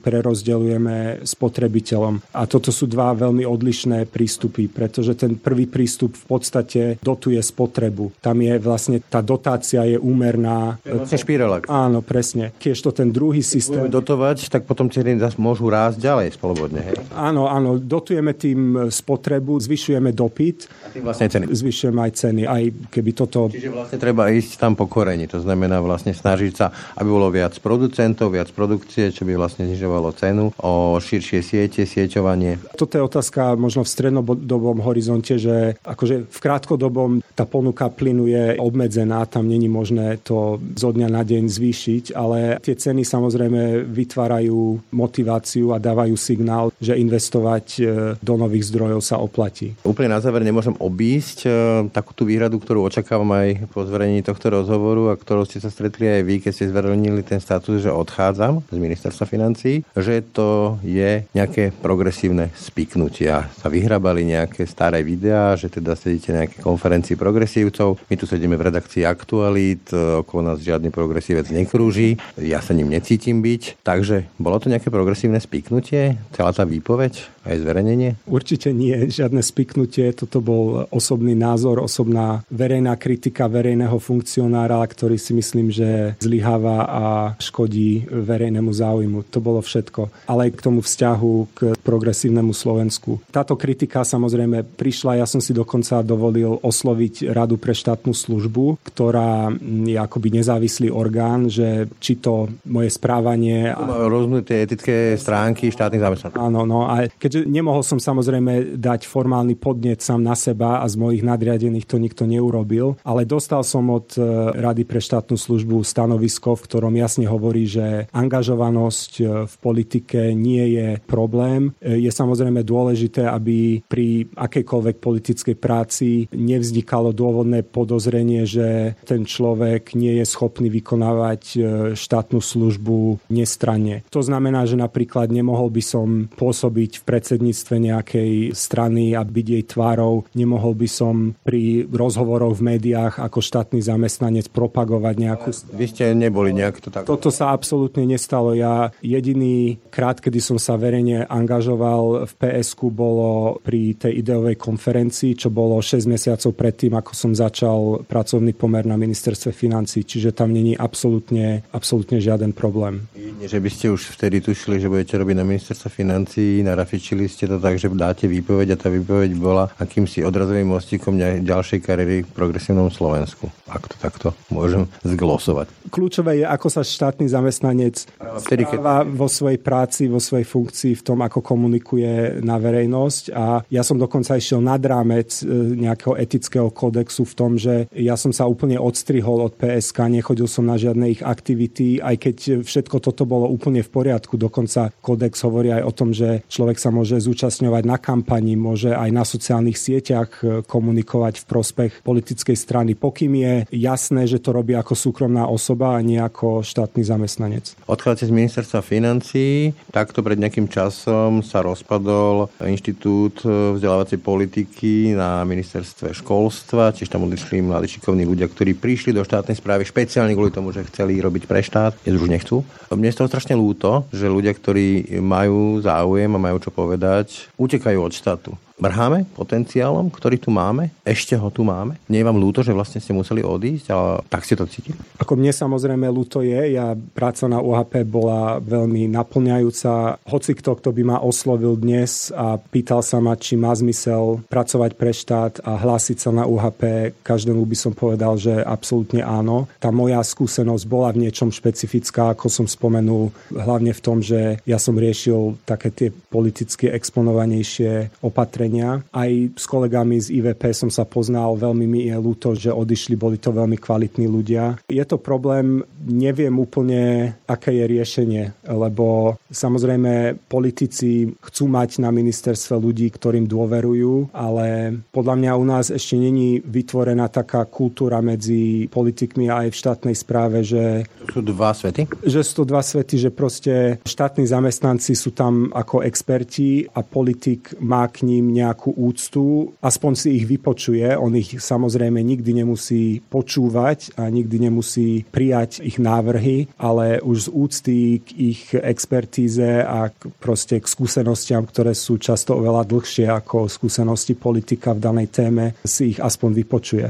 spotrebiteľom 1.24 1.45
spotrebiteľom. 1.45 2.14
A 2.32 2.49
toto 2.49 2.72
sú 2.72 2.88
dva 2.88 3.12
veľmi 3.12 3.45
odlišné 3.45 3.84
prístupy, 4.09 4.72
pretože 4.72 5.12
ten 5.14 5.37
prvý 5.37 5.68
prístup 5.68 6.16
v 6.16 6.24
podstate 6.24 6.97
dotuje 7.05 7.37
spotrebu. 7.39 8.16
Tam 8.24 8.41
je 8.41 8.57
vlastne, 8.57 9.03
tá 9.05 9.20
dotácia 9.20 9.85
je 9.85 10.01
úmerná. 10.01 10.80
Vlastne 10.80 11.18
špirelak. 11.18 11.66
Áno, 11.66 12.01
presne. 12.01 12.55
Keď 12.57 12.76
to 12.80 12.91
ten 12.95 13.09
druhý 13.11 13.45
systém... 13.45 13.91
dotovať, 13.91 14.49
tak 14.49 14.64
potom 14.64 14.89
ceny 14.89 15.18
môžu 15.37 15.66
rásť 15.68 15.99
ďalej 15.99 16.39
spolobodne. 16.39 16.80
Hej? 16.80 16.97
Áno, 17.18 17.51
áno, 17.51 17.76
dotujeme 17.76 18.39
tým 18.39 18.89
spotrebu, 18.89 19.59
zvyšujeme 19.59 20.14
dopyt. 20.14 20.70
A 20.87 20.89
tým 20.95 21.03
vlastne 21.03 21.26
ceny. 21.26 21.51
Zvyšujeme 21.51 22.01
aj 22.01 22.12
ceny, 22.14 22.43
aj 22.47 22.62
keby 22.95 23.11
toto... 23.18 23.51
Čiže 23.51 23.70
vlastne 23.74 23.99
treba 23.99 24.30
ísť 24.30 24.62
tam 24.62 24.78
po 24.78 24.87
koreni, 24.87 25.26
to 25.26 25.43
znamená 25.43 25.82
vlastne 25.82 26.14
snažiť 26.14 26.53
sa, 26.55 26.70
aby 26.95 27.09
bolo 27.11 27.26
viac 27.35 27.59
producentov, 27.59 28.30
viac 28.30 28.55
produkcie, 28.55 29.11
čo 29.11 29.26
by 29.26 29.35
vlastne 29.35 29.66
znižovalo 29.66 30.14
cenu, 30.14 30.55
o 30.62 30.95
širšie 31.03 31.43
siete, 31.43 31.82
sieťovanie? 31.82 32.62
Toto 32.78 32.95
je 32.95 33.03
otázka 33.03 33.59
možno 33.59 33.73
v 33.82 33.90
strednodobom 33.90 34.78
horizonte, 34.84 35.40
že 35.40 35.74
akože 35.82 36.30
v 36.30 36.38
krátkodobom 36.38 37.24
tá 37.34 37.48
ponuka 37.48 37.90
plynu 37.90 38.30
je 38.30 38.44
obmedzená, 38.60 39.26
tam 39.26 39.50
není 39.50 39.66
možné 39.66 40.22
to 40.22 40.62
zo 40.78 40.94
dňa 40.94 41.08
na 41.10 41.26
deň 41.26 41.50
zvýšiť, 41.50 42.04
ale 42.14 42.62
tie 42.62 42.78
ceny 42.78 43.02
samozrejme 43.02 43.88
vytvárajú 43.90 44.78
motiváciu 44.94 45.74
a 45.74 45.82
dávajú 45.82 46.14
signál, 46.14 46.70
že 46.78 46.94
investovať 46.94 47.66
e, 47.78 47.82
do 48.20 48.34
nových 48.36 48.70
zdrojov 48.70 49.00
sa 49.00 49.18
oplatí. 49.18 49.74
Úplne 49.82 50.14
na 50.14 50.20
záver 50.22 50.44
nemôžem 50.44 50.76
obísť 50.78 51.38
e, 51.46 51.50
takú 51.90 52.12
tú 52.12 52.28
výhradu, 52.28 52.60
ktorú 52.60 52.86
očakávam 52.86 53.32
aj 53.34 53.70
po 53.72 53.82
zverejnení 53.82 54.22
tohto 54.22 54.52
rozhovoru 54.52 55.10
a 55.10 55.18
ktorou 55.18 55.48
ste 55.48 55.58
sa 55.58 55.72
stretli 55.72 56.06
aj 56.06 56.22
vy, 56.22 56.34
keď 56.44 56.52
ste 56.52 56.70
zverejnili 56.70 57.22
ten 57.24 57.40
status, 57.40 57.82
že 57.82 57.90
odchádzam 57.90 58.66
z 58.68 58.78
ministerstva 58.78 59.24
financí, 59.24 59.86
že 59.96 60.20
to 60.20 60.76
je 60.84 61.24
nejaké 61.32 61.72
progresívne 61.80 62.50
spiknutia. 62.58 63.48
Sa 63.64 63.72
vyhrabali 63.72 64.28
nejaké 64.28 64.68
staré 64.68 65.00
videá, 65.00 65.56
že 65.56 65.72
teda 65.72 65.96
sedíte 65.96 66.36
na 66.36 66.44
nejaké 66.44 66.60
konferencii 66.60 67.16
progresívcov. 67.16 67.96
My 68.12 68.20
tu 68.20 68.28
sedíme 68.28 68.60
v 68.60 68.68
redakcii 68.68 69.08
Aktualít, 69.08 69.88
okolo 69.88 70.52
nás 70.52 70.60
žiadny 70.60 70.92
progresívec 70.92 71.48
nekrúži, 71.48 72.20
ja 72.36 72.60
sa 72.60 72.76
ním 72.76 72.92
necítim 72.92 73.40
byť. 73.40 73.80
Takže 73.80 74.28
bolo 74.36 74.60
to 74.60 74.68
nejaké 74.68 74.92
progresívne 74.92 75.40
spiknutie, 75.40 76.20
celá 76.36 76.52
tá 76.52 76.68
výpoveď, 76.68 77.24
aj 77.48 77.64
zverejnenie? 77.64 78.20
Určite 78.28 78.68
nie, 78.76 79.08
žiadne 79.08 79.40
spiknutie. 79.40 80.12
Toto 80.12 80.44
bol 80.44 80.84
osobný 80.92 81.32
názor, 81.32 81.80
osobná 81.80 82.44
verejná 82.52 83.00
kritika 83.00 83.48
verejného 83.48 83.96
funkcionára, 83.96 84.84
ktorý 84.84 85.16
si 85.16 85.32
myslím, 85.32 85.72
že 85.72 86.20
zlyháva 86.20 86.84
a 86.84 87.04
škodí 87.40 88.12
verejnému 88.12 88.72
záujmu. 88.72 89.24
To 89.32 89.40
bolo 89.40 89.64
všetko. 89.64 90.28
Ale 90.28 90.48
aj 90.48 90.50
k 90.52 90.64
tomu 90.68 90.84
vzťahu 90.84 91.32
k 91.56 91.60
progresívnemu 91.80 92.52
Slovensku. 92.52 93.20
Táto 93.28 93.53
kritika 93.55 94.02
samozrejme 94.02 94.64
prišla, 94.76 95.22
ja 95.22 95.26
som 95.26 95.38
si 95.38 95.55
dokonca 95.55 96.02
dovolil 96.02 96.59
osloviť 96.62 97.30
Radu 97.30 97.59
pre 97.59 97.74
štátnu 97.76 98.12
službu, 98.12 98.82
ktorá 98.86 99.52
je 99.62 99.98
akoby 99.98 100.40
nezávislý 100.40 100.88
orgán, 100.90 101.50
že 101.50 101.90
či 101.98 102.18
to 102.18 102.50
moje 102.66 102.90
správanie... 102.90 103.72
Rozumiem 103.84 104.44
tie 104.46 104.64
etické 104.64 105.14
stránky 105.18 105.70
štátnych 105.70 106.02
zamestnancov. 106.02 106.40
Áno, 106.40 106.66
no 106.66 106.86
a 106.88 107.07
keďže 107.09 107.46
nemohol 107.46 107.82
som 107.84 108.00
samozrejme 108.00 108.78
dať 108.78 109.07
formálny 109.07 109.55
podnet 109.59 110.00
sám 110.00 110.24
na 110.24 110.34
seba 110.34 110.80
a 110.80 110.86
z 110.88 110.96
mojich 110.98 111.22
nadriadených 111.22 111.86
to 111.88 111.96
nikto 112.00 112.24
neurobil, 112.24 112.98
ale 113.07 113.28
dostal 113.28 113.62
som 113.62 113.88
od 113.90 114.16
e, 114.16 114.22
Rady 114.59 114.84
pre 114.88 115.00
štátnu 115.00 115.36
službu 115.36 115.82
stanovisko, 115.84 116.57
v 116.57 116.64
ktorom 116.66 116.94
jasne 116.96 117.26
hovorí, 117.28 117.66
že 117.68 118.11
angažovanosť 118.11 119.12
e, 119.20 119.24
v 119.44 119.55
politike 119.62 120.32
nie 120.32 120.64
je 120.76 120.88
problém, 121.05 121.24
problém. 121.24 121.72
E, 121.80 121.98
je 121.98 122.11
samozrejme 122.12 122.61
dôležité, 122.62 123.26
aby 123.35 123.82
pri 123.87 124.30
akejkoľvek 124.35 124.97
politickej 125.03 125.57
práci 125.59 126.30
nevznikalo 126.30 127.11
dôvodné 127.11 127.66
podozrenie, 127.66 128.47
že 128.47 128.95
ten 129.03 129.26
človek 129.26 129.99
nie 129.99 130.22
je 130.22 130.26
schopný 130.26 130.70
vykonávať 130.70 131.43
e, 131.55 131.59
štátnu 131.99 132.39
službu 132.39 133.18
nestranne. 133.35 134.07
To 134.14 134.22
znamená, 134.22 134.64
že 134.64 134.78
napríklad 134.78 135.35
nemohol 135.35 135.74
by 135.74 135.82
som 135.82 136.07
pôsobiť 136.39 137.03
v 137.03 137.07
predsedníctve 137.07 137.74
nejakej 137.80 138.32
strany 138.55 139.18
a 139.18 139.26
byť 139.26 139.47
jej 139.47 139.64
tvárou, 139.66 140.24
nemohol 140.39 140.78
by 140.78 140.89
som 140.89 141.14
pri 141.43 141.89
rozhovoroch 141.91 142.55
v 142.55 142.76
médiách 142.76 143.18
ako 143.18 143.41
štátny 143.43 143.80
zamestnanec 143.82 144.47
propagovať 144.53 145.14
nejakú... 145.18 145.49
Vy 145.74 145.87
ste 145.91 146.14
neboli 146.14 146.55
nejak 146.55 146.78
to 146.78 146.89
tak... 146.93 147.09
Toto 147.09 147.32
sa 147.35 147.51
absolútne 147.51 148.07
nestalo. 148.07 148.55
Ja 148.55 148.95
jediný 149.01 149.80
krát, 149.91 150.20
kedy 150.22 150.39
som 150.39 150.59
sa 150.61 150.78
verejne 150.78 151.26
angažoval 151.26 152.28
v 152.28 152.32
PSK 152.39 152.80
bolo 152.93 153.23
pri 153.60 153.96
tej 153.98 154.22
ideovej 154.24 154.56
konferencii, 154.56 155.36
čo 155.38 155.48
bolo 155.52 155.78
6 155.78 156.06
mesiacov 156.08 156.50
predtým, 156.54 156.94
ako 156.96 157.12
som 157.12 157.30
začal 157.34 158.04
pracovný 158.06 158.54
pomer 158.54 158.86
na 158.86 158.96
ministerstve 158.96 159.50
financí, 159.52 160.06
čiže 160.06 160.32
tam 160.32 160.54
není 160.54 160.74
absolútne, 160.74 161.66
absolútne 161.74 162.18
žiaden 162.22 162.54
problém. 162.56 163.06
Že 163.44 163.58
by 163.60 163.70
ste 163.70 163.86
už 163.92 164.14
vtedy 164.14 164.40
tušili, 164.40 164.80
že 164.80 164.90
budete 164.90 165.14
robiť 165.20 165.36
na 165.36 165.46
ministerstve 165.46 165.88
financí, 165.90 166.62
narafičili 166.64 167.28
ste 167.28 167.50
to 167.50 167.60
tak, 167.60 167.76
že 167.76 167.92
dáte 167.92 168.24
výpoveď 168.30 168.74
a 168.74 168.80
tá 168.80 168.88
výpoveď 168.88 169.30
bola 169.36 169.70
akýmsi 169.76 170.24
odrazovým 170.24 170.70
mostíkom 170.70 171.16
ďalšej 171.44 171.80
kariéry 171.84 172.24
v 172.24 172.30
progresívnom 172.32 172.88
Slovensku. 172.88 173.50
Ak 173.68 173.86
to 173.90 173.96
takto 174.00 174.28
môžem 174.48 174.88
zglosovať. 175.04 175.68
Kľúčové 175.93 176.41
je, 176.41 176.47
ako 176.49 176.68
sa 176.72 176.80
štátny 176.80 177.28
zamestnanec 177.28 178.09
správa 178.09 179.05
vo 179.05 179.28
svojej 179.28 179.61
práci, 179.61 180.09
vo 180.09 180.16
svojej 180.16 180.49
funkcii, 180.49 180.93
v 180.97 181.03
tom, 181.05 181.20
ako 181.20 181.45
komunikuje 181.45 182.41
na 182.41 182.57
verejnosť. 182.57 183.24
A 183.37 183.61
ja 183.68 183.82
som 183.85 184.01
dokonca 184.01 184.41
išiel 184.41 184.64
nad 184.64 184.80
rámec 184.80 185.45
e, 185.45 185.45
nejakého 185.76 186.16
etického 186.16 186.72
kódexu 186.72 187.28
v 187.28 187.35
tom, 187.37 187.61
že 187.61 187.89
ja 187.93 188.16
som 188.16 188.32
sa 188.32 188.49
úplne 188.49 188.80
odstrihol 188.80 189.45
od 189.45 189.53
PSK, 189.61 190.09
nechodil 190.09 190.49
som 190.49 190.64
na 190.64 190.80
žiadne 190.80 191.05
ich 191.12 191.20
aktivity, 191.20 192.01
aj 192.01 192.16
keď 192.16 192.37
všetko 192.64 193.05
toto 193.05 193.28
bolo 193.28 193.45
úplne 193.45 193.85
v 193.85 193.93
poriadku. 193.93 194.41
Dokonca 194.41 194.89
kódex 195.05 195.45
hovorí 195.45 195.68
aj 195.68 195.82
o 195.85 195.93
tom, 195.93 196.16
že 196.16 196.49
človek 196.49 196.80
sa 196.80 196.89
môže 196.89 197.20
zúčastňovať 197.20 197.82
na 197.85 198.01
kampani, 198.01 198.57
môže 198.57 198.97
aj 198.97 199.11
na 199.12 199.24
sociálnych 199.28 199.76
sieťach 199.76 200.30
e, 200.41 200.64
komunikovať 200.64 201.45
v 201.45 201.49
prospech 201.49 201.93
politickej 202.01 202.57
strany, 202.57 202.97
pokým 202.97 203.37
je 203.37 203.55
jasné, 203.68 204.24
že 204.24 204.41
to 204.41 204.57
robí 204.57 204.72
ako 204.72 204.97
súkromná 204.97 205.45
osoba 205.45 205.73
a 205.82 205.98
nie 206.04 206.22
ako 206.22 206.62
štátny 206.62 207.02
zamestnanec. 207.02 207.74
Odchádzate 207.90 208.30
z 208.30 208.36
ministerstva 208.36 208.80
financí, 208.80 209.74
takto 209.90 210.22
pred 210.22 210.38
nejakým 210.38 210.70
časom 210.70 211.42
sa 211.42 211.60
rozpadol 211.66 212.52
Inštitút 212.62 213.42
vzdelávacej 213.44 214.22
politiky 214.22 215.18
na 215.18 215.42
ministerstve 215.42 216.14
školstva, 216.14 216.94
čiže 216.94 217.10
tam 217.10 217.26
odišli 217.26 217.66
mladí 217.66 217.98
šikovní 217.98 218.22
ľudia, 218.22 218.46
ktorí 218.46 218.78
prišli 218.78 219.10
do 219.10 219.26
štátnej 219.26 219.58
správy 219.58 219.82
špeciálne 219.82 220.36
kvôli 220.38 220.54
tomu, 220.54 220.70
že 220.70 220.86
chceli 220.92 221.18
robiť 221.18 221.50
pre 221.50 221.64
štát, 221.64 221.98
dnes 222.06 222.20
už 222.20 222.30
nechcú. 222.30 222.62
Mne 222.94 223.10
je 223.10 223.18
toho 223.18 223.32
strašne 223.32 223.58
ľúto, 223.58 224.06
že 224.14 224.30
ľudia, 224.30 224.54
ktorí 224.54 225.18
majú 225.18 225.80
záujem 225.80 226.30
a 226.30 226.38
majú 226.38 226.60
čo 226.60 226.70
povedať, 226.70 227.50
utekajú 227.58 227.98
od 227.98 228.12
štátu 228.12 228.52
mrháme 228.78 229.24
potenciálom, 229.38 230.10
ktorý 230.10 230.36
tu 230.36 230.50
máme? 230.50 230.90
Ešte 231.06 231.38
ho 231.38 231.48
tu 231.48 231.62
máme? 231.62 231.94
Nie 232.10 232.20
je 232.22 232.28
vám 232.28 232.38
ľúto, 232.40 232.66
že 232.66 232.74
vlastne 232.74 232.98
ste 232.98 233.14
museli 233.14 233.40
odísť, 233.46 233.86
ale 233.94 234.10
tak 234.26 234.42
ste 234.42 234.58
to 234.58 234.66
cítili? 234.66 234.98
Ako 235.22 235.38
mne 235.38 235.54
samozrejme 235.54 236.10
ľúto 236.10 236.42
je, 236.42 236.74
ja 236.74 236.98
práca 237.14 237.46
na 237.46 237.62
UHP 237.62 238.02
bola 238.02 238.58
veľmi 238.58 239.06
naplňajúca. 239.14 240.18
Hoci 240.26 240.58
kto, 240.58 240.82
kto 240.82 240.90
by 240.90 241.02
ma 241.06 241.18
oslovil 241.22 241.78
dnes 241.78 242.34
a 242.34 242.58
pýtal 242.58 243.00
sa 243.06 243.22
ma, 243.22 243.38
či 243.38 243.54
má 243.54 243.70
zmysel 243.70 244.42
pracovať 244.50 244.90
pre 244.98 245.12
štát 245.14 245.62
a 245.62 245.78
hlásiť 245.78 246.18
sa 246.18 246.30
na 246.34 246.44
UHP, 246.44 247.14
každému 247.22 247.62
by 247.62 247.76
som 247.78 247.92
povedal, 247.94 248.34
že 248.34 248.58
absolútne 248.58 249.22
áno. 249.22 249.70
Tá 249.78 249.94
moja 249.94 250.18
skúsenosť 250.18 250.84
bola 250.90 251.14
v 251.14 251.28
niečom 251.28 251.54
špecifická, 251.54 252.34
ako 252.34 252.50
som 252.50 252.66
spomenul, 252.66 253.30
hlavne 253.54 253.94
v 253.94 254.02
tom, 254.02 254.18
že 254.18 254.58
ja 254.66 254.82
som 254.82 254.98
riešil 254.98 255.62
také 255.62 255.94
tie 255.94 256.08
politicky 256.10 256.90
exponovanejšie 256.90 258.18
opatrenia 258.24 258.63
opatrenia. 258.64 259.04
Aj 259.12 259.30
s 259.54 259.64
kolegami 259.68 260.16
z 260.20 260.40
IVP 260.40 260.72
som 260.72 260.88
sa 260.88 261.04
poznal, 261.04 261.60
veľmi 261.60 261.84
mi 261.84 262.00
je 262.08 262.16
ľúto, 262.16 262.56
že 262.56 262.72
odišli, 262.72 263.14
boli 263.16 263.36
to 263.36 263.52
veľmi 263.52 263.76
kvalitní 263.76 264.24
ľudia. 264.24 264.80
Je 264.88 265.04
to 265.04 265.20
problém, 265.20 265.84
neviem 266.08 266.56
úplne, 266.56 267.34
aké 267.44 267.76
je 267.76 267.84
riešenie, 267.84 268.44
lebo 268.64 269.36
samozrejme 269.52 270.40
politici 270.48 271.28
chcú 271.44 271.64
mať 271.68 272.00
na 272.00 272.08
ministerstve 272.08 272.80
ľudí, 272.80 273.12
ktorým 273.12 273.44
dôverujú, 273.44 274.32
ale 274.32 274.98
podľa 275.12 275.34
mňa 275.36 275.52
u 275.60 275.64
nás 275.64 275.86
ešte 275.92 276.16
není 276.16 276.64
vytvorená 276.64 277.28
taká 277.28 277.68
kultúra 277.68 278.24
medzi 278.24 278.88
politikmi 278.88 279.52
a 279.52 279.66
aj 279.66 279.68
v 279.72 279.80
štátnej 279.80 280.16
správe, 280.16 280.64
že... 280.64 281.04
Sú 281.28 281.44
dva 281.44 281.76
svety? 281.76 282.08
Že 282.24 282.40
sú 282.40 282.52
to 282.62 282.64
dva 282.64 282.80
svety, 282.80 283.28
že 283.28 283.30
proste 283.34 284.00
štátni 284.06 284.48
zamestnanci 284.48 285.12
sú 285.12 285.34
tam 285.36 285.68
ako 285.74 286.06
experti 286.06 286.86
a 286.94 287.02
politik 287.02 287.74
má 287.82 288.06
k 288.14 288.26
ním 288.26 288.53
nejakú 288.55 288.94
úctu, 288.94 289.74
aspoň 289.82 290.12
si 290.14 290.28
ich 290.38 290.46
vypočuje. 290.46 291.11
On 291.18 291.34
ich 291.34 291.59
samozrejme 291.59 292.22
nikdy 292.22 292.62
nemusí 292.62 293.18
počúvať 293.26 294.14
a 294.14 294.30
nikdy 294.30 294.70
nemusí 294.70 295.26
prijať 295.28 295.82
ich 295.82 295.98
návrhy, 295.98 296.70
ale 296.78 297.18
už 297.18 297.48
z 297.48 297.48
úcty 297.50 297.96
k 298.22 298.28
ich 298.55 298.62
expertíze 298.78 299.82
a 299.82 300.14
k, 300.14 300.30
proste 300.38 300.78
k 300.78 300.86
skúsenostiam, 300.86 301.66
ktoré 301.66 301.92
sú 301.98 302.16
často 302.22 302.55
oveľa 302.55 302.86
dlhšie 302.86 303.26
ako 303.26 303.66
skúsenosti 303.66 304.38
politika 304.38 304.94
v 304.94 305.02
danej 305.02 305.28
téme, 305.34 305.74
si 305.82 306.14
ich 306.14 306.20
aspoň 306.22 306.50
vypočuje. 306.62 307.07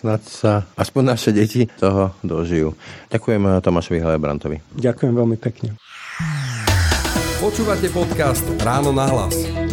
Snad 0.00 0.24
sa 0.24 0.64
aspoň 0.78 1.02
naše 1.12 1.30
deti 1.36 1.68
toho 1.76 2.16
dožijú. 2.24 2.72
Ďakujem 3.12 3.60
Tomášovi 3.60 3.98
Helebrantovi. 4.00 4.56
Ďakujem 4.72 5.12
veľmi 5.12 5.36
pekne. 5.36 5.76
Počúvate 7.36 7.92
podcast 7.92 8.42
Ráno 8.64 8.96
na 8.96 9.06
hlas. 9.12 9.65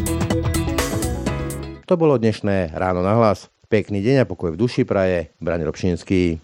To 1.84 1.99
bolo 1.99 2.15
dnešné 2.15 2.71
ráno 2.79 3.03
na 3.03 3.19
hlas. 3.19 3.51
Pekný 3.67 3.99
deň 3.99 4.23
a 4.23 4.29
pokoj 4.29 4.55
v 4.55 4.59
duši 4.59 4.88
praje. 4.88 5.36
Braň 5.43 5.67
Robšinský. 5.67 6.39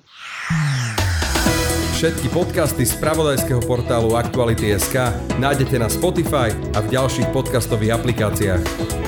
Všetky 1.96 2.28
podcasty 2.32 2.84
z 2.84 2.96
pravodajského 3.00 3.64
portálu 3.64 4.20
Aktuality.sk 4.20 5.16
nájdete 5.40 5.76
na 5.80 5.88
Spotify 5.88 6.52
a 6.76 6.80
v 6.84 6.92
ďalších 6.92 7.32
podcastových 7.32 7.96
aplikáciách. 8.00 8.99